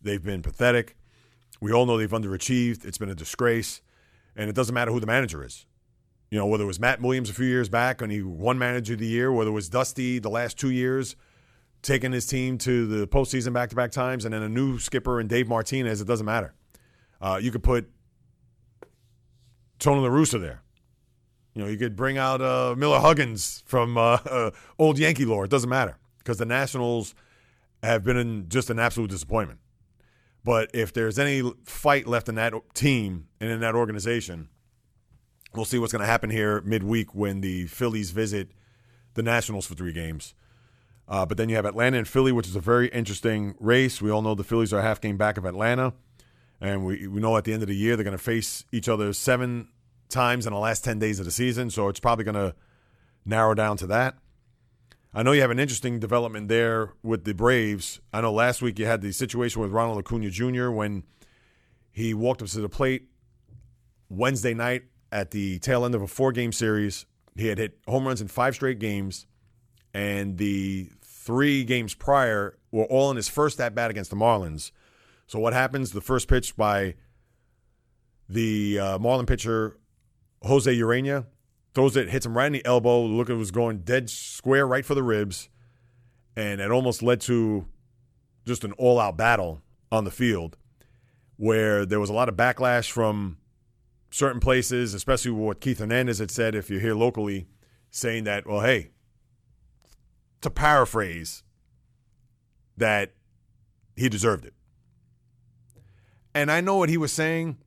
They've 0.02 0.24
been 0.24 0.42
pathetic. 0.42 0.96
We 1.60 1.74
all 1.74 1.86
know 1.86 1.98
they've 1.98 2.10
underachieved. 2.10 2.86
It's 2.86 2.98
been 2.98 3.10
a 3.10 3.16
disgrace. 3.16 3.82
And 4.38 4.50
it 4.50 4.56
doesn't 4.56 4.74
matter 4.74 4.92
who 4.92 5.02
the 5.02 5.08
manager 5.08 5.44
is. 5.44 5.66
You 6.30 6.38
know, 6.38 6.46
whether 6.46 6.64
it 6.64 6.68
was 6.68 6.80
Matt 6.80 7.02
Williams 7.02 7.30
a 7.30 7.34
few 7.34 7.46
years 7.46 7.70
back 7.70 8.02
when 8.02 8.10
he 8.10 8.22
won 8.22 8.58
manager 8.58 8.94
of 8.94 9.00
the 9.00 9.08
year, 9.08 9.32
whether 9.32 9.50
it 9.50 9.54
was 9.54 9.70
Dusty 9.70 10.20
the 10.20 10.30
last 10.30 10.58
two 10.58 10.72
years, 10.72 11.16
taking 11.82 12.12
his 12.12 12.26
team 12.26 12.58
to 12.60 12.86
the 12.86 13.08
postseason 13.08 13.54
back 13.54 13.70
to 13.70 13.76
back 13.76 13.92
times, 13.92 14.26
and 14.26 14.34
then 14.34 14.44
a 14.44 14.50
new 14.50 14.78
skipper 14.78 15.20
and 15.20 15.30
Dave 15.30 15.48
Martinez, 15.48 16.02
it 16.02 16.08
doesn't 16.08 16.26
matter. 16.26 16.54
Uh, 17.22 17.40
you 17.42 17.52
could 17.52 17.64
put 17.64 17.90
Tony 19.80 20.02
La 20.02 20.10
Russa 20.10 20.40
there. 20.40 20.64
You 21.54 21.64
know, 21.64 21.70
you 21.70 21.78
could 21.78 21.96
bring 21.96 22.18
out 22.18 22.42
uh, 22.42 22.76
Miller 22.78 23.00
Huggins 23.00 23.64
from 23.66 23.98
uh, 23.98 24.20
uh, 24.26 24.52
old 24.80 25.00
Yankee 25.00 25.26
lore. 25.26 25.46
It 25.46 25.52
doesn't 25.52 25.70
matter 25.70 25.98
because 26.20 26.38
the 26.38 26.46
Nationals 26.46 27.16
have 27.82 28.04
been 28.04 28.18
in 28.18 28.50
just 28.50 28.70
an 28.70 28.80
absolute 28.80 29.10
disappointment. 29.10 29.60
But 30.44 30.70
if 30.74 30.94
there's 30.94 31.18
any 31.20 31.52
fight 31.66 32.08
left 32.08 32.30
in 32.30 32.36
that 32.36 32.54
team 32.74 33.28
and 33.40 33.50
in 33.50 33.60
that 33.62 33.76
organization, 33.76 34.50
we'll 35.56 35.66
see 35.66 35.80
what's 35.80 35.92
going 35.92 36.02
to 36.02 36.08
happen 36.08 36.30
here 36.30 36.62
midweek 36.62 37.16
when 37.16 37.42
the 37.42 37.68
Phillies 37.68 38.12
visit 38.12 38.50
the 39.14 39.24
Nationals 39.24 39.66
for 39.66 39.76
three 39.76 39.94
games. 39.94 40.34
Uh, 41.08 41.26
but 41.26 41.38
then 41.38 41.50
you 41.50 41.56
have 41.56 41.66
Atlanta 41.66 41.98
and 41.98 42.08
Philly, 42.08 42.32
which 42.32 42.48
is 42.48 42.56
a 42.56 42.60
very 42.60 42.90
interesting 42.90 43.56
race. 43.60 44.02
We 44.02 44.12
all 44.12 44.22
know 44.22 44.36
the 44.36 44.44
Phillies 44.44 44.74
are 44.74 44.80
a 44.80 44.84
half 44.84 45.00
game 45.00 45.18
back 45.18 45.38
of 45.38 45.46
Atlanta. 45.46 45.94
And 46.60 46.86
we, 46.86 47.08
we 47.08 47.22
know 47.22 47.38
at 47.38 47.44
the 47.44 47.54
end 47.54 47.62
of 47.62 47.70
the 47.70 47.76
year 47.76 47.96
they're 47.96 48.04
going 48.04 48.18
to 48.18 48.24
face 48.24 48.66
each 48.72 48.90
other 48.90 49.14
seven 49.14 49.70
times 50.10 50.46
in 50.46 50.54
the 50.54 50.60
last 50.60 50.84
10 50.84 51.00
days 51.00 51.20
of 51.20 51.26
the 51.26 51.32
season. 51.32 51.70
So 51.70 51.88
it's 51.88 52.00
probably 52.00 52.26
going 52.26 52.36
to 52.36 52.56
narrow 53.26 53.54
down 53.54 53.78
to 53.78 53.88
that. 53.88 54.16
I 55.14 55.24
know 55.24 55.32
you 55.32 55.42
have 55.42 55.52
an 55.52 55.60
interesting 55.60 56.00
development 56.00 56.48
there 56.48 56.94
with 57.02 57.24
the 57.24 57.34
Braves. 57.34 58.02
I 58.14 58.22
know 58.22 58.34
last 58.34 58.62
week 58.62 58.78
you 58.78 58.86
had 58.86 59.02
the 59.02 59.12
situation 59.12 59.62
with 59.62 59.72
Ronald 59.72 59.98
Acuna 60.00 60.30
Jr. 60.30 60.70
when 60.70 61.04
he 61.92 62.14
walked 62.14 62.42
up 62.42 62.50
to 62.50 62.62
the 62.62 62.70
plate 62.70 63.08
Wednesday 64.10 64.54
night 64.54 64.84
at 65.12 65.32
the 65.32 65.60
tail 65.60 65.86
end 65.86 65.96
of 65.96 66.02
a 66.02 66.08
four 66.08 66.32
game 66.32 66.52
series. 66.52 67.06
He 67.36 67.48
had 67.48 67.58
hit 67.58 67.78
home 67.88 68.06
runs 68.06 68.22
in 68.22 68.28
five 68.28 68.56
straight 68.56 68.80
games, 68.80 69.26
and 69.94 70.38
the 70.38 70.90
three 71.04 71.64
games 71.64 71.94
prior 71.94 72.58
were 72.72 72.86
all 72.86 73.12
in 73.12 73.18
his 73.18 73.28
first 73.28 73.60
at 73.60 73.76
bat 73.76 73.92
against 73.92 74.10
the 74.10 74.16
Marlins. 74.16 74.72
So 75.28 75.40
what 75.40 75.54
happens? 75.54 75.92
The 75.92 76.02
first 76.02 76.28
pitch 76.28 76.56
by 76.56 76.96
the 78.30 78.80
uh, 78.80 79.00
Marlin 79.00 79.26
pitcher 79.26 79.78
Jose 80.44 80.74
Ureña, 80.74 81.26
throws 81.74 81.96
it, 81.96 82.10
hits 82.10 82.26
him 82.26 82.36
right 82.36 82.48
in 82.48 82.54
the 82.54 82.66
elbow. 82.66 83.04
Look, 83.06 83.30
it 83.30 83.36
was 83.36 83.52
going 83.52 83.80
dead 83.80 84.10
square 84.10 84.68
right 84.68 84.86
for 84.86 84.96
the 84.96 85.04
ribs, 85.04 85.50
and 86.36 86.62
it 86.62 86.72
almost 86.72 87.04
led 87.04 87.22
to 87.22 87.68
just 88.46 88.64
an 88.64 88.72
all-out 88.74 89.18
battle 89.18 89.62
on 89.92 90.04
the 90.04 90.12
field, 90.12 90.58
where 91.36 91.86
there 91.86 92.00
was 92.00 92.10
a 92.10 92.14
lot 92.14 92.30
of 92.30 92.36
backlash 92.36 92.90
from 92.90 93.38
certain 94.10 94.40
places, 94.40 94.94
especially 94.94 95.32
what 95.32 95.62
Keith 95.62 95.80
Hernandez 95.80 96.20
had 96.20 96.32
said. 96.32 96.56
If 96.56 96.70
you're 96.70 96.80
here 96.80 96.96
locally, 96.96 97.48
saying 97.90 98.26
that, 98.26 98.48
well, 98.48 98.62
hey, 98.62 98.92
to 100.42 100.50
paraphrase, 100.50 101.44
that 102.76 103.14
he 103.96 104.10
deserved 104.10 104.46
it. 104.46 104.54
And 106.34 106.52
I 106.52 106.62
know 106.62 106.78
what 106.78 106.90
he 106.90 106.98
was 106.98 107.12
saying. 107.12 107.58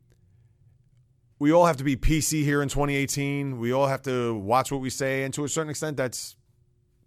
We 1.38 1.52
all 1.52 1.66
have 1.66 1.78
to 1.78 1.84
be 1.84 1.96
PC 1.96 2.44
here 2.44 2.62
in 2.62 2.68
2018. 2.68 3.58
We 3.58 3.72
all 3.72 3.86
have 3.86 4.02
to 4.02 4.34
watch 4.34 4.70
what 4.70 4.80
we 4.80 4.90
say, 4.90 5.24
and 5.24 5.34
to 5.34 5.44
a 5.44 5.48
certain 5.48 5.70
extent, 5.70 5.96
that's 5.96 6.36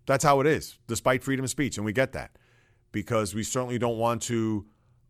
that's 0.06 0.24
how 0.24 0.42
it 0.42 0.48
is, 0.48 0.78
despite 0.88 1.24
freedom 1.24 1.46
of 1.46 1.50
speech, 1.50 1.78
and 1.78 1.86
we 1.86 1.94
get 1.94 2.12
that 2.12 2.32
because 2.92 3.34
we 3.34 3.44
certainly 3.44 3.80
don't 3.80 3.98
want 3.98 4.22
to 4.24 4.66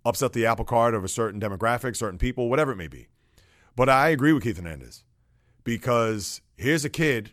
upset 0.06 0.34
the 0.34 0.45
apple 0.45 0.66
cart 0.66 0.93
of 0.93 1.04
a 1.04 1.08
certain 1.08 1.39
demographic, 1.39 1.95
certain 1.95 2.20
people, 2.20 2.50
whatever 2.50 2.74
it 2.74 2.76
may 2.76 2.88
be. 2.88 3.08
But 3.76 3.90
I 3.90 4.10
agree 4.10 4.34
with 4.34 4.44
Keith 4.44 4.58
Hernandez 4.58 5.04
because 5.64 6.42
here's 6.58 6.86
a 6.86 6.90
kid 6.90 7.32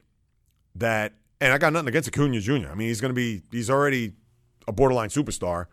that, 0.75 1.15
and 1.41 1.53
I 1.53 1.59
got 1.59 1.73
nothing 1.73 1.89
against 1.89 2.09
Acuna 2.09 2.41
Jr. 2.41 2.69
I 2.71 2.75
mean, 2.75 2.89
he's 2.89 3.01
going 3.01 3.11
to 3.11 3.15
be, 3.15 3.43
he's 3.51 3.71
already 3.71 4.15
a 4.67 4.73
borderline 4.73 5.09
superstar 5.09 5.67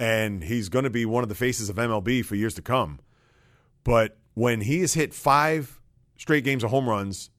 and 0.00 0.42
he's 0.42 0.68
going 0.68 0.84
to 0.84 0.90
be 0.90 1.04
one 1.04 1.22
of 1.22 1.28
the 1.28 1.34
faces 1.34 1.68
of 1.68 1.76
MLB 1.76 2.24
for 2.24 2.34
years 2.34 2.54
to 2.54 2.62
come. 2.62 3.00
But 3.84 4.16
when 4.34 4.62
he 4.62 4.80
has 4.80 4.94
hit 4.94 5.12
five 5.14 5.80
straight 6.16 6.42
games 6.42 6.64
of 6.64 6.70
home 6.70 6.88
runs, 6.88 7.30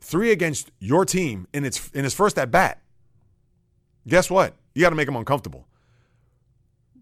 three 0.00 0.30
against 0.30 0.70
your 0.78 1.04
team 1.04 1.46
in 1.52 1.64
its 1.64 1.90
in 1.90 2.04
his 2.04 2.14
first 2.14 2.38
at 2.38 2.50
bat, 2.50 2.82
guess 4.08 4.30
what? 4.30 4.54
You 4.74 4.82
got 4.82 4.90
to 4.90 4.96
make 4.96 5.08
him 5.08 5.16
uncomfortable. 5.16 5.66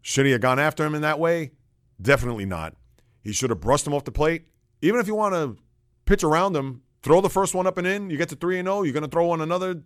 Should 0.03 0.27
he 0.27 0.33
have 0.33 0.41
gone 0.41 0.59
after 0.59 0.85
him 0.85 0.95
in 0.95 1.03
that 1.03 1.19
way? 1.19 1.53
Definitely 2.01 2.45
not. 2.45 2.75
He 3.23 3.33
should 3.33 3.51
have 3.51 3.61
brushed 3.61 3.87
him 3.87 3.95
off 3.95 4.05
the 4.05 4.13
plate. 4.13 4.45
Even 4.85 5.01
if 5.01 5.07
you 5.07 5.15
want 5.15 5.35
to 5.35 5.57
pitch 6.05 6.23
around 6.23 6.55
him, 6.55 6.83
throw 7.03 7.23
the 7.23 7.31
first 7.31 7.55
one 7.55 7.67
up 7.67 7.79
and 7.79 7.87
in. 7.87 8.11
You 8.11 8.19
get 8.19 8.29
to 8.29 8.37
three 8.37 8.59
and 8.59 8.67
zero. 8.67 8.83
You're 8.83 8.93
going 8.93 9.03
to 9.03 9.09
throw 9.09 9.31
on 9.31 9.41
another 9.41 9.81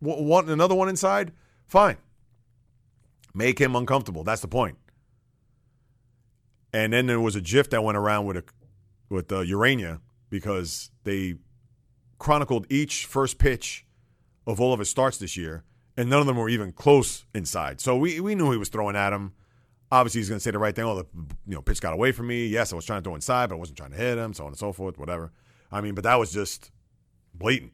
one, 0.00 0.50
another 0.50 0.74
one 0.74 0.90
inside. 0.90 1.32
Fine. 1.66 1.96
Make 3.32 3.58
him 3.58 3.74
uncomfortable. 3.74 4.22
That's 4.22 4.42
the 4.42 4.48
point. 4.48 4.76
And 6.74 6.92
then 6.92 7.06
there 7.06 7.20
was 7.20 7.36
a 7.36 7.40
GIF 7.40 7.70
that 7.70 7.82
went 7.82 7.96
around 7.96 8.26
with 8.26 8.36
a 8.36 8.44
with 9.08 9.32
uh, 9.32 9.36
Ureña 9.36 10.00
because 10.28 10.90
they 11.04 11.36
chronicled 12.18 12.66
each 12.68 13.06
first 13.06 13.38
pitch 13.38 13.86
of 14.46 14.60
all 14.60 14.74
of 14.74 14.78
his 14.78 14.90
starts 14.90 15.16
this 15.16 15.38
year, 15.38 15.64
and 15.96 16.10
none 16.10 16.20
of 16.20 16.26
them 16.26 16.36
were 16.36 16.50
even 16.50 16.70
close 16.70 17.24
inside. 17.34 17.80
So 17.80 17.96
we 17.96 18.20
we 18.20 18.34
knew 18.34 18.52
he 18.52 18.58
was 18.58 18.68
throwing 18.68 18.94
at 18.94 19.14
him. 19.14 19.32
Obviously, 19.92 20.20
he's 20.20 20.28
going 20.28 20.38
to 20.38 20.42
say 20.42 20.50
the 20.50 20.58
right 20.58 20.74
thing. 20.74 20.84
Oh, 20.84 20.96
the 20.96 21.06
you 21.46 21.54
know 21.54 21.62
pitch 21.62 21.80
got 21.80 21.92
away 21.92 22.12
from 22.12 22.26
me. 22.26 22.46
Yes, 22.46 22.72
I 22.72 22.76
was 22.76 22.84
trying 22.84 23.02
to 23.02 23.04
throw 23.04 23.14
inside, 23.14 23.48
but 23.48 23.56
I 23.56 23.58
wasn't 23.58 23.78
trying 23.78 23.90
to 23.90 23.96
hit 23.96 24.18
him. 24.18 24.32
So 24.32 24.44
on 24.44 24.48
and 24.48 24.58
so 24.58 24.72
forth. 24.72 24.98
Whatever. 24.98 25.32
I 25.70 25.80
mean, 25.80 25.94
but 25.94 26.04
that 26.04 26.16
was 26.16 26.32
just 26.32 26.70
blatant. 27.34 27.72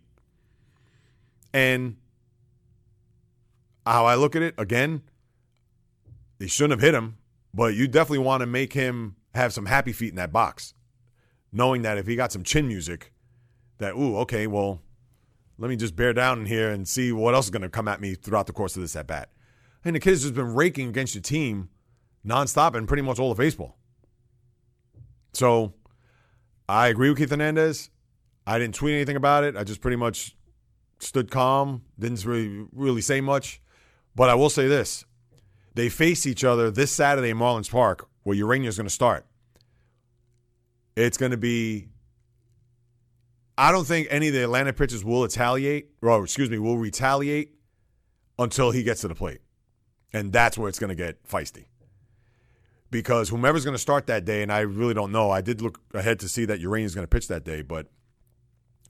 And 1.52 1.96
how 3.86 4.06
I 4.06 4.14
look 4.14 4.36
at 4.36 4.42
it 4.42 4.54
again, 4.58 5.02
they 6.38 6.46
shouldn't 6.46 6.80
have 6.80 6.80
hit 6.80 6.94
him, 6.94 7.18
but 7.52 7.74
you 7.74 7.88
definitely 7.88 8.24
want 8.24 8.40
to 8.40 8.46
make 8.46 8.72
him 8.72 9.16
have 9.34 9.52
some 9.52 9.66
happy 9.66 9.92
feet 9.92 10.10
in 10.10 10.16
that 10.16 10.32
box, 10.32 10.74
knowing 11.52 11.82
that 11.82 11.98
if 11.98 12.06
he 12.06 12.16
got 12.16 12.32
some 12.32 12.42
chin 12.42 12.68
music, 12.68 13.12
that 13.78 13.94
ooh, 13.94 14.18
okay, 14.18 14.46
well, 14.46 14.80
let 15.58 15.68
me 15.68 15.76
just 15.76 15.96
bear 15.96 16.12
down 16.12 16.40
in 16.40 16.46
here 16.46 16.70
and 16.70 16.88
see 16.88 17.12
what 17.12 17.34
else 17.34 17.46
is 17.46 17.50
going 17.50 17.62
to 17.62 17.68
come 17.68 17.88
at 17.88 18.00
me 18.00 18.14
throughout 18.14 18.46
the 18.46 18.52
course 18.52 18.76
of 18.76 18.82
this 18.82 18.96
at 18.96 19.06
bat. 19.06 19.30
And 19.84 19.96
the 19.96 20.00
kid's 20.00 20.22
just 20.22 20.34
been 20.34 20.54
raking 20.54 20.88
against 20.88 21.14
your 21.14 21.22
team 21.22 21.68
nonstop 22.26 22.74
and 22.74 22.86
pretty 22.86 23.02
much 23.02 23.18
all 23.18 23.32
of 23.32 23.38
baseball. 23.38 23.76
So 25.32 25.74
I 26.68 26.88
agree 26.88 27.08
with 27.08 27.18
Keith 27.18 27.30
Hernandez. 27.30 27.90
I 28.46 28.58
didn't 28.58 28.74
tweet 28.74 28.94
anything 28.94 29.16
about 29.16 29.44
it. 29.44 29.56
I 29.56 29.64
just 29.64 29.80
pretty 29.80 29.96
much 29.96 30.36
stood 30.98 31.30
calm, 31.30 31.82
didn't 31.98 32.24
really 32.24 32.66
really 32.72 33.00
say 33.00 33.20
much. 33.20 33.60
But 34.14 34.28
I 34.28 34.34
will 34.34 34.50
say 34.50 34.66
this: 34.66 35.04
they 35.74 35.88
face 35.88 36.26
each 36.26 36.44
other 36.44 36.70
this 36.70 36.90
Saturday 36.90 37.30
in 37.30 37.38
Marlins 37.38 37.70
Park, 37.70 38.08
where 38.22 38.36
Ureña 38.36 38.66
is 38.66 38.76
going 38.76 38.88
to 38.88 38.92
start. 38.94 39.26
It's 40.96 41.16
going 41.16 41.32
to 41.32 41.38
be. 41.38 41.88
I 43.56 43.72
don't 43.72 43.86
think 43.86 44.08
any 44.10 44.28
of 44.28 44.34
the 44.34 44.42
Atlanta 44.42 44.72
pitchers 44.72 45.04
will 45.04 45.22
retaliate, 45.22 45.90
or 46.02 46.24
excuse 46.24 46.50
me, 46.50 46.58
will 46.58 46.78
retaliate 46.78 47.54
until 48.38 48.70
he 48.70 48.82
gets 48.82 49.02
to 49.02 49.08
the 49.08 49.14
plate, 49.14 49.40
and 50.12 50.32
that's 50.32 50.56
where 50.56 50.68
it's 50.68 50.78
going 50.78 50.88
to 50.88 50.94
get 50.94 51.22
feisty. 51.28 51.66
Because 52.90 53.28
whomever's 53.28 53.64
going 53.64 53.74
to 53.74 53.78
start 53.78 54.08
that 54.08 54.24
day, 54.24 54.42
and 54.42 54.52
I 54.52 54.60
really 54.60 54.94
don't 54.94 55.12
know. 55.12 55.30
I 55.30 55.40
did 55.40 55.62
look 55.62 55.80
ahead 55.94 56.18
to 56.20 56.28
see 56.28 56.44
that 56.46 56.60
Ureña 56.60 56.84
is 56.84 56.94
going 56.94 57.04
to 57.04 57.08
pitch 57.10 57.28
that 57.28 57.44
day, 57.44 57.62
but 57.62 57.86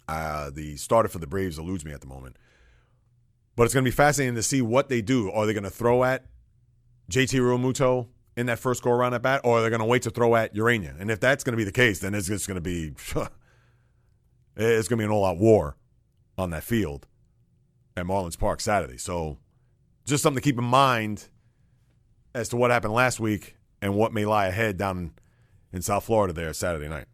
uh, 0.09 0.51
the 0.51 0.77
starter 0.77 1.09
for 1.09 1.19
the 1.19 1.27
Braves 1.27 1.59
eludes 1.59 1.85
me 1.85 1.93
at 1.93 2.01
the 2.01 2.07
moment. 2.07 2.37
But 3.57 3.65
it's 3.65 3.75
going 3.75 3.85
to 3.85 3.91
be 3.91 3.95
fascinating 3.95 4.37
to 4.37 4.43
see 4.43 4.63
what 4.63 4.89
they 4.89 5.03
do. 5.03 5.31
Are 5.31 5.45
they 5.45 5.53
going 5.53 5.65
to 5.65 5.71
throw 5.71 6.03
at 6.03 6.25
JT 7.11 7.39
Realmuto 7.41 8.09
in 8.37 8.47
that 8.47 8.59
first 8.59 8.83
go 8.83 8.91
around 8.91 9.13
at 9.13 9.23
bat, 9.23 9.43
or 9.45 9.59
are 9.59 9.63
they 9.63 9.69
going 9.69 9.81
to 9.81 9.87
wait 9.87 10.03
to 10.03 10.11
throw 10.11 10.35
at 10.35 10.55
Ureña? 10.55 10.99
And 10.99 11.11
if 11.11 11.21
that's 11.21 11.45
going 11.45 11.53
to 11.53 11.59
be 11.59 11.65
the 11.65 11.73
case, 11.73 11.99
then 11.99 12.15
it's 12.15 12.27
just 12.27 12.47
going 12.47 12.57
to 12.57 12.61
be 12.61 12.93
it's 14.57 14.89
going 14.89 14.97
to 14.99 15.03
be 15.03 15.05
an 15.05 15.11
all-out 15.11 15.37
war 15.39 15.77
on 16.39 16.51
that 16.51 16.65
field 16.65 17.07
at 17.97 18.07
Marlins 18.07 18.39
Park 18.39 18.61
Saturday. 18.61 18.97
So 18.97 19.39
just 20.07 20.23
something 20.23 20.41
to 20.41 20.45
keep 20.45 20.59
in 20.59 20.65
mind 20.65 21.29
as 22.35 22.49
to 22.49 22.57
what 22.57 22.71
happened 22.71 22.95
last 22.95 23.21
week 23.21 23.57
and 23.83 23.95
what 23.95 24.13
may 24.13 24.25
lie 24.25 24.47
ahead 24.47 24.77
down 24.77 25.13
in 25.73 25.83
South 25.83 26.05
Florida 26.05 26.33
there 26.33 26.53
Saturday 26.53 26.89
night. 26.89 27.07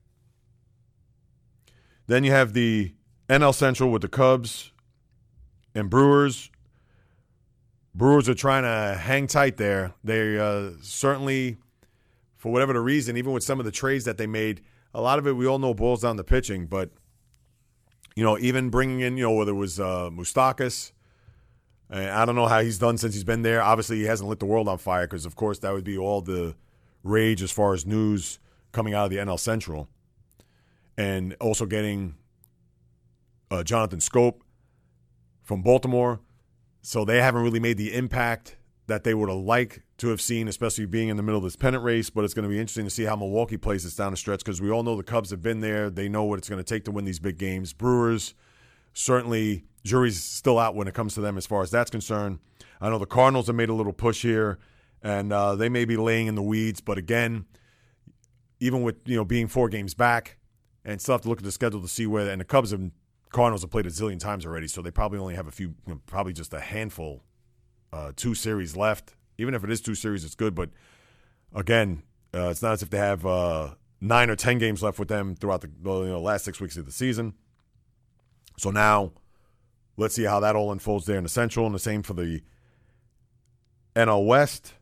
Then 2.07 2.25
you 2.25 2.31
have 2.31 2.53
the 2.53 2.95
NL 3.29 3.55
Central 3.55 3.91
with 3.91 4.03
the 4.03 4.09
Cubs 4.09 4.73
and 5.75 5.91
Brewers. 5.91 6.51
Brewers 7.95 8.29
are 8.29 8.35
trying 8.35 8.63
to 8.63 8.99
hang 8.99 9.27
tight 9.27 9.57
there. 9.57 9.95
They 10.05 10.39
uh, 10.39 10.73
certainly, 10.83 11.57
for 12.37 12.53
whatever 12.53 12.73
the 12.73 12.81
reason, 12.81 13.17
even 13.17 13.33
with 13.33 13.43
some 13.43 13.59
of 13.59 13.65
the 13.65 13.73
trades 13.73 14.05
that 14.05 14.19
they 14.19 14.27
made, 14.27 14.63
a 14.95 15.01
lot 15.01 15.19
of 15.19 15.27
it 15.27 15.33
we 15.33 15.47
all 15.47 15.59
know 15.59 15.75
boils 15.75 16.03
down 16.03 16.17
to 16.17 16.25
pitching. 16.25 16.67
But 16.67 16.91
you 18.15 18.23
know, 18.23 18.39
even 18.39 18.71
bringing 18.71 19.01
in, 19.01 19.17
you 19.17 19.25
know, 19.25 19.33
whether 19.33 19.53
it 19.53 19.55
was 19.55 19.81
uh, 19.81 20.11
Moustakas, 21.91 22.13
I 22.13 22.25
don't 22.25 22.35
know 22.35 22.47
how 22.47 22.61
he's 22.61 22.79
done 22.79 22.99
since 22.99 23.15
he's 23.15 23.25
been 23.25 23.43
there. 23.43 23.63
Obviously, 23.63 23.99
he 23.99 24.05
hasn't 24.05 24.29
lit 24.29 24.41
the 24.41 24.47
world 24.47 24.69
on 24.69 24.79
fire 24.79 25.07
because, 25.07 25.27
of 25.27 25.37
course, 25.37 25.59
that 25.61 25.73
would 25.73 25.85
be 25.85 25.99
all 25.99 26.21
the 26.21 26.55
rage 27.03 27.43
as 27.43 27.51
far 27.51 27.75
as 27.75 27.87
news 27.87 28.39
coming 28.73 28.95
out 28.95 29.05
of 29.05 29.11
the 29.11 29.17
NL 29.17 29.39
Central 29.39 29.89
and 30.97 31.35
also 31.41 31.67
getting 31.67 32.17
uh, 33.51 33.63
Jonathan 33.63 34.01
Schoop 34.01 34.41
from 35.43 35.63
Baltimore. 35.63 36.21
So 36.83 37.05
they 37.05 37.21
haven't 37.21 37.43
really 37.43 37.61
made 37.61 37.79
the 37.79 37.95
impact 37.95 38.57
that 38.87 39.03
they 39.03 39.15
would 39.15 39.29
have 39.29 39.39
liked 39.39 39.81
to 39.99 40.09
have 40.09 40.21
seen, 40.21 40.47
especially 40.47 40.87
being 40.87 41.09
in 41.09 41.17
the 41.17 41.23
middle 41.23 41.39
of 41.39 41.45
this 41.45 41.57
pennant 41.57 41.83
race. 41.83 42.11
But 42.11 42.25
it's 42.25 42.35
going 42.35 42.45
to 42.45 42.49
be 42.49 42.59
interesting 42.61 42.85
to 42.85 42.91
see 42.91 43.05
how 43.05 43.17
Milwaukee 43.17 43.57
plays 43.57 43.85
this 43.85 43.97
down 43.97 44.13
the 44.13 44.17
stretch 44.17 44.41
because 44.41 44.61
we 44.61 44.71
all 44.71 44.83
know 44.83 44.97
the 44.97 45.03
Cubs 45.03 45.31
have 45.31 45.43
been 45.43 45.61
there. 45.61 45.91
They 45.91 46.09
know 46.09 46.25
what 46.25 46.39
it's 46.39 46.49
going 46.49 46.63
to 46.63 46.65
take 46.65 46.85
to 46.85 46.91
win 46.93 47.05
these 47.05 47.19
big 47.19 47.39
games. 47.39 47.73
Brewers, 47.73 48.35
certainly, 48.97 49.65
jury's 49.85 50.23
still 50.23 50.59
out 50.59 50.75
when 50.75 50.89
it 50.89 50.95
comes 50.95 51.15
to 51.15 51.21
them 51.21 51.37
as 51.37 51.47
far 51.47 51.63
as 51.63 51.71
that's 51.71 51.91
concerned. 51.91 52.39
I 52.81 52.89
know 52.89 52.99
the 52.99 53.07
Cardinals 53.07 53.47
have 53.47 53.57
made 53.57 53.69
a 53.69 53.75
little 53.75 53.93
push 53.93 54.23
here, 54.23 54.59
and 55.03 55.33
uh, 55.33 55.55
they 55.55 55.69
may 55.69 55.85
be 55.85 55.97
laying 55.97 56.27
in 56.27 56.35
the 56.35 56.43
weeds. 56.43 56.81
But 56.81 56.99
again, 56.99 57.45
even 58.59 58.83
with 58.83 58.97
you 59.07 59.17
know 59.17 59.25
being 59.25 59.49
four 59.49 59.69
games 59.69 59.95
back, 59.95 60.39
and 60.85 61.01
still 61.01 61.15
have 61.15 61.23
to 61.23 61.29
look 61.29 61.39
at 61.39 61.45
the 61.45 61.53
schedule 61.53 61.81
to 61.81 61.89
see 61.89 62.07
where. 62.07 62.29
And 62.29 62.41
the 62.41 62.45
Cubs 62.45 62.73
and 62.73 62.93
Cardinals 63.31 63.63
have 63.63 63.71
played 63.71 63.87
a 63.87 63.91
zillion 63.91 64.19
times 64.19 64.47
already, 64.47 64.67
so 64.67 64.83
they 64.83 64.91
probably 64.91 65.19
only 65.19 65.35
have 65.35 65.47
a 65.47 65.53
few, 65.53 65.75
you 65.87 65.95
know, 65.95 66.01
probably 66.07 66.33
just 66.33 66.53
a 66.55 66.61
handful, 66.61 67.23
uh, 67.93 68.13
two 68.17 68.35
series 68.35 68.77
left. 68.77 69.15
Even 69.39 69.55
if 69.55 69.63
it 69.63 69.71
is 69.71 69.81
two 69.83 69.95
series, 69.95 70.25
it's 70.25 70.35
good. 70.35 70.55
But 70.55 70.71
again, 71.55 72.03
uh, 72.35 72.49
it's 72.49 72.63
not 72.63 72.73
as 72.73 72.83
if 72.83 72.91
they 72.91 72.99
have 72.99 73.27
uh, 73.27 73.75
nine 74.01 74.31
or 74.31 74.37
ten 74.37 74.59
games 74.59 74.83
left 74.83 74.99
with 74.99 75.09
them 75.09 75.35
throughout 75.35 75.61
the 75.61 75.71
you 75.85 76.09
know, 76.09 76.21
last 76.21 76.45
six 76.45 76.61
weeks 76.61 76.77
of 76.79 76.87
the 76.87 76.93
season. 76.93 77.35
So 78.57 78.71
now, 78.71 79.13
let's 79.97 80.15
see 80.15 80.25
how 80.25 80.41
that 80.41 80.57
all 80.57 80.73
unfolds 80.73 81.07
there 81.07 81.17
in 81.17 81.23
the 81.23 81.29
Central, 81.29 81.67
and 81.67 81.75
the 81.75 81.79
same 81.79 82.03
for 82.03 82.15
the 82.15 82.43
NL 83.95 84.27
West. 84.27 84.75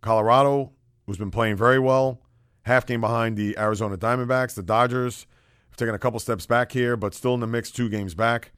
Colorado, 0.00 0.72
who's 1.06 1.16
been 1.16 1.30
playing 1.30 1.56
very 1.56 1.78
well, 1.78 2.20
half 2.62 2.86
game 2.86 3.00
behind 3.00 3.36
the 3.36 3.56
Arizona 3.56 3.96
Diamondbacks. 3.96 4.54
The 4.54 4.62
Dodgers 4.62 5.26
have 5.70 5.76
taken 5.76 5.94
a 5.94 5.98
couple 5.98 6.18
steps 6.18 6.44
back 6.44 6.72
here, 6.72 6.96
but 6.96 7.14
still 7.14 7.34
in 7.34 7.40
the 7.40 7.46
mix, 7.46 7.70
two 7.70 7.88
games 7.88 8.14
back. 8.14 8.52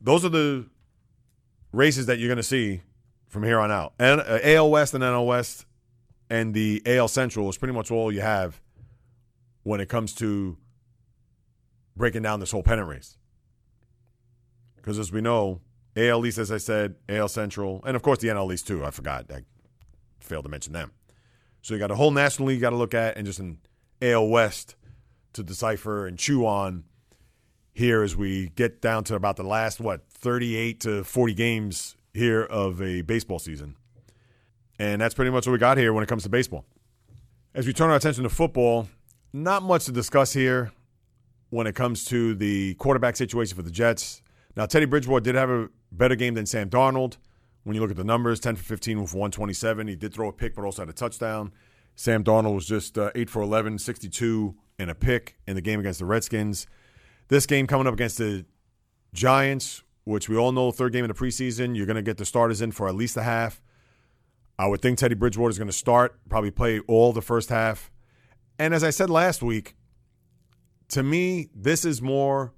Those 0.00 0.24
are 0.24 0.30
the 0.30 0.66
races 1.72 2.06
that 2.06 2.18
you're 2.18 2.28
going 2.28 2.36
to 2.36 2.42
see 2.42 2.82
from 3.28 3.44
here 3.44 3.58
on 3.58 3.70
out. 3.70 3.94
And 3.98 4.20
uh, 4.20 4.38
AL 4.42 4.70
West 4.70 4.94
and 4.94 5.04
NL 5.04 5.26
West 5.26 5.66
and 6.28 6.54
the 6.54 6.82
AL 6.86 7.08
Central 7.08 7.48
is 7.48 7.58
pretty 7.58 7.74
much 7.74 7.90
all 7.90 8.10
you 8.10 8.20
have 8.20 8.60
when 9.62 9.80
it 9.80 9.88
comes 9.88 10.14
to 10.14 10.56
breaking 11.96 12.22
down 12.22 12.40
this 12.40 12.50
whole 12.50 12.62
pennant 12.62 12.88
race. 12.88 13.16
Because 14.82 14.98
as 14.98 15.12
we 15.12 15.20
know, 15.20 15.60
AL 15.96 16.26
East, 16.26 16.38
as 16.38 16.50
I 16.50 16.58
said, 16.58 16.96
AL 17.08 17.28
Central, 17.28 17.82
and 17.86 17.96
of 17.96 18.02
course 18.02 18.18
the 18.18 18.28
NL 18.28 18.52
East 18.52 18.66
too. 18.66 18.84
I 18.84 18.90
forgot. 18.90 19.30
I 19.30 19.42
failed 20.20 20.44
to 20.44 20.50
mention 20.50 20.72
them. 20.72 20.90
So 21.62 21.74
you 21.74 21.80
got 21.80 21.92
a 21.92 21.94
whole 21.94 22.10
National 22.10 22.48
League 22.48 22.56
you 22.56 22.60
got 22.60 22.70
to 22.70 22.76
look 22.76 22.94
at, 22.94 23.16
and 23.16 23.24
just 23.24 23.38
an 23.38 23.58
AL 24.00 24.28
West 24.28 24.74
to 25.34 25.42
decipher 25.42 26.06
and 26.06 26.18
chew 26.18 26.44
on 26.44 26.84
here 27.72 28.02
as 28.02 28.16
we 28.16 28.48
get 28.50 28.82
down 28.82 29.04
to 29.04 29.14
about 29.14 29.36
the 29.36 29.44
last 29.44 29.80
what 29.80 30.02
38 30.10 30.80
to 30.80 31.04
40 31.04 31.34
games 31.34 31.96
here 32.12 32.42
of 32.42 32.82
a 32.82 33.02
baseball 33.02 33.38
season. 33.38 33.76
And 34.78 35.00
that's 35.00 35.14
pretty 35.14 35.30
much 35.30 35.46
what 35.46 35.52
we 35.52 35.58
got 35.58 35.78
here 35.78 35.92
when 35.92 36.02
it 36.02 36.08
comes 36.08 36.24
to 36.24 36.28
baseball. 36.28 36.64
As 37.54 37.66
we 37.66 37.72
turn 37.72 37.90
our 37.90 37.96
attention 37.96 38.24
to 38.24 38.30
football, 38.30 38.88
not 39.32 39.62
much 39.62 39.84
to 39.84 39.92
discuss 39.92 40.32
here 40.32 40.72
when 41.50 41.66
it 41.66 41.74
comes 41.74 42.04
to 42.06 42.34
the 42.34 42.74
quarterback 42.74 43.16
situation 43.16 43.54
for 43.56 43.62
the 43.62 43.70
Jets. 43.70 44.22
Now, 44.56 44.66
Teddy 44.66 44.86
Bridgewater 44.86 45.22
did 45.22 45.34
have 45.34 45.50
a 45.50 45.68
better 45.90 46.14
game 46.14 46.34
than 46.34 46.46
Sam 46.46 46.68
Darnold. 46.68 47.16
When 47.64 47.74
you 47.74 47.80
look 47.80 47.90
at 47.90 47.96
the 47.96 48.04
numbers, 48.04 48.40
10 48.40 48.56
for 48.56 48.64
15 48.64 49.00
with 49.00 49.14
127. 49.14 49.86
He 49.86 49.96
did 49.96 50.12
throw 50.12 50.28
a 50.28 50.32
pick, 50.32 50.54
but 50.54 50.64
also 50.64 50.82
had 50.82 50.88
a 50.88 50.92
touchdown. 50.92 51.52
Sam 51.94 52.24
Darnold 52.24 52.54
was 52.54 52.66
just 52.66 52.98
uh, 52.98 53.10
8 53.14 53.30
for 53.30 53.42
11, 53.42 53.78
62 53.78 54.54
and 54.78 54.90
a 54.90 54.94
pick 54.94 55.36
in 55.46 55.54
the 55.54 55.60
game 55.60 55.78
against 55.78 56.00
the 56.00 56.06
Redskins. 56.06 56.66
This 57.28 57.46
game 57.46 57.66
coming 57.66 57.86
up 57.86 57.94
against 57.94 58.18
the 58.18 58.44
Giants, 59.14 59.82
which 60.04 60.28
we 60.28 60.36
all 60.36 60.52
know, 60.52 60.70
third 60.70 60.92
game 60.92 61.04
of 61.04 61.08
the 61.08 61.24
preseason, 61.24 61.76
you're 61.76 61.86
going 61.86 61.96
to 61.96 62.02
get 62.02 62.16
the 62.16 62.24
starters 62.24 62.60
in 62.60 62.72
for 62.72 62.88
at 62.88 62.94
least 62.94 63.16
a 63.16 63.22
half. 63.22 63.62
I 64.58 64.66
would 64.66 64.82
think 64.82 64.98
Teddy 64.98 65.14
Bridgewater 65.14 65.50
is 65.50 65.58
going 65.58 65.68
to 65.68 65.72
start, 65.72 66.18
probably 66.28 66.50
play 66.50 66.80
all 66.80 67.12
the 67.12 67.22
first 67.22 67.48
half. 67.48 67.90
And 68.58 68.74
as 68.74 68.84
I 68.84 68.90
said 68.90 69.10
last 69.10 69.42
week, 69.42 69.76
to 70.88 71.02
me, 71.02 71.48
this 71.54 71.84
is 71.84 72.02
more 72.02 72.52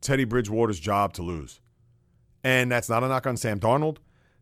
Teddy 0.00 0.24
Bridgewater's 0.24 0.80
job 0.80 1.12
to 1.14 1.22
lose. 1.22 1.60
And 2.44 2.70
that's 2.70 2.88
not 2.88 3.02
a 3.02 3.08
knock 3.08 3.26
on 3.26 3.36
Sam 3.36 3.58
Darnold. 3.58 3.98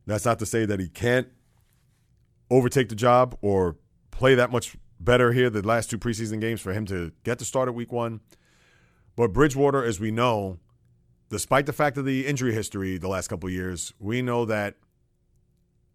That's 0.06 0.24
not 0.24 0.38
to 0.40 0.46
say 0.46 0.66
that 0.66 0.80
he 0.80 0.88
can't 0.88 1.28
overtake 2.50 2.88
the 2.88 2.94
job 2.94 3.36
or 3.40 3.76
play 4.10 4.34
that 4.34 4.50
much 4.50 4.76
better 5.00 5.32
here 5.32 5.50
the 5.50 5.66
last 5.66 5.90
two 5.90 5.98
preseason 5.98 6.40
games 6.40 6.60
for 6.60 6.72
him 6.72 6.86
to 6.86 7.12
get 7.24 7.38
the 7.38 7.44
start 7.44 7.68
at 7.68 7.74
week 7.74 7.92
one. 7.92 8.20
But 9.16 9.32
Bridgewater, 9.32 9.84
as 9.84 10.00
we 10.00 10.10
know, 10.10 10.58
despite 11.30 11.66
the 11.66 11.72
fact 11.72 11.96
of 11.96 12.04
the 12.04 12.26
injury 12.26 12.52
history 12.52 12.98
the 12.98 13.08
last 13.08 13.28
couple 13.28 13.48
years, 13.48 13.92
we 13.98 14.22
know 14.22 14.44
that 14.44 14.76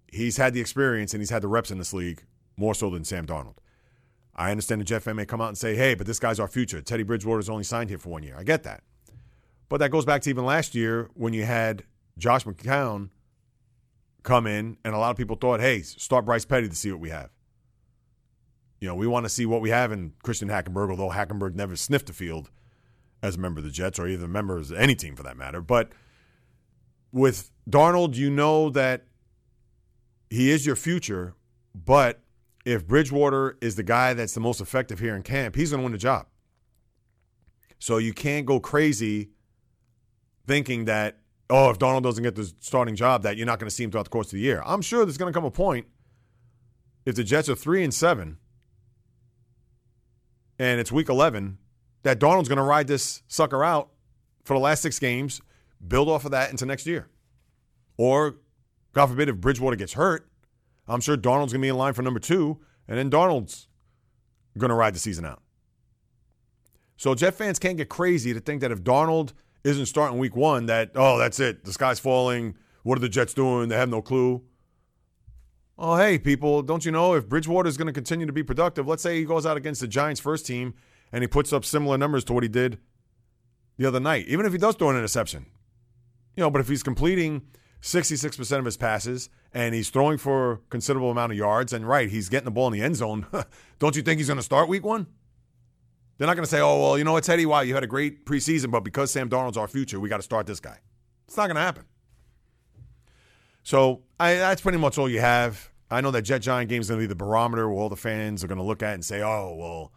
he's 0.07 0.37
had 0.37 0.53
the 0.53 0.61
experience 0.61 1.13
and 1.13 1.21
he's 1.21 1.29
had 1.29 1.41
the 1.41 1.47
reps 1.47 1.71
in 1.71 1.77
this 1.77 1.93
league 1.93 2.23
more 2.57 2.73
so 2.73 2.89
than 2.89 3.03
Sam 3.03 3.25
Darnold. 3.25 3.57
I 4.35 4.51
understand 4.51 4.81
the 4.81 4.85
Jet 4.85 5.03
fan 5.03 5.15
may 5.15 5.25
come 5.25 5.41
out 5.41 5.49
and 5.49 5.57
say, 5.57 5.75
hey, 5.75 5.95
but 5.95 6.07
this 6.07 6.19
guy's 6.19 6.39
our 6.39 6.47
future. 6.47 6.81
Teddy 6.81 7.03
Bridgewater's 7.03 7.49
only 7.49 7.63
signed 7.63 7.89
here 7.89 7.99
for 7.99 8.09
one 8.09 8.23
year. 8.23 8.35
I 8.37 8.43
get 8.43 8.63
that. 8.63 8.83
But 9.69 9.77
that 9.77 9.91
goes 9.91 10.05
back 10.05 10.21
to 10.23 10.29
even 10.29 10.45
last 10.45 10.73
year 10.75 11.09
when 11.13 11.33
you 11.33 11.45
had 11.45 11.83
Josh 12.17 12.43
McCown 12.43 13.09
come 14.23 14.47
in, 14.47 14.77
and 14.83 14.93
a 14.93 14.97
lot 14.97 15.11
of 15.11 15.17
people 15.17 15.35
thought, 15.35 15.59
hey, 15.59 15.81
start 15.81 16.25
Bryce 16.25 16.43
Petty 16.43 16.67
to 16.67 16.75
see 16.75 16.91
what 16.91 16.99
we 16.99 17.09
have. 17.09 17.29
You 18.81 18.87
know, 18.87 18.95
we 18.95 19.07
want 19.07 19.25
to 19.25 19.29
see 19.29 19.45
what 19.45 19.61
we 19.61 19.69
have 19.69 19.91
in 19.91 20.13
Christian 20.23 20.49
Hackenberg, 20.49 20.89
although 20.89 21.09
Hackenberg 21.09 21.53
never 21.53 21.75
sniffed 21.75 22.07
the 22.07 22.13
field 22.13 22.49
as 23.21 23.35
a 23.35 23.39
member 23.39 23.59
of 23.59 23.65
the 23.65 23.71
Jets 23.71 23.99
or 23.99 24.07
even 24.07 24.31
members 24.31 24.71
of 24.71 24.77
any 24.77 24.95
team 24.95 25.15
for 25.15 25.23
that 25.23 25.37
matter. 25.37 25.61
But 25.61 25.91
with 27.11 27.51
Darnold, 27.69 28.15
you 28.15 28.29
know 28.29 28.69
that 28.69 29.05
he 30.29 30.49
is 30.49 30.65
your 30.65 30.75
future, 30.75 31.35
but 31.75 32.21
if 32.65 32.87
Bridgewater 32.87 33.57
is 33.61 33.75
the 33.75 33.83
guy 33.83 34.13
that's 34.13 34.33
the 34.33 34.39
most 34.39 34.61
effective 34.61 34.99
here 34.99 35.15
in 35.15 35.23
camp, 35.23 35.55
he's 35.55 35.71
going 35.71 35.81
to 35.81 35.83
win 35.83 35.91
the 35.91 35.97
job. 35.97 36.27
So 37.79 37.97
you 37.97 38.13
can't 38.13 38.45
go 38.45 38.59
crazy 38.59 39.29
thinking 40.49 40.85
that, 40.85 41.19
oh, 41.51 41.69
if 41.69 41.77
Darnold 41.77 42.01
doesn't 42.01 42.23
get 42.23 42.35
the 42.35 42.51
starting 42.59 42.95
job, 42.95 43.21
that 43.21 43.37
you're 43.37 43.45
not 43.45 43.59
going 43.59 43.69
to 43.69 43.75
see 43.75 43.83
him 43.83 43.91
throughout 43.91 44.05
the 44.05 44.09
course 44.09 44.27
of 44.27 44.31
the 44.31 44.39
year. 44.39 44.63
I'm 44.65 44.81
sure 44.81 45.05
there's 45.05 45.17
going 45.17 45.31
to 45.31 45.37
come 45.37 45.45
a 45.45 45.51
point 45.51 45.85
if 47.05 47.13
the 47.13 47.23
Jets 47.23 47.49
are 47.49 47.55
three 47.55 47.83
and 47.83 47.93
seven 47.93 48.39
and 50.57 50.79
it's 50.79 50.91
week 50.91 51.07
11 51.07 51.59
that 52.01 52.19
Darnold's 52.19 52.49
going 52.49 52.57
to 52.57 52.63
ride 52.63 52.87
this 52.87 53.21
sucker 53.27 53.63
out 53.63 53.91
for 54.43 54.55
the 54.55 54.59
last 54.59 54.81
six 54.81 54.97
games, 54.97 55.39
build 55.87 56.09
off 56.09 56.25
of 56.25 56.31
that 56.31 56.49
into 56.49 56.65
next 56.65 56.87
year. 56.87 57.07
Or, 57.95 58.37
God 58.93 59.05
forbid, 59.05 59.29
if 59.29 59.35
Bridgewater 59.35 59.75
gets 59.75 59.93
hurt, 59.93 60.27
I'm 60.87 60.99
sure 60.99 61.15
Darnold's 61.15 61.53
going 61.53 61.61
to 61.61 61.65
be 61.65 61.69
in 61.69 61.77
line 61.77 61.93
for 61.93 62.01
number 62.01 62.19
two, 62.19 62.59
and 62.87 62.97
then 62.97 63.11
Darnold's 63.11 63.67
going 64.57 64.69
to 64.69 64.75
ride 64.75 64.95
the 64.95 64.99
season 64.99 65.25
out. 65.25 65.43
So 66.97 67.13
Jet 67.13 67.35
fans 67.35 67.59
can't 67.59 67.77
get 67.77 67.87
crazy 67.87 68.33
to 68.33 68.39
think 68.39 68.61
that 68.61 68.71
if 68.71 68.83
Darnold 68.83 69.33
isn't 69.63 69.87
starting 69.87 70.17
week 70.17 70.35
one, 70.35 70.67
that, 70.67 70.91
oh, 70.95 71.17
that's 71.17 71.39
it. 71.39 71.63
The 71.65 71.73
sky's 71.73 71.99
falling. 71.99 72.55
What 72.83 72.97
are 72.97 73.01
the 73.01 73.09
Jets 73.09 73.33
doing? 73.33 73.69
They 73.69 73.75
have 73.75 73.89
no 73.89 74.01
clue. 74.01 74.43
Oh, 75.77 75.95
hey, 75.95 76.19
people, 76.19 76.61
don't 76.61 76.83
you 76.83 76.91
know 76.91 77.13
if 77.13 77.29
Bridgewater 77.29 77.69
is 77.69 77.77
going 77.77 77.87
to 77.87 77.93
continue 77.93 78.25
to 78.25 78.33
be 78.33 78.43
productive? 78.43 78.87
Let's 78.87 79.01
say 79.01 79.17
he 79.17 79.23
goes 79.23 79.45
out 79.45 79.55
against 79.55 79.79
the 79.79 79.87
Giants' 79.87 80.19
first 80.19 80.45
team 80.45 80.73
and 81.11 81.23
he 81.23 81.27
puts 81.27 81.53
up 81.53 81.63
similar 81.63 81.97
numbers 81.97 82.23
to 82.25 82.33
what 82.33 82.43
he 82.43 82.49
did 82.49 82.79
the 83.77 83.85
other 83.85 83.99
night, 83.99 84.27
even 84.27 84.45
if 84.45 84.51
he 84.51 84.57
does 84.57 84.75
throw 84.75 84.89
an 84.89 84.97
interception. 84.97 85.45
You 86.35 86.43
know, 86.43 86.51
but 86.51 86.59
if 86.59 86.67
he's 86.67 86.83
completing 86.83 87.43
66% 87.81 88.59
of 88.59 88.65
his 88.65 88.77
passes 88.77 89.29
and 89.53 89.73
he's 89.73 89.89
throwing 89.89 90.17
for 90.17 90.51
a 90.51 90.57
considerable 90.69 91.11
amount 91.11 91.31
of 91.31 91.37
yards, 91.37 91.71
and 91.71 91.87
right, 91.87 92.09
he's 92.09 92.27
getting 92.27 92.45
the 92.45 92.51
ball 92.51 92.67
in 92.67 92.73
the 92.73 92.81
end 92.81 92.97
zone, 92.97 93.25
don't 93.79 93.95
you 93.95 94.01
think 94.01 94.19
he's 94.19 94.27
going 94.27 94.37
to 94.37 94.43
start 94.43 94.67
week 94.67 94.83
one? 94.83 95.07
They're 96.19 96.27
not 96.27 96.35
going 96.35 96.43
to 96.43 96.49
say, 96.49 96.59
oh, 96.59 96.79
well, 96.81 96.97
you 96.97 97.05
know 97.05 97.13
what, 97.13 97.23
Teddy, 97.23 97.45
wow, 97.45 97.61
you 97.61 97.73
had 97.73 97.83
a 97.83 97.87
great 97.87 98.25
preseason, 98.25 98.71
but 98.71 98.81
because 98.81 99.09
Sam 99.09 99.29
Darnold's 99.29 99.55
our 99.55 99.69
future, 99.69 100.01
we 100.01 100.09
got 100.09 100.17
to 100.17 100.23
start 100.23 100.45
this 100.45 100.59
guy. 100.59 100.77
It's 101.25 101.37
not 101.37 101.47
going 101.47 101.55
to 101.55 101.61
happen. 101.61 101.85
So 103.63 104.01
I, 104.19 104.33
that's 104.33 104.59
pretty 104.59 104.79
much 104.79 104.97
all 104.97 105.09
you 105.09 105.21
have. 105.21 105.71
I 105.89 106.01
know 106.01 106.11
that 106.11 106.23
Jet 106.23 106.39
Giant 106.39 106.69
game 106.69 106.81
is 106.81 106.89
going 106.89 106.99
to 106.99 107.03
be 107.03 107.07
the 107.07 107.15
barometer 107.15 107.69
where 107.69 107.79
all 107.79 107.87
the 107.87 107.95
fans 107.95 108.43
are 108.43 108.47
going 108.47 108.57
to 108.57 108.65
look 108.65 108.83
at 108.83 108.95
and 108.95 109.05
say, 109.05 109.21
oh, 109.21 109.55
well, 109.57 109.93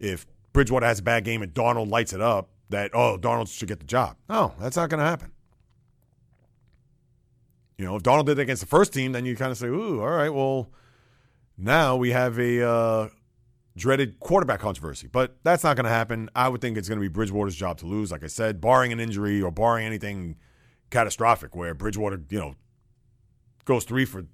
if 0.00 0.26
Bridgewater 0.54 0.86
has 0.86 1.00
a 1.00 1.02
bad 1.02 1.24
game 1.24 1.42
and 1.42 1.52
Darnold 1.52 1.90
lights 1.90 2.14
it 2.14 2.22
up, 2.22 2.48
that, 2.70 2.92
oh, 2.94 3.18
Darnold 3.20 3.48
should 3.54 3.68
get 3.68 3.78
the 3.78 3.86
job. 3.86 4.16
No, 4.30 4.54
that's 4.58 4.76
not 4.76 4.88
going 4.88 5.00
to 5.00 5.06
happen. 5.06 5.32
You 7.76 7.84
know, 7.84 7.96
if 7.96 8.02
Darnold 8.02 8.24
did 8.24 8.38
it 8.38 8.42
against 8.42 8.62
the 8.62 8.68
first 8.68 8.94
team, 8.94 9.12
then 9.12 9.26
you 9.26 9.36
kind 9.36 9.52
of 9.52 9.58
say, 9.58 9.66
ooh, 9.66 10.00
all 10.00 10.08
right, 10.08 10.30
well, 10.30 10.70
now 11.58 11.96
we 11.96 12.10
have 12.10 12.38
a 12.38 12.66
uh, 12.66 13.08
dreaded 13.78 14.20
quarterback 14.20 14.60
controversy. 14.60 15.06
But 15.06 15.36
that's 15.42 15.64
not 15.64 15.76
going 15.76 15.84
to 15.84 15.90
happen. 15.90 16.28
I 16.34 16.48
would 16.48 16.60
think 16.60 16.76
it's 16.76 16.88
going 16.88 16.98
to 16.98 17.02
be 17.02 17.08
Bridgewater's 17.08 17.56
job 17.56 17.78
to 17.78 17.86
lose, 17.86 18.12
like 18.12 18.24
I 18.24 18.26
said, 18.26 18.60
barring 18.60 18.92
an 18.92 19.00
injury 19.00 19.40
or 19.40 19.50
barring 19.50 19.86
anything 19.86 20.36
catastrophic 20.90 21.54
where 21.54 21.74
Bridgewater, 21.74 22.20
you 22.30 22.38
know, 22.38 22.54
goes 23.64 23.84
three 23.84 24.04
for 24.04 24.26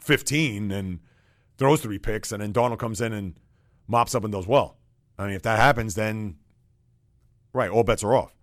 15 0.00 0.70
and 0.70 1.00
throws 1.58 1.80
three 1.80 1.98
picks, 1.98 2.32
and 2.32 2.42
then 2.42 2.52
Darnold 2.52 2.78
comes 2.78 3.00
in 3.00 3.12
and 3.12 3.34
mops 3.86 4.14
up 4.14 4.24
and 4.24 4.32
does 4.32 4.46
well. 4.46 4.76
I 5.18 5.26
mean, 5.26 5.34
if 5.34 5.42
that 5.42 5.58
happens, 5.58 5.94
then 5.94 6.36
right, 7.52 7.70
all 7.70 7.82
bets 7.82 8.04
are 8.04 8.14
off. 8.14 8.34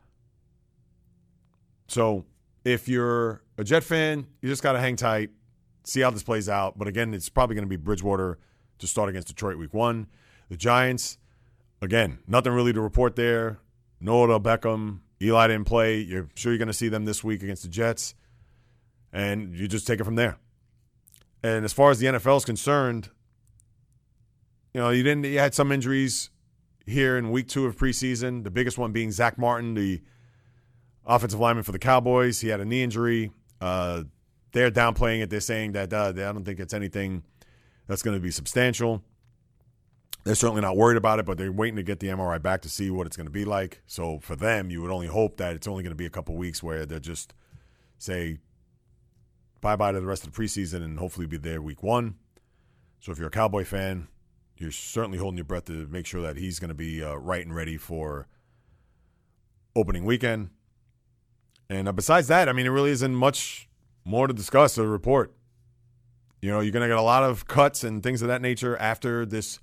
So 1.87 2.25
if 2.65 2.89
you're 2.89 3.43
a 3.57 3.63
Jet 3.63 3.83
fan, 3.83 4.27
you 4.41 4.49
just 4.49 4.63
got 4.63 4.73
to 4.73 4.79
hang 4.79 4.95
tight, 4.95 5.29
see 5.83 6.01
how 6.01 6.11
this 6.11 6.23
plays 6.23 6.49
out. 6.49 6.77
But 6.77 6.87
again, 6.87 7.13
it's 7.13 7.29
probably 7.29 7.55
going 7.55 7.65
to 7.65 7.69
be 7.69 7.77
Bridgewater 7.77 8.39
to 8.79 8.87
start 8.87 9.09
against 9.09 9.29
Detroit 9.29 9.57
week 9.57 9.73
one. 9.73 10.07
The 10.49 10.57
Giants, 10.57 11.17
again, 11.81 12.19
nothing 12.27 12.53
really 12.53 12.73
to 12.73 12.81
report 12.81 13.15
there. 13.15 13.59
No 13.99 14.23
Odell 14.23 14.39
Beckham. 14.39 14.99
Eli 15.21 15.47
didn't 15.47 15.65
play. 15.65 15.99
You're 15.99 16.27
sure 16.35 16.51
you're 16.51 16.59
going 16.59 16.67
to 16.67 16.73
see 16.73 16.89
them 16.89 17.05
this 17.05 17.23
week 17.23 17.41
against 17.41 17.63
the 17.63 17.69
Jets. 17.69 18.15
And 19.13 19.55
you 19.55 19.67
just 19.67 19.87
take 19.87 19.99
it 19.99 20.03
from 20.03 20.15
there. 20.15 20.37
And 21.41 21.63
as 21.63 21.73
far 21.73 21.91
as 21.91 21.99
the 21.99 22.07
NFL 22.07 22.37
is 22.37 22.45
concerned, 22.45 23.09
you 24.73 24.81
know, 24.81 24.89
you 24.89 25.03
didn't 25.03 25.23
you 25.25 25.39
had 25.39 25.53
some 25.53 25.71
injuries 25.71 26.29
here 26.85 27.17
in 27.17 27.31
week 27.31 27.47
two 27.47 27.65
of 27.65 27.77
preseason. 27.77 28.43
The 28.43 28.51
biggest 28.51 28.77
one 28.77 28.91
being 28.91 29.11
Zack 29.11 29.37
Martin, 29.37 29.73
the 29.73 30.01
offensive 31.05 31.39
lineman 31.39 31.63
for 31.63 31.71
the 31.71 31.79
Cowboys. 31.79 32.41
He 32.41 32.49
had 32.49 32.59
a 32.59 32.65
knee 32.65 32.83
injury. 32.83 33.31
Uh, 33.61 34.03
they're 34.51 34.71
downplaying 34.71 35.21
it. 35.21 35.29
They're 35.29 35.39
saying 35.39 35.73
that 35.73 35.93
uh, 35.93 36.11
they, 36.11 36.25
I 36.25 36.31
don't 36.31 36.43
think 36.43 36.59
it's 36.59 36.73
anything 36.73 37.23
that's 37.87 38.03
going 38.03 38.17
to 38.17 38.21
be 38.21 38.31
substantial. 38.31 39.01
They're 40.25 40.33
certainly 40.33 40.61
not 40.61 40.75
worried 40.75 40.97
about 40.97 41.19
it, 41.19 41.25
but 41.25 41.37
they're 41.37 41.51
waiting 41.51 41.75
to 41.75 41.83
get 41.83 41.99
the 41.99 42.07
MRI 42.07 42.41
back 42.41 42.63
to 42.63 42.69
see 42.69 42.89
what 42.89 43.05
it's 43.05 43.15
going 43.15 43.27
to 43.27 43.31
be 43.31 43.45
like. 43.45 43.83
So 43.85 44.19
for 44.19 44.35
them, 44.35 44.71
you 44.71 44.81
would 44.81 44.89
only 44.89 45.05
hope 45.05 45.37
that 45.37 45.53
it's 45.53 45.67
only 45.67 45.83
going 45.83 45.91
to 45.91 45.95
be 45.95 46.07
a 46.07 46.09
couple 46.09 46.35
weeks 46.35 46.63
where 46.63 46.83
they'll 46.83 46.99
just 46.99 47.35
say 47.99 48.39
bye 49.61 49.75
bye 49.75 49.91
to 49.91 49.99
the 49.99 50.05
rest 50.05 50.25
of 50.25 50.33
the 50.33 50.41
preseason 50.41 50.83
and 50.83 50.97
hopefully 50.97 51.27
be 51.27 51.37
there 51.37 51.61
week 51.61 51.83
one. 51.83 52.15
So 52.99 53.11
if 53.11 53.19
you're 53.19 53.27
a 53.27 53.31
Cowboy 53.31 53.65
fan, 53.65 54.07
you're 54.57 54.71
certainly 54.71 55.19
holding 55.19 55.37
your 55.37 55.45
breath 55.45 55.65
to 55.65 55.85
make 55.91 56.07
sure 56.07 56.23
that 56.23 56.37
he's 56.37 56.57
going 56.57 56.69
to 56.69 56.75
be 56.75 57.03
uh, 57.03 57.13
right 57.15 57.45
and 57.45 57.55
ready 57.55 57.77
for 57.77 58.27
opening 59.75 60.05
weekend. 60.05 60.49
And 61.69 61.87
uh, 61.87 61.91
besides 61.91 62.29
that, 62.29 62.49
I 62.49 62.53
mean, 62.53 62.65
it 62.65 62.69
really 62.69 62.91
isn't 62.91 63.13
much 63.13 63.69
more 64.03 64.25
to 64.25 64.33
discuss 64.33 64.75
a 64.79 64.87
report. 64.87 65.35
You 66.41 66.49
know, 66.49 66.61
you're 66.61 66.71
going 66.71 66.81
to 66.81 66.87
get 66.87 66.97
a 66.97 67.03
lot 67.03 67.23
of 67.23 67.47
cuts 67.47 67.83
and 67.83 68.01
things 68.01 68.23
of 68.23 68.27
that 68.29 68.41
nature 68.41 68.75
after 68.77 69.23
this 69.23 69.59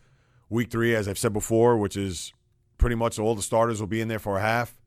week 0.53 0.71
three, 0.71 0.95
as 0.95 1.09
I've 1.09 1.19
said 1.19 1.33
before, 1.33 1.79
which 1.79 1.97
is 1.97 2.33
pretty 2.77 2.95
much 2.95 3.19
all 3.19 3.35
the 3.35 3.43
starters 3.43 3.81
will 3.81 3.87
be 3.87 4.03
in 4.03 4.09
there 4.09 4.19
for 4.19 4.37
a 4.37 4.41
half. 4.41 4.79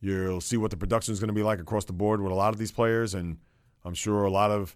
You'll 0.00 0.40
see 0.40 0.56
what 0.56 0.70
the 0.70 0.76
production 0.76 1.12
is 1.12 1.20
going 1.20 1.28
to 1.28 1.34
be 1.34 1.42
like 1.42 1.60
across 1.60 1.84
the 1.84 1.92
board 1.92 2.20
with 2.20 2.32
a 2.32 2.34
lot 2.34 2.54
of 2.54 2.58
these 2.58 2.72
players, 2.72 3.14
and 3.14 3.38
I'm 3.84 3.94
sure 3.94 4.24
a 4.24 4.30
lot 4.30 4.50
of 4.50 4.74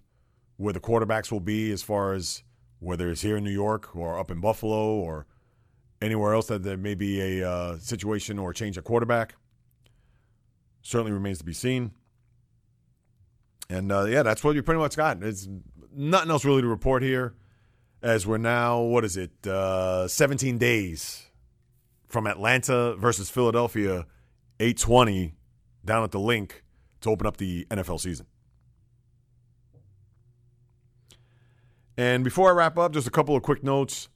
where 0.59 0.75
the 0.75 0.81
quarterbacks 0.81 1.33
will 1.33 1.41
be 1.41 1.73
as 1.73 1.83
far 1.83 2.13
as 2.13 2.43
whether 2.79 3.11
it's 3.11 3.23
here 3.23 3.39
in 3.39 3.45
New 3.45 3.51
York 3.51 3.97
or 3.97 4.19
up 4.19 4.31
in 4.31 4.41
Buffalo 4.41 4.93
or 4.93 5.27
anywhere 6.03 6.35
else 6.35 6.47
that 6.49 6.63
there 6.63 6.77
may 6.77 6.95
be 6.95 7.41
a 7.41 7.51
uh, 7.51 7.79
situation 7.79 8.39
or 8.39 8.53
change 8.53 8.77
of 8.77 8.85
quarterback. 8.85 9.35
Certainly 10.83 11.13
remains 11.13 11.39
to 11.39 11.45
be 11.45 11.53
seen. 11.53 11.93
And 13.71 13.91
uh, 13.93 14.05
yeah, 14.05 14.23
that's 14.23 14.45
what 14.45 14.55
you 14.55 14.63
pretty 14.63 14.81
much 14.81 14.97
got. 14.97 15.23
It's 15.23 15.49
nothing 15.95 16.31
else 16.31 16.45
really 16.45 16.63
to 16.63 16.69
report 16.69 17.03
here, 17.03 17.35
as 18.03 18.27
we're 18.27 18.39
now 18.39 18.81
what 18.81 19.05
is 19.05 19.17
it, 19.17 19.47
uh, 19.47 20.09
17 20.09 20.59
days 20.59 21.27
from 22.09 22.27
Atlanta 22.27 22.95
versus 22.97 23.31
Philadelphia, 23.31 24.07
8:20 24.59 25.35
down 25.85 26.05
at 26.05 26.11
the 26.11 26.21
Linc 26.21 26.65
to 27.01 27.11
open 27.11 27.27
up 27.27 27.37
the 27.37 27.67
NFL 27.71 27.99
season. 27.99 28.27
And 31.97 32.25
before 32.25 32.49
I 32.49 32.53
wrap 32.53 32.79
up, 32.79 32.93
just 32.93 33.07
a 33.07 33.11
couple 33.11 33.37
of 33.37 33.43
quick 33.43 33.63
notes. 33.63 34.09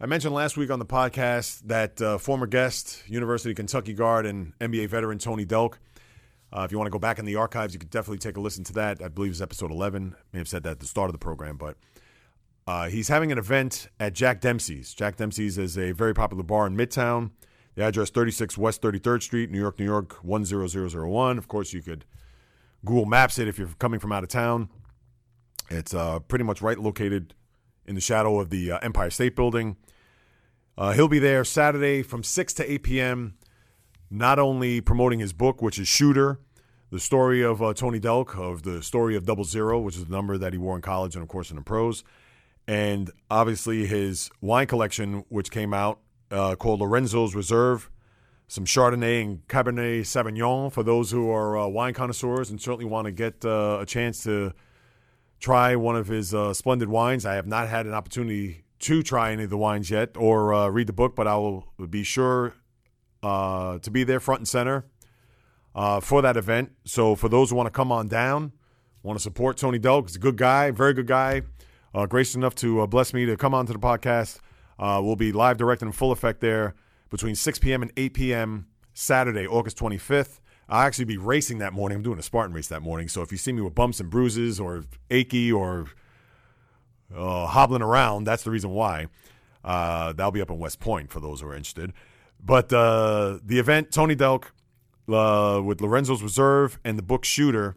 I 0.00 0.06
mentioned 0.06 0.34
last 0.34 0.56
week 0.56 0.70
on 0.70 0.80
the 0.80 0.86
podcast 0.86 1.60
that 1.66 2.02
uh, 2.02 2.18
former 2.18 2.46
guest, 2.46 3.04
University 3.06 3.50
of 3.50 3.56
Kentucky 3.56 3.94
guard 3.94 4.26
and 4.26 4.52
NBA 4.58 4.88
veteran 4.88 5.18
Tony 5.18 5.46
Delk. 5.46 5.74
Uh, 6.52 6.62
if 6.62 6.72
you 6.72 6.78
want 6.78 6.86
to 6.86 6.92
go 6.92 6.98
back 6.98 7.18
in 7.18 7.24
the 7.24 7.36
archives, 7.36 7.72
you 7.72 7.80
could 7.80 7.90
definitely 7.90 8.18
take 8.18 8.36
a 8.36 8.40
listen 8.40 8.64
to 8.64 8.72
that. 8.74 9.00
I 9.02 9.08
believe 9.08 9.30
it's 9.30 9.40
episode 9.40 9.70
11. 9.70 10.14
May 10.32 10.40
have 10.40 10.48
said 10.48 10.64
that 10.64 10.72
at 10.72 10.80
the 10.80 10.86
start 10.86 11.08
of 11.08 11.12
the 11.12 11.18
program, 11.18 11.56
but 11.56 11.76
uh, 12.66 12.88
he's 12.88 13.08
having 13.08 13.30
an 13.30 13.38
event 13.38 13.88
at 14.00 14.14
Jack 14.14 14.40
Dempsey's. 14.40 14.94
Jack 14.94 15.16
Dempsey's 15.16 15.58
is 15.58 15.76
a 15.76 15.92
very 15.92 16.14
popular 16.14 16.42
bar 16.42 16.66
in 16.66 16.76
Midtown. 16.76 17.30
The 17.74 17.82
address 17.82 18.10
36 18.10 18.56
West 18.56 18.80
33rd 18.82 19.22
Street, 19.22 19.50
New 19.50 19.58
York, 19.58 19.78
New 19.78 19.84
York 19.84 20.22
10001. 20.22 21.38
Of 21.38 21.48
course, 21.48 21.72
you 21.72 21.82
could 21.82 22.04
Google 22.84 23.04
Maps 23.04 23.38
it 23.38 23.48
if 23.48 23.58
you're 23.58 23.68
coming 23.78 24.00
from 24.00 24.12
out 24.12 24.22
of 24.22 24.28
town. 24.28 24.68
It's 25.70 25.92
uh, 25.92 26.20
pretty 26.20 26.44
much 26.44 26.62
right 26.62 26.78
located 26.78 27.34
in 27.86 27.94
the 27.94 28.00
shadow 28.00 28.38
of 28.38 28.50
the 28.50 28.72
uh, 28.72 28.78
Empire 28.78 29.10
State 29.10 29.34
Building. 29.36 29.76
Uh, 30.76 30.92
he'll 30.92 31.08
be 31.08 31.18
there 31.18 31.44
Saturday 31.44 32.02
from 32.02 32.22
6 32.22 32.54
to 32.54 32.72
8 32.72 32.82
p.m., 32.82 33.34
not 34.10 34.38
only 34.38 34.80
promoting 34.80 35.20
his 35.20 35.32
book, 35.32 35.62
which 35.62 35.78
is 35.78 35.88
Shooter, 35.88 36.40
the 36.90 37.00
story 37.00 37.42
of 37.42 37.62
uh, 37.62 37.74
Tony 37.74 38.00
Delk, 38.00 38.38
of 38.38 38.62
the 38.62 38.82
story 38.82 39.16
of 39.16 39.24
Double 39.24 39.44
Zero, 39.44 39.80
which 39.80 39.96
is 39.96 40.04
the 40.04 40.12
number 40.12 40.38
that 40.38 40.52
he 40.52 40.58
wore 40.58 40.76
in 40.76 40.82
college 40.82 41.14
and, 41.14 41.22
of 41.22 41.28
course, 41.28 41.50
in 41.50 41.56
the 41.56 41.62
pros, 41.62 42.04
and 42.66 43.10
obviously 43.30 43.86
his 43.86 44.30
wine 44.40 44.66
collection, 44.66 45.24
which 45.28 45.50
came 45.50 45.74
out 45.74 46.00
uh, 46.30 46.54
called 46.56 46.80
Lorenzo's 46.80 47.34
Reserve, 47.34 47.90
some 48.48 48.64
Chardonnay 48.64 49.22
and 49.22 49.46
Cabernet 49.48 50.00
Sauvignon 50.00 50.72
for 50.72 50.82
those 50.82 51.10
who 51.10 51.30
are 51.30 51.56
uh, 51.56 51.66
wine 51.66 51.94
connoisseurs 51.94 52.50
and 52.50 52.60
certainly 52.60 52.84
want 52.84 53.06
to 53.06 53.12
get 53.12 53.44
uh, 53.44 53.78
a 53.80 53.86
chance 53.86 54.22
to 54.24 54.52
try 55.40 55.76
one 55.76 55.96
of 55.96 56.08
his 56.08 56.34
uh, 56.34 56.54
splendid 56.54 56.88
wines. 56.88 57.26
I 57.26 57.34
have 57.34 57.46
not 57.46 57.68
had 57.68 57.86
an 57.86 57.94
opportunity 57.94 58.64
to 58.80 59.02
try 59.02 59.32
any 59.32 59.44
of 59.44 59.50
the 59.50 59.56
wines 59.56 59.90
yet 59.90 60.16
or 60.16 60.52
uh, 60.52 60.68
read 60.68 60.86
the 60.86 60.92
book, 60.92 61.14
but 61.14 61.26
I 61.26 61.36
will 61.36 61.66
be 61.88 62.02
sure 62.02 62.54
uh, 63.22 63.78
to 63.78 63.90
be 63.90 64.04
there 64.04 64.20
front 64.20 64.40
and 64.40 64.48
center 64.48 64.84
for 66.02 66.22
that 66.22 66.36
event. 66.36 66.72
So 66.84 67.14
for 67.14 67.28
those 67.28 67.50
who 67.50 67.56
want 67.56 67.66
to 67.66 67.70
come 67.70 67.90
on 67.90 68.08
down, 68.08 68.52
want 69.02 69.18
to 69.18 69.22
support 69.22 69.56
Tony 69.56 69.78
Delk, 69.78 70.08
he's 70.08 70.16
a 70.16 70.18
good 70.18 70.36
guy, 70.36 70.70
very 70.70 70.94
good 70.94 71.06
guy, 71.06 71.42
gracious 72.08 72.34
enough 72.34 72.54
to 72.56 72.86
bless 72.86 73.14
me 73.14 73.26
to 73.26 73.36
come 73.36 73.54
on 73.54 73.66
to 73.66 73.72
the 73.72 73.78
podcast. 73.78 74.40
we'll 74.78 75.16
be 75.16 75.32
live 75.32 75.56
direct 75.56 75.82
in 75.82 75.92
full 75.92 76.12
effect 76.12 76.40
there 76.40 76.74
between 77.10 77.34
6 77.34 77.58
p.m. 77.60 77.82
and 77.82 77.92
8 77.96 78.14
p.m. 78.14 78.66
Saturday, 78.92 79.46
August 79.46 79.78
25th. 79.78 80.40
I'll 80.68 80.86
actually 80.86 81.04
be 81.04 81.16
racing 81.16 81.58
that 81.58 81.72
morning. 81.72 81.96
I'm 81.96 82.02
doing 82.02 82.18
a 82.18 82.22
Spartan 82.22 82.54
race 82.54 82.68
that 82.68 82.80
morning. 82.80 83.08
So 83.08 83.22
if 83.22 83.30
you 83.30 83.38
see 83.38 83.52
me 83.52 83.60
with 83.60 83.74
bumps 83.74 84.00
and 84.00 84.08
bruises 84.08 84.58
or 84.58 84.84
achy 85.10 85.52
or 85.52 85.86
uh, 87.14 87.46
hobbling 87.46 87.82
around, 87.82 88.24
that's 88.24 88.44
the 88.44 88.50
reason 88.50 88.70
why. 88.70 89.08
Uh, 89.62 90.12
that'll 90.12 90.32
be 90.32 90.40
up 90.40 90.50
in 90.50 90.58
West 90.58 90.80
Point 90.80 91.10
for 91.10 91.20
those 91.20 91.40
who 91.40 91.48
are 91.48 91.54
interested. 91.54 91.92
But 92.42 92.72
uh, 92.72 93.38
the 93.44 93.58
event, 93.58 93.90
Tony 93.92 94.16
Delk 94.16 94.46
uh, 95.08 95.60
with 95.62 95.80
Lorenzo's 95.80 96.22
Reserve 96.22 96.78
and 96.84 96.98
the 96.98 97.02
book 97.02 97.24
Shooter, 97.24 97.76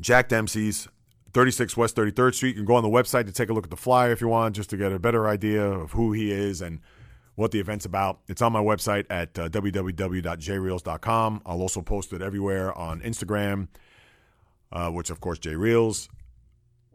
Jack 0.00 0.28
Dempsey's, 0.28 0.88
36 1.36 1.76
West 1.76 1.94
33rd 1.94 2.34
Street. 2.34 2.48
You 2.48 2.54
can 2.54 2.64
go 2.64 2.74
on 2.74 2.82
the 2.82 2.88
website 2.88 3.26
to 3.26 3.32
take 3.32 3.50
a 3.50 3.52
look 3.52 3.64
at 3.64 3.70
the 3.70 3.76
flyer 3.76 4.10
if 4.10 4.20
you 4.20 4.28
want, 4.28 4.56
just 4.56 4.70
to 4.70 4.76
get 4.76 4.90
a 4.90 4.98
better 4.98 5.28
idea 5.28 5.62
of 5.62 5.92
who 5.92 6.12
he 6.12 6.32
is 6.32 6.60
and– 6.60 6.80
what 7.36 7.52
the 7.52 7.60
event's 7.60 7.84
about. 7.84 8.18
It's 8.26 8.42
on 8.42 8.52
my 8.52 8.60
website 8.60 9.04
at 9.08 9.38
uh, 9.38 9.48
www.jayreelz.com. 9.48 11.42
I'll 11.46 11.60
also 11.60 11.82
post 11.82 12.12
it 12.12 12.20
everywhere 12.22 12.76
on 12.76 13.00
Instagram, 13.02 13.68
uh, 14.72 14.90
which 14.90 15.10
of 15.10 15.20
course 15.20 15.38
JReels, 15.38 16.08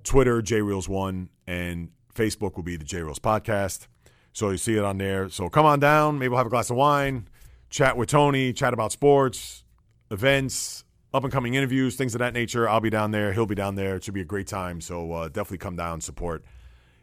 Twitter 0.04 0.42
JReels1, 0.42 1.30
and 1.48 1.90
Facebook 2.14 2.56
will 2.56 2.64
be 2.64 2.76
the 2.76 2.84
JAYREELZ 2.84 3.20
podcast. 3.20 3.88
So 4.34 4.50
you 4.50 4.58
see 4.58 4.76
it 4.76 4.84
on 4.84 4.98
there. 4.98 5.30
So 5.30 5.48
come 5.48 5.66
on 5.66 5.80
down. 5.80 6.18
Maybe 6.20 6.30
we'll 6.30 6.40
have 6.40 6.48
a 6.48 6.50
glass 6.52 6.70
of 6.70 6.76
wine, 6.76 7.28
chat 7.70 7.96
with 7.96 8.10
Tony, 8.10 8.52
chat 8.52 8.74
about 8.74 8.92
sports, 8.92 9.64
events, 10.10 10.84
up 11.14 11.24
and 11.24 11.32
coming 11.32 11.54
interviews, 11.54 11.96
things 11.96 12.16
of 12.16 12.20
that 12.20 12.34
nature. 12.34 12.68
I'll 12.70 12.80
be 12.80 12.90
down 12.90 13.12
there. 13.12 13.34
He'll 13.34 13.46
be 13.46 13.56
down 13.56 13.76
there. 13.76 13.96
It 13.96 14.04
should 14.04 14.14
be 14.14 14.22
a 14.22 14.26
great 14.26 14.48
time. 14.48 14.82
So 14.82 15.12
uh, 15.12 15.28
definitely 15.28 15.58
come 15.60 15.76
down, 15.76 16.02
support 16.02 16.44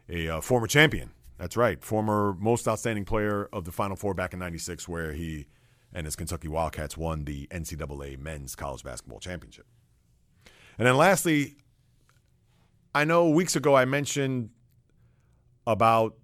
a 0.09 0.27
uh, 0.27 0.41
former 0.41 0.67
champion 0.67 1.11
that's 1.39 1.55
right. 1.55 1.81
Former 1.81 2.35
most 2.37 2.67
outstanding 2.67 3.05
player 3.05 3.47
of 3.53 3.63
the 3.63 3.71
Final 3.71 3.95
Four 3.95 4.13
back 4.13 4.33
in 4.33 4.39
96, 4.39 4.87
where 4.87 5.13
he 5.13 5.47
and 5.93 6.05
his 6.05 6.15
Kentucky 6.15 6.49
Wildcats 6.49 6.97
won 6.97 7.23
the 7.23 7.47
NCAA 7.47 8.19
men's 8.19 8.55
college 8.55 8.83
basketball 8.83 9.19
championship. 9.19 9.65
And 10.77 10.85
then 10.85 10.97
lastly, 10.97 11.55
I 12.93 13.05
know 13.05 13.29
weeks 13.29 13.55
ago 13.55 13.73
I 13.73 13.85
mentioned 13.85 14.49
about 15.65 16.15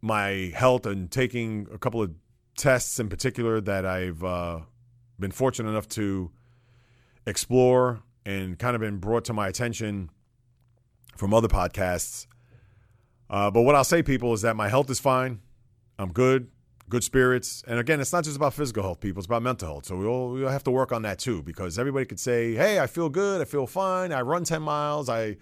my 0.00 0.52
health 0.54 0.86
and 0.86 1.10
taking 1.10 1.68
a 1.72 1.78
couple 1.78 2.02
of 2.02 2.14
tests 2.56 2.98
in 2.98 3.10
particular 3.10 3.60
that 3.60 3.84
I've 3.84 4.24
uh, 4.24 4.60
been 5.20 5.32
fortunate 5.32 5.68
enough 5.68 5.88
to 5.90 6.30
explore 7.26 8.02
and 8.26 8.58
kind 8.58 8.74
of 8.74 8.80
been 8.80 8.98
brought 8.98 9.24
to 9.26 9.32
my 9.32 9.48
attention 9.48 10.10
from 11.16 11.32
other 11.34 11.48
podcasts. 11.48 12.26
Uh, 13.30 13.50
but 13.50 13.62
what 13.62 13.74
I'll 13.74 13.84
say, 13.84 14.02
people, 14.02 14.32
is 14.32 14.42
that 14.42 14.56
my 14.56 14.68
health 14.68 14.90
is 14.90 15.00
fine. 15.00 15.40
I'm 15.98 16.12
good, 16.12 16.48
good 16.88 17.04
spirits. 17.04 17.62
And 17.66 17.78
again, 17.78 18.00
it's 18.00 18.12
not 18.12 18.24
just 18.24 18.36
about 18.36 18.54
physical 18.54 18.82
health, 18.82 19.00
people. 19.00 19.20
It's 19.20 19.26
about 19.26 19.42
mental 19.42 19.68
health. 19.68 19.86
So 19.86 19.96
we 19.96 20.06
all, 20.06 20.32
we 20.32 20.42
have 20.42 20.64
to 20.64 20.70
work 20.70 20.92
on 20.92 21.02
that 21.02 21.18
too 21.18 21.42
because 21.42 21.78
everybody 21.78 22.04
could 22.04 22.20
say, 22.20 22.54
hey, 22.54 22.80
I 22.80 22.86
feel 22.86 23.08
good. 23.08 23.40
I 23.40 23.44
feel 23.44 23.66
fine. 23.66 24.12
I 24.12 24.22
run 24.22 24.44
10 24.44 24.62
miles. 24.62 25.08
I 25.08 25.36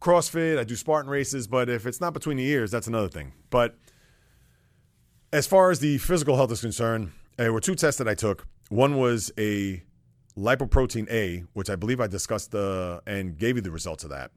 CrossFit. 0.00 0.58
I 0.58 0.64
do 0.64 0.76
Spartan 0.76 1.10
races. 1.10 1.46
But 1.46 1.68
if 1.68 1.86
it's 1.86 2.00
not 2.00 2.12
between 2.12 2.36
the 2.36 2.46
ears, 2.46 2.70
that's 2.70 2.86
another 2.86 3.08
thing. 3.08 3.32
But 3.50 3.76
as 5.32 5.46
far 5.46 5.70
as 5.70 5.80
the 5.80 5.98
physical 5.98 6.36
health 6.36 6.52
is 6.52 6.60
concerned, 6.60 7.12
there 7.36 7.52
were 7.52 7.60
two 7.60 7.74
tests 7.74 7.98
that 7.98 8.08
I 8.08 8.14
took. 8.14 8.46
One 8.68 8.96
was 8.98 9.32
a 9.38 9.82
lipoprotein 10.36 11.10
A, 11.10 11.44
which 11.52 11.68
I 11.70 11.76
believe 11.76 12.00
I 12.00 12.06
discussed 12.06 12.54
uh, 12.54 13.00
and 13.06 13.36
gave 13.36 13.56
you 13.56 13.62
the 13.62 13.70
results 13.70 14.04
of 14.04 14.10
that 14.10 14.30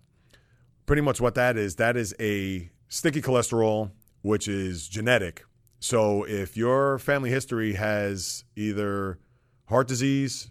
pretty 0.85 1.01
much 1.01 1.19
what 1.19 1.35
that 1.35 1.57
is 1.57 1.75
that 1.75 1.97
is 1.97 2.15
a 2.19 2.69
sticky 2.87 3.21
cholesterol 3.21 3.91
which 4.21 4.47
is 4.47 4.87
genetic. 4.87 5.43
So 5.79 6.23
if 6.23 6.57
your 6.57 6.97
family 6.99 7.29
history 7.29 7.73
has 7.73 8.43
either 8.55 9.19
heart 9.67 9.87
disease 9.87 10.49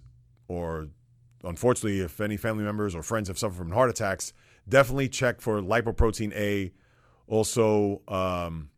or 0.49 0.89
unfortunately 1.43 2.01
if 2.01 2.21
any 2.21 2.37
family 2.37 2.65
members 2.65 2.95
or 2.95 3.03
friends 3.03 3.29
have 3.29 3.39
suffered 3.39 3.57
from 3.57 3.73
heart 3.73 3.91
attacks 3.91 4.33
definitely 4.69 5.09
check 5.09 5.41
for 5.41 5.61
lipoprotein 5.61 6.33
a. 6.35 6.73
Also 7.27 8.03
um, 8.09 8.71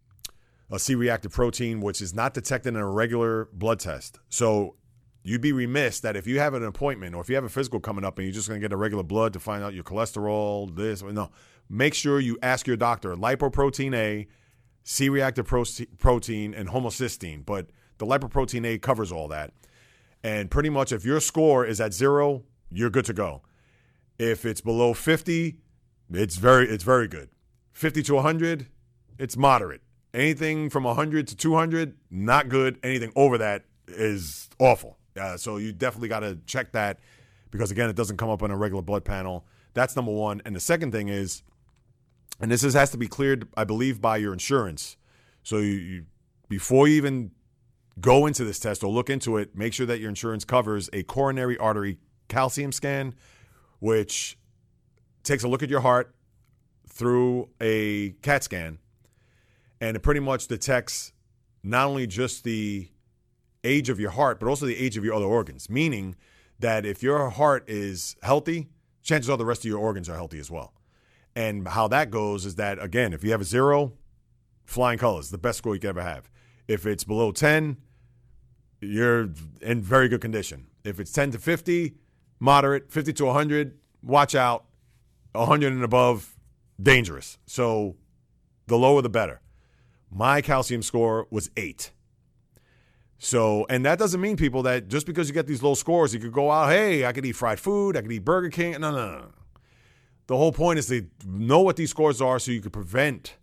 a 0.70 0.78
c-reactive 0.78 1.32
protein 1.32 1.80
which 1.80 2.00
is 2.00 2.14
not 2.14 2.32
detected 2.32 2.70
in 2.70 2.76
a 2.76 2.88
regular 2.88 3.48
blood 3.52 3.80
test. 3.80 4.20
So 4.28 4.76
you'd 5.26 5.40
be 5.40 5.50
remiss 5.50 5.98
that 6.00 6.14
if 6.14 6.24
you 6.24 6.38
have 6.38 6.54
an 6.54 6.62
appointment 6.62 7.12
or 7.12 7.20
if 7.20 7.28
you 7.28 7.34
have 7.34 7.42
a 7.42 7.48
physical 7.48 7.80
coming 7.80 8.04
up 8.04 8.16
and 8.16 8.26
you're 8.26 8.32
just 8.32 8.46
going 8.46 8.60
to 8.60 8.64
get 8.64 8.72
a 8.72 8.76
regular 8.76 9.02
blood 9.02 9.32
to 9.32 9.40
find 9.40 9.64
out 9.64 9.74
your 9.74 9.82
cholesterol, 9.82 10.74
this, 10.76 11.02
no, 11.02 11.32
make 11.68 11.94
sure 11.94 12.20
you 12.20 12.38
ask 12.42 12.64
your 12.64 12.76
doctor 12.76 13.16
lipoprotein 13.16 13.92
A, 13.96 14.28
C 14.84 15.08
reactive 15.08 15.44
protein, 15.44 16.54
and 16.54 16.68
homocysteine. 16.68 17.44
But 17.44 17.70
the 17.98 18.06
lipoprotein 18.06 18.64
A 18.64 18.78
covers 18.78 19.10
all 19.10 19.26
that. 19.28 19.52
And 20.22 20.48
pretty 20.48 20.70
much 20.70 20.92
if 20.92 21.04
your 21.04 21.18
score 21.18 21.66
is 21.66 21.80
at 21.80 21.92
zero, 21.92 22.44
you're 22.70 22.90
good 22.90 23.04
to 23.06 23.12
go. 23.12 23.42
If 24.20 24.44
it's 24.44 24.60
below 24.60 24.94
50, 24.94 25.56
it's 26.12 26.36
very 26.36 26.68
it's 26.68 26.84
very 26.84 27.08
good. 27.08 27.30
50 27.72 28.02
to 28.04 28.14
100, 28.14 28.68
it's 29.18 29.36
moderate. 29.36 29.82
Anything 30.14 30.70
from 30.70 30.84
100 30.84 31.26
to 31.26 31.36
200, 31.36 31.96
not 32.12 32.48
good. 32.48 32.78
Anything 32.84 33.12
over 33.16 33.36
that 33.38 33.64
is 33.88 34.48
awful. 34.60 34.98
Uh, 35.16 35.36
so 35.36 35.56
you 35.56 35.72
definitely 35.72 36.08
got 36.08 36.20
to 36.20 36.38
check 36.46 36.72
that 36.72 36.98
because 37.50 37.70
again, 37.70 37.88
it 37.88 37.96
doesn't 37.96 38.16
come 38.16 38.28
up 38.28 38.42
on 38.42 38.50
a 38.50 38.56
regular 38.56 38.82
blood 38.82 39.04
panel. 39.04 39.46
That's 39.74 39.96
number 39.96 40.12
one. 40.12 40.42
And 40.44 40.54
the 40.54 40.60
second 40.60 40.92
thing 40.92 41.08
is, 41.08 41.42
and 42.40 42.50
this 42.50 42.62
is, 42.62 42.74
has 42.74 42.90
to 42.90 42.98
be 42.98 43.08
cleared, 43.08 43.48
I 43.56 43.64
believe, 43.64 44.00
by 44.00 44.18
your 44.18 44.32
insurance. 44.32 44.96
So 45.42 45.58
you, 45.58 45.72
you, 45.72 46.04
before 46.48 46.88
you 46.88 46.96
even 46.96 47.30
go 48.00 48.26
into 48.26 48.44
this 48.44 48.58
test 48.58 48.84
or 48.84 48.90
look 48.90 49.08
into 49.08 49.36
it, 49.38 49.56
make 49.56 49.72
sure 49.72 49.86
that 49.86 50.00
your 50.00 50.08
insurance 50.08 50.44
covers 50.44 50.90
a 50.92 51.02
coronary 51.04 51.56
artery 51.56 51.98
calcium 52.28 52.72
scan, 52.72 53.14
which 53.78 54.38
takes 55.22 55.44
a 55.44 55.48
look 55.48 55.62
at 55.62 55.70
your 55.70 55.80
heart 55.80 56.14
through 56.88 57.48
a 57.60 58.10
CAT 58.22 58.44
scan, 58.44 58.78
and 59.80 59.96
it 59.96 60.00
pretty 60.00 60.20
much 60.20 60.46
detects 60.46 61.12
not 61.62 61.86
only 61.86 62.06
just 62.06 62.44
the 62.44 62.88
age 63.66 63.88
of 63.88 64.00
your 64.00 64.10
heart, 64.10 64.40
but 64.40 64.48
also 64.48 64.66
the 64.66 64.76
age 64.76 64.96
of 64.96 65.04
your 65.04 65.14
other 65.14 65.26
organs. 65.26 65.68
Meaning 65.68 66.16
that 66.58 66.86
if 66.86 67.02
your 67.02 67.30
heart 67.30 67.68
is 67.68 68.16
healthy, 68.22 68.68
chances 69.02 69.28
are 69.28 69.36
the 69.36 69.44
rest 69.44 69.62
of 69.62 69.68
your 69.68 69.78
organs 69.78 70.08
are 70.08 70.14
healthy 70.14 70.38
as 70.38 70.50
well. 70.50 70.72
And 71.34 71.68
how 71.68 71.88
that 71.88 72.10
goes 72.10 72.46
is 72.46 72.54
that, 72.54 72.82
again, 72.82 73.12
if 73.12 73.22
you 73.22 73.30
have 73.32 73.42
a 73.42 73.44
zero, 73.44 73.92
flying 74.64 74.98
colors, 74.98 75.30
the 75.30 75.38
best 75.38 75.58
score 75.58 75.74
you 75.74 75.80
could 75.80 75.90
ever 75.90 76.02
have. 76.02 76.30
If 76.66 76.86
it's 76.86 77.04
below 77.04 77.30
10, 77.30 77.76
you're 78.80 79.28
in 79.60 79.82
very 79.82 80.08
good 80.08 80.20
condition. 80.20 80.68
If 80.84 80.98
it's 80.98 81.12
10 81.12 81.32
to 81.32 81.38
50, 81.38 81.94
moderate, 82.40 82.90
50 82.90 83.12
to 83.14 83.24
100, 83.26 83.78
watch 84.02 84.34
out. 84.34 84.64
100 85.32 85.72
and 85.72 85.84
above, 85.84 86.34
dangerous. 86.82 87.38
So 87.46 87.96
the 88.66 88.78
lower 88.78 89.02
the 89.02 89.10
better. 89.10 89.40
My 90.10 90.40
calcium 90.40 90.82
score 90.82 91.26
was 91.30 91.50
eight. 91.56 91.90
So, 93.18 93.66
and 93.70 93.84
that 93.86 93.98
doesn't 93.98 94.20
mean 94.20 94.36
people 94.36 94.62
that 94.64 94.88
just 94.88 95.06
because 95.06 95.28
you 95.28 95.34
get 95.34 95.46
these 95.46 95.62
low 95.62 95.74
scores, 95.74 96.12
you 96.12 96.20
could 96.20 96.32
go 96.32 96.50
out, 96.50 96.68
hey, 96.68 97.06
I 97.06 97.12
could 97.12 97.24
eat 97.24 97.32
fried 97.32 97.58
food, 97.58 97.96
I 97.96 98.02
could 98.02 98.12
eat 98.12 98.24
Burger 98.24 98.50
King. 98.50 98.72
No, 98.72 98.90
no, 98.90 99.18
no. 99.18 99.26
The 100.26 100.36
whole 100.36 100.52
point 100.52 100.78
is 100.78 100.88
to 100.88 101.06
know 101.24 101.60
what 101.60 101.76
these 101.76 101.90
scores 101.90 102.20
are 102.20 102.38
so 102.38 102.50
you 102.50 102.60
can 102.60 102.72
prevent 102.72 103.36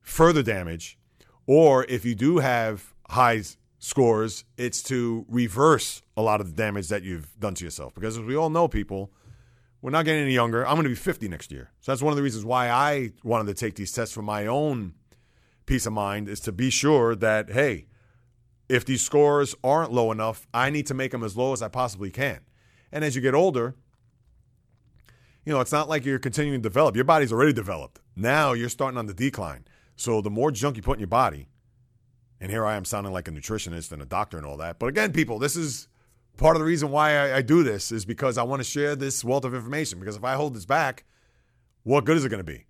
further 0.00 0.42
damage. 0.42 0.98
Or 1.46 1.84
if 1.84 2.04
you 2.04 2.14
do 2.14 2.38
have 2.38 2.92
high 3.08 3.42
scores, 3.78 4.44
it's 4.56 4.82
to 4.84 5.24
reverse 5.28 6.02
a 6.16 6.22
lot 6.22 6.40
of 6.40 6.48
the 6.48 6.52
damage 6.52 6.88
that 6.88 7.02
you've 7.04 7.38
done 7.38 7.54
to 7.54 7.64
yourself. 7.64 7.94
Because 7.94 8.18
as 8.18 8.24
we 8.24 8.36
all 8.36 8.50
know, 8.50 8.68
people, 8.68 9.12
we're 9.80 9.90
not 9.90 10.04
getting 10.04 10.22
any 10.22 10.34
younger. 10.34 10.66
I'm 10.66 10.74
going 10.74 10.84
to 10.84 10.90
be 10.90 10.96
50 10.96 11.28
next 11.28 11.52
year. 11.52 11.70
So 11.80 11.92
that's 11.92 12.02
one 12.02 12.12
of 12.12 12.16
the 12.16 12.22
reasons 12.22 12.44
why 12.44 12.68
I 12.68 13.12
wanted 13.22 13.46
to 13.46 13.54
take 13.54 13.76
these 13.76 13.92
tests 13.92 14.12
for 14.12 14.22
my 14.22 14.46
own 14.46 14.94
peace 15.66 15.86
of 15.86 15.92
mind 15.92 16.28
is 16.28 16.40
to 16.40 16.52
be 16.52 16.68
sure 16.68 17.14
that, 17.14 17.50
hey, 17.50 17.86
if 18.68 18.84
these 18.84 19.02
scores 19.02 19.54
aren't 19.64 19.92
low 19.92 20.12
enough, 20.12 20.46
I 20.52 20.70
need 20.70 20.86
to 20.86 20.94
make 20.94 21.12
them 21.12 21.24
as 21.24 21.36
low 21.36 21.52
as 21.52 21.62
I 21.62 21.68
possibly 21.68 22.10
can. 22.10 22.40
And 22.92 23.04
as 23.04 23.16
you 23.16 23.22
get 23.22 23.34
older, 23.34 23.74
you 25.44 25.52
know, 25.52 25.60
it's 25.60 25.72
not 25.72 25.88
like 25.88 26.04
you're 26.04 26.18
continuing 26.18 26.60
to 26.60 26.68
develop. 26.68 26.94
Your 26.94 27.04
body's 27.04 27.32
already 27.32 27.52
developed. 27.52 28.00
Now 28.14 28.52
you're 28.52 28.68
starting 28.68 28.98
on 28.98 29.06
the 29.06 29.14
decline. 29.14 29.64
So 29.96 30.20
the 30.20 30.30
more 30.30 30.50
junk 30.50 30.76
you 30.76 30.82
put 30.82 30.94
in 30.94 31.00
your 31.00 31.08
body, 31.08 31.48
and 32.40 32.50
here 32.50 32.66
I 32.66 32.76
am 32.76 32.84
sounding 32.84 33.12
like 33.12 33.28
a 33.28 33.30
nutritionist 33.30 33.90
and 33.90 34.02
a 34.02 34.06
doctor 34.06 34.36
and 34.36 34.46
all 34.46 34.56
that. 34.58 34.78
But 34.78 34.86
again, 34.86 35.12
people, 35.12 35.38
this 35.38 35.56
is 35.56 35.88
part 36.36 36.54
of 36.54 36.60
the 36.60 36.66
reason 36.66 36.90
why 36.90 37.16
I, 37.16 37.38
I 37.38 37.42
do 37.42 37.62
this 37.62 37.90
is 37.90 38.04
because 38.04 38.38
I 38.38 38.42
want 38.42 38.60
to 38.60 38.64
share 38.64 38.94
this 38.94 39.24
wealth 39.24 39.44
of 39.44 39.54
information. 39.54 39.98
Because 39.98 40.16
if 40.16 40.24
I 40.24 40.34
hold 40.34 40.54
this 40.54 40.66
back, 40.66 41.04
what 41.82 42.04
good 42.04 42.16
is 42.16 42.24
it 42.24 42.28
going 42.28 42.44
to 42.44 42.44
be? 42.44 42.66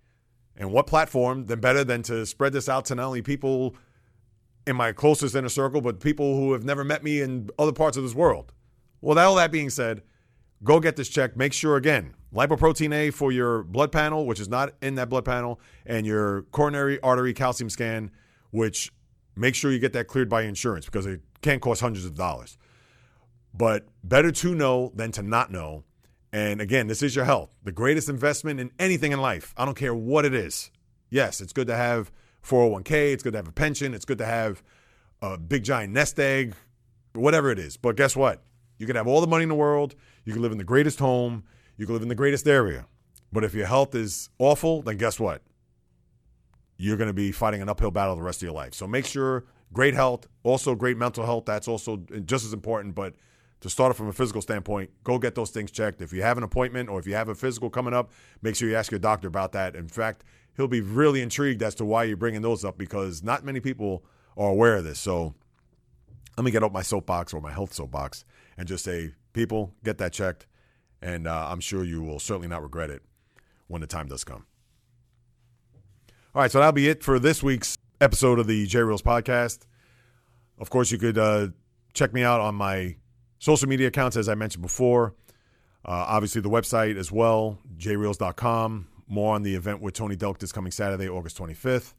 And 0.57 0.71
what 0.71 0.87
platform 0.87 1.45
then 1.45 1.59
better 1.59 1.83
than 1.83 2.01
to 2.03 2.25
spread 2.25 2.53
this 2.53 2.67
out 2.67 2.85
to 2.85 2.95
not 2.95 3.05
only 3.05 3.21
people 3.21 3.75
in 4.67 4.75
my 4.75 4.91
closest 4.91 5.35
inner 5.35 5.49
circle, 5.49 5.81
but 5.81 5.99
people 5.99 6.35
who 6.35 6.53
have 6.53 6.63
never 6.63 6.83
met 6.83 7.03
me 7.03 7.21
in 7.21 7.49
other 7.57 7.71
parts 7.71 7.97
of 7.97 8.03
this 8.03 8.13
world? 8.13 8.51
Well, 9.01 9.15
that, 9.15 9.25
all 9.25 9.35
that 9.35 9.51
being 9.51 9.69
said, 9.69 10.01
go 10.63 10.79
get 10.79 10.95
this 10.95 11.09
check. 11.09 11.37
Make 11.37 11.53
sure 11.53 11.75
again, 11.75 12.13
lipoprotein 12.33 12.93
A 12.93 13.11
for 13.11 13.31
your 13.31 13.63
blood 13.63 13.91
panel, 13.91 14.25
which 14.25 14.39
is 14.39 14.49
not 14.49 14.73
in 14.81 14.95
that 14.95 15.09
blood 15.09 15.25
panel, 15.25 15.59
and 15.85 16.05
your 16.05 16.43
coronary 16.51 16.99
artery 17.01 17.33
calcium 17.33 17.69
scan, 17.69 18.11
which 18.51 18.91
make 19.35 19.55
sure 19.55 19.71
you 19.71 19.79
get 19.79 19.93
that 19.93 20.07
cleared 20.07 20.29
by 20.29 20.43
insurance 20.43 20.85
because 20.85 21.05
it 21.05 21.21
can 21.41 21.59
cost 21.59 21.81
hundreds 21.81 22.05
of 22.05 22.15
dollars. 22.15 22.57
But 23.53 23.87
better 24.03 24.31
to 24.31 24.53
know 24.53 24.91
than 24.95 25.11
to 25.13 25.21
not 25.21 25.51
know. 25.51 25.83
And 26.31 26.61
again, 26.61 26.87
this 26.87 27.01
is 27.01 27.15
your 27.15 27.25
health, 27.25 27.49
the 27.63 27.71
greatest 27.71 28.09
investment 28.09 28.59
in 28.59 28.71
anything 28.77 29.11
in 29.11 29.19
life. 29.19 29.53
I 29.57 29.65
don't 29.65 29.77
care 29.77 29.95
what 29.95 30.25
it 30.25 30.33
is. 30.33 30.69
Yes, 31.09 31.41
it's 31.41 31.53
good 31.53 31.67
to 31.67 31.75
have 31.75 32.11
401k, 32.43 33.13
it's 33.13 33.23
good 33.23 33.33
to 33.33 33.37
have 33.37 33.47
a 33.47 33.51
pension, 33.51 33.93
it's 33.93 34.05
good 34.05 34.17
to 34.17 34.25
have 34.25 34.63
a 35.21 35.37
big 35.37 35.63
giant 35.63 35.93
nest 35.93 36.19
egg, 36.19 36.55
whatever 37.13 37.51
it 37.51 37.59
is. 37.59 37.77
But 37.77 37.95
guess 37.95 38.15
what? 38.15 38.43
You 38.77 38.87
can 38.87 38.95
have 38.95 39.07
all 39.07 39.21
the 39.21 39.27
money 39.27 39.43
in 39.43 39.49
the 39.49 39.55
world, 39.55 39.95
you 40.25 40.33
can 40.33 40.41
live 40.41 40.51
in 40.51 40.57
the 40.57 40.63
greatest 40.63 40.99
home, 40.99 41.43
you 41.77 41.85
can 41.85 41.93
live 41.93 42.03
in 42.03 42.09
the 42.09 42.15
greatest 42.15 42.47
area. 42.47 42.85
But 43.31 43.43
if 43.43 43.53
your 43.53 43.67
health 43.67 43.93
is 43.93 44.29
awful, 44.39 44.81
then 44.81 44.97
guess 44.97 45.19
what? 45.19 45.41
You're 46.77 46.97
going 46.97 47.09
to 47.09 47.13
be 47.13 47.31
fighting 47.31 47.61
an 47.61 47.69
uphill 47.69 47.91
battle 47.91 48.15
the 48.15 48.21
rest 48.21 48.39
of 48.39 48.43
your 48.43 48.53
life. 48.53 48.73
So 48.73 48.87
make 48.87 49.05
sure 49.05 49.45
great 49.73 49.93
health, 49.93 50.27
also 50.43 50.75
great 50.75 50.97
mental 50.97 51.25
health. 51.25 51.45
That's 51.45 51.67
also 51.67 51.97
just 52.25 52.45
as 52.45 52.53
important. 52.53 52.95
But 52.95 53.15
to 53.61 53.69
start 53.69 53.91
it 53.91 53.95
from 53.95 54.07
a 54.07 54.13
physical 54.13 54.41
standpoint, 54.41 54.89
go 55.03 55.19
get 55.19 55.35
those 55.35 55.51
things 55.51 55.71
checked. 55.71 56.01
If 56.01 56.13
you 56.13 56.21
have 56.21 56.37
an 56.37 56.43
appointment 56.43 56.89
or 56.89 56.99
if 56.99 57.05
you 57.05 57.15
have 57.15 57.29
a 57.29 57.35
physical 57.35 57.69
coming 57.69 57.93
up, 57.93 58.11
make 58.41 58.55
sure 58.55 58.69
you 58.69 58.75
ask 58.75 58.91
your 58.91 58.99
doctor 58.99 59.27
about 59.27 59.51
that. 59.51 59.75
In 59.75 59.89
fact, 59.89 60.23
he'll 60.59 60.67
be 60.67 60.81
really 60.81 61.21
intrigued 61.21 61.63
as 61.63 61.73
to 61.73 61.85
why 61.85 62.03
you're 62.03 62.17
bringing 62.17 62.41
those 62.41 62.65
up 62.65 62.77
because 62.77 63.23
not 63.23 63.45
many 63.45 63.61
people 63.61 64.03
are 64.35 64.49
aware 64.49 64.75
of 64.75 64.83
this. 64.83 64.99
So 64.99 65.33
let 66.35 66.43
me 66.43 66.51
get 66.51 66.63
up 66.63 66.73
my 66.73 66.81
soapbox 66.81 67.33
or 67.33 67.39
my 67.39 67.53
health 67.53 67.73
soapbox 67.73 68.25
and 68.57 68.67
just 68.67 68.83
say, 68.83 69.13
people, 69.31 69.73
get 69.85 69.99
that 69.99 70.11
checked 70.11 70.47
and 71.01 71.27
uh, 71.27 71.47
I'm 71.49 71.61
sure 71.61 71.85
you 71.85 72.03
will 72.03 72.19
certainly 72.19 72.49
not 72.49 72.61
regret 72.61 72.89
it 72.89 73.01
when 73.67 73.79
the 73.79 73.87
time 73.87 74.07
does 74.07 74.25
come. 74.25 74.47
All 76.35 76.41
right, 76.41 76.51
so 76.51 76.59
that'll 76.59 76.73
be 76.73 76.89
it 76.89 77.03
for 77.03 77.19
this 77.19 77.41
week's 77.41 77.77
episode 78.01 78.37
of 78.37 78.45
the 78.45 78.67
JAYREELZ 78.67 79.01
podcast. 79.01 79.59
Of 80.57 80.69
course, 80.69 80.91
you 80.91 80.97
could 80.97 81.17
uh, 81.17 81.47
check 81.93 82.13
me 82.13 82.21
out 82.21 82.41
on 82.41 82.55
my 82.55 82.97
social 83.39 83.69
media 83.69 83.87
accounts, 83.87 84.17
as 84.17 84.27
I 84.27 84.35
mentioned 84.35 84.61
before. 84.61 85.15
Uh, 85.85 86.03
obviously, 86.09 86.41
the 86.41 86.49
website 86.49 86.97
as 86.97 87.13
well, 87.13 87.59
jayreelz.com. 87.77 88.87
More 89.09 89.33
on 89.33 89.41
the 89.41 89.55
event 89.55 89.81
with 89.81 89.95
Tony 89.95 90.15
Delk 90.15 90.37
this 90.37 90.51
coming 90.51 90.71
Saturday, 90.71 91.09
August 91.09 91.35
25th. 91.39 91.95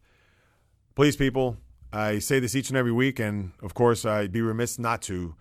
Please, 0.95 1.17
people, 1.17 1.57
I 1.93 2.21
say 2.21 2.39
this 2.39 2.55
each 2.55 2.69
and 2.69 2.79
every 2.79 2.93
week, 2.93 3.19
and 3.19 3.51
of 3.63 3.75
course, 3.75 4.05
I'd 4.05 4.31
be 4.31 4.41
remiss 4.41 4.79
not 4.79 5.03
to 5.03 5.35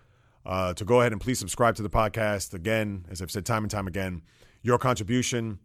uh, 0.47 0.73
to 0.73 0.83
go 0.83 1.01
ahead 1.01 1.11
and 1.11 1.21
please 1.21 1.37
subscribe 1.37 1.75
to 1.75 1.83
the 1.83 1.89
podcast. 1.89 2.55
Again, 2.55 3.05
as 3.11 3.21
I've 3.21 3.29
said 3.29 3.45
time 3.45 3.63
and 3.63 3.69
time 3.69 3.87
again, 3.87 4.23
your 4.63 4.79
contribution, 4.79 5.59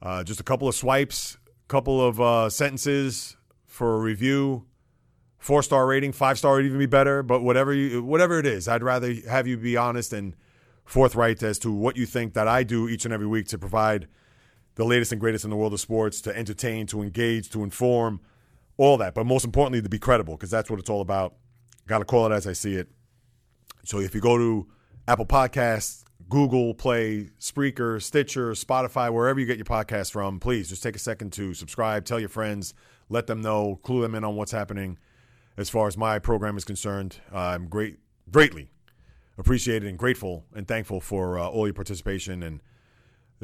uh, 0.00 0.24
just 0.24 0.40
a 0.40 0.42
couple 0.42 0.68
of 0.68 0.74
swipes, 0.74 1.36
a 1.44 1.68
couple 1.68 2.00
of 2.00 2.18
uh, 2.18 2.48
sentences 2.48 3.36
for 3.66 3.96
a 3.96 3.98
review, 3.98 4.64
four 5.38 5.62
star 5.62 5.86
rating, 5.86 6.12
five 6.12 6.38
star 6.38 6.54
would 6.54 6.64
even 6.64 6.78
be 6.78 6.86
better. 6.86 7.22
But 7.22 7.42
whatever 7.42 7.74
you, 7.74 8.02
whatever 8.02 8.38
it 8.38 8.46
is, 8.46 8.68
I'd 8.68 8.82
rather 8.82 9.12
have 9.28 9.46
you 9.46 9.58
be 9.58 9.76
honest 9.76 10.14
and 10.14 10.34
forthright 10.86 11.42
as 11.42 11.58
to 11.58 11.70
what 11.70 11.98
you 11.98 12.06
think 12.06 12.32
that 12.32 12.48
I 12.48 12.62
do 12.62 12.88
each 12.88 13.04
and 13.04 13.12
every 13.12 13.26
week 13.26 13.48
to 13.48 13.58
provide 13.58 14.08
the 14.76 14.84
latest 14.84 15.12
and 15.12 15.20
greatest 15.20 15.44
in 15.44 15.50
the 15.50 15.56
world 15.56 15.72
of 15.72 15.80
sports, 15.80 16.20
to 16.22 16.36
entertain, 16.36 16.86
to 16.86 17.02
engage, 17.02 17.50
to 17.50 17.64
inform, 17.64 18.20
all 18.76 18.96
that. 18.98 19.14
But 19.14 19.26
most 19.26 19.44
importantly, 19.44 19.82
to 19.82 19.88
be 19.88 19.98
credible, 19.98 20.36
because 20.36 20.50
that's 20.50 20.70
what 20.70 20.78
it's 20.78 20.88
all 20.88 21.00
about. 21.00 21.34
Got 21.86 21.98
to 21.98 22.04
call 22.04 22.30
it 22.30 22.34
as 22.34 22.46
I 22.46 22.52
see 22.52 22.74
it. 22.74 22.88
So 23.84 24.00
if 24.00 24.14
you 24.14 24.20
go 24.20 24.36
to 24.38 24.66
Apple 25.08 25.26
Podcasts, 25.26 26.04
Google 26.28 26.74
Play, 26.74 27.30
Spreaker, 27.38 28.02
Stitcher, 28.02 28.52
Spotify, 28.52 29.12
wherever 29.12 29.38
you 29.38 29.46
get 29.46 29.58
your 29.58 29.64
podcast 29.64 30.10
from, 30.10 30.40
please 30.40 30.68
just 30.68 30.82
take 30.82 30.96
a 30.96 30.98
second 30.98 31.32
to 31.34 31.54
subscribe, 31.54 32.04
tell 32.04 32.18
your 32.18 32.28
friends, 32.28 32.74
let 33.08 33.26
them 33.28 33.40
know, 33.40 33.78
clue 33.82 34.02
them 34.02 34.14
in 34.14 34.24
on 34.24 34.34
what's 34.34 34.52
happening. 34.52 34.98
As 35.56 35.70
far 35.70 35.86
as 35.86 35.96
my 35.96 36.18
program 36.18 36.56
is 36.56 36.64
concerned, 36.64 37.18
I'm 37.32 37.68
great, 37.68 37.98
greatly 38.30 38.70
appreciated 39.38 39.88
and 39.88 39.98
grateful 39.98 40.44
and 40.54 40.66
thankful 40.66 41.00
for 41.00 41.38
uh, 41.38 41.46
all 41.48 41.66
your 41.66 41.74
participation 41.74 42.42
and 42.42 42.60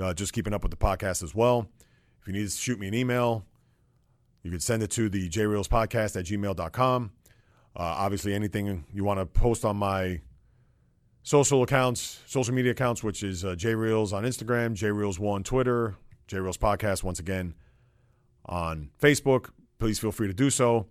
uh, 0.00 0.14
just 0.14 0.32
keeping 0.32 0.52
up 0.52 0.62
with 0.62 0.70
the 0.70 0.76
podcast 0.76 1.22
as 1.22 1.34
well. 1.34 1.68
If 2.20 2.26
you 2.26 2.32
need 2.32 2.48
to 2.48 2.50
shoot 2.50 2.78
me 2.78 2.88
an 2.88 2.94
email, 2.94 3.44
you 4.42 4.50
can 4.50 4.60
send 4.60 4.82
it 4.82 4.90
to 4.92 5.08
the 5.08 5.28
jayreelzpodcast 5.28 6.18
at 6.18 6.24
gmail.com. 6.26 7.12
Uh, 7.74 7.80
obviously, 7.80 8.34
anything 8.34 8.84
you 8.92 9.04
want 9.04 9.18
to 9.18 9.26
post 9.26 9.64
on 9.64 9.76
my 9.76 10.20
social 11.22 11.62
accounts, 11.62 12.20
social 12.26 12.54
media 12.54 12.72
accounts, 12.72 13.02
which 13.02 13.22
is 13.22 13.44
uh, 13.44 13.54
JReels 13.54 14.12
on 14.12 14.24
Instagram, 14.24 14.76
JReels1 14.76 15.32
on 15.32 15.42
Twitter, 15.42 15.96
JAYREELZ 16.28 16.58
Podcast 16.58 17.02
once 17.02 17.18
again 17.18 17.54
on 18.46 18.90
Facebook. 19.00 19.50
Please 19.78 19.98
feel 19.98 20.12
free 20.12 20.26
to 20.26 20.34
do 20.34 20.50
so. 20.50 20.86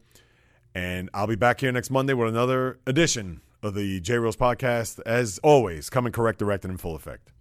And 0.74 1.10
I'll 1.14 1.28
be 1.28 1.36
back 1.36 1.60
here 1.60 1.72
next 1.72 1.90
Monday 1.90 2.14
with 2.14 2.30
another 2.30 2.80
edition 2.88 3.42
of 3.62 3.74
the 3.74 4.00
JAYREELZ 4.02 4.38
Podcast, 4.38 5.00
as 5.06 5.40
always, 5.44 5.90
coming 5.90 6.14
correct, 6.14 6.40
direct, 6.40 6.64
and 6.64 6.72
in 6.72 6.78
full 6.78 6.96
effect. 6.96 7.32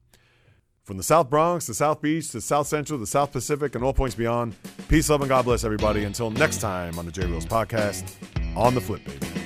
From 0.91 0.97
the 0.97 1.05
South 1.05 1.30
Bronx, 1.30 1.66
to 1.66 1.74
South 1.74 2.03
Beach, 2.03 2.32
to 2.32 2.41
South 2.41 2.66
Central, 2.66 2.99
to 2.99 3.07
South 3.07 3.30
Pacific, 3.30 3.76
and 3.76 3.84
all 3.84 3.93
points 3.93 4.16
beyond, 4.16 4.57
peace, 4.88 5.09
love, 5.09 5.20
and 5.20 5.28
God 5.28 5.45
bless 5.45 5.62
everybody. 5.62 6.03
Until 6.03 6.32
next 6.32 6.61
time 6.61 6.99
on 6.99 7.07
the 7.07 7.12
JAYREELZ 7.12 7.47
Podcast, 7.47 8.57
on 8.57 8.74
the 8.74 8.80
flip, 8.80 9.05
baby. 9.05 9.39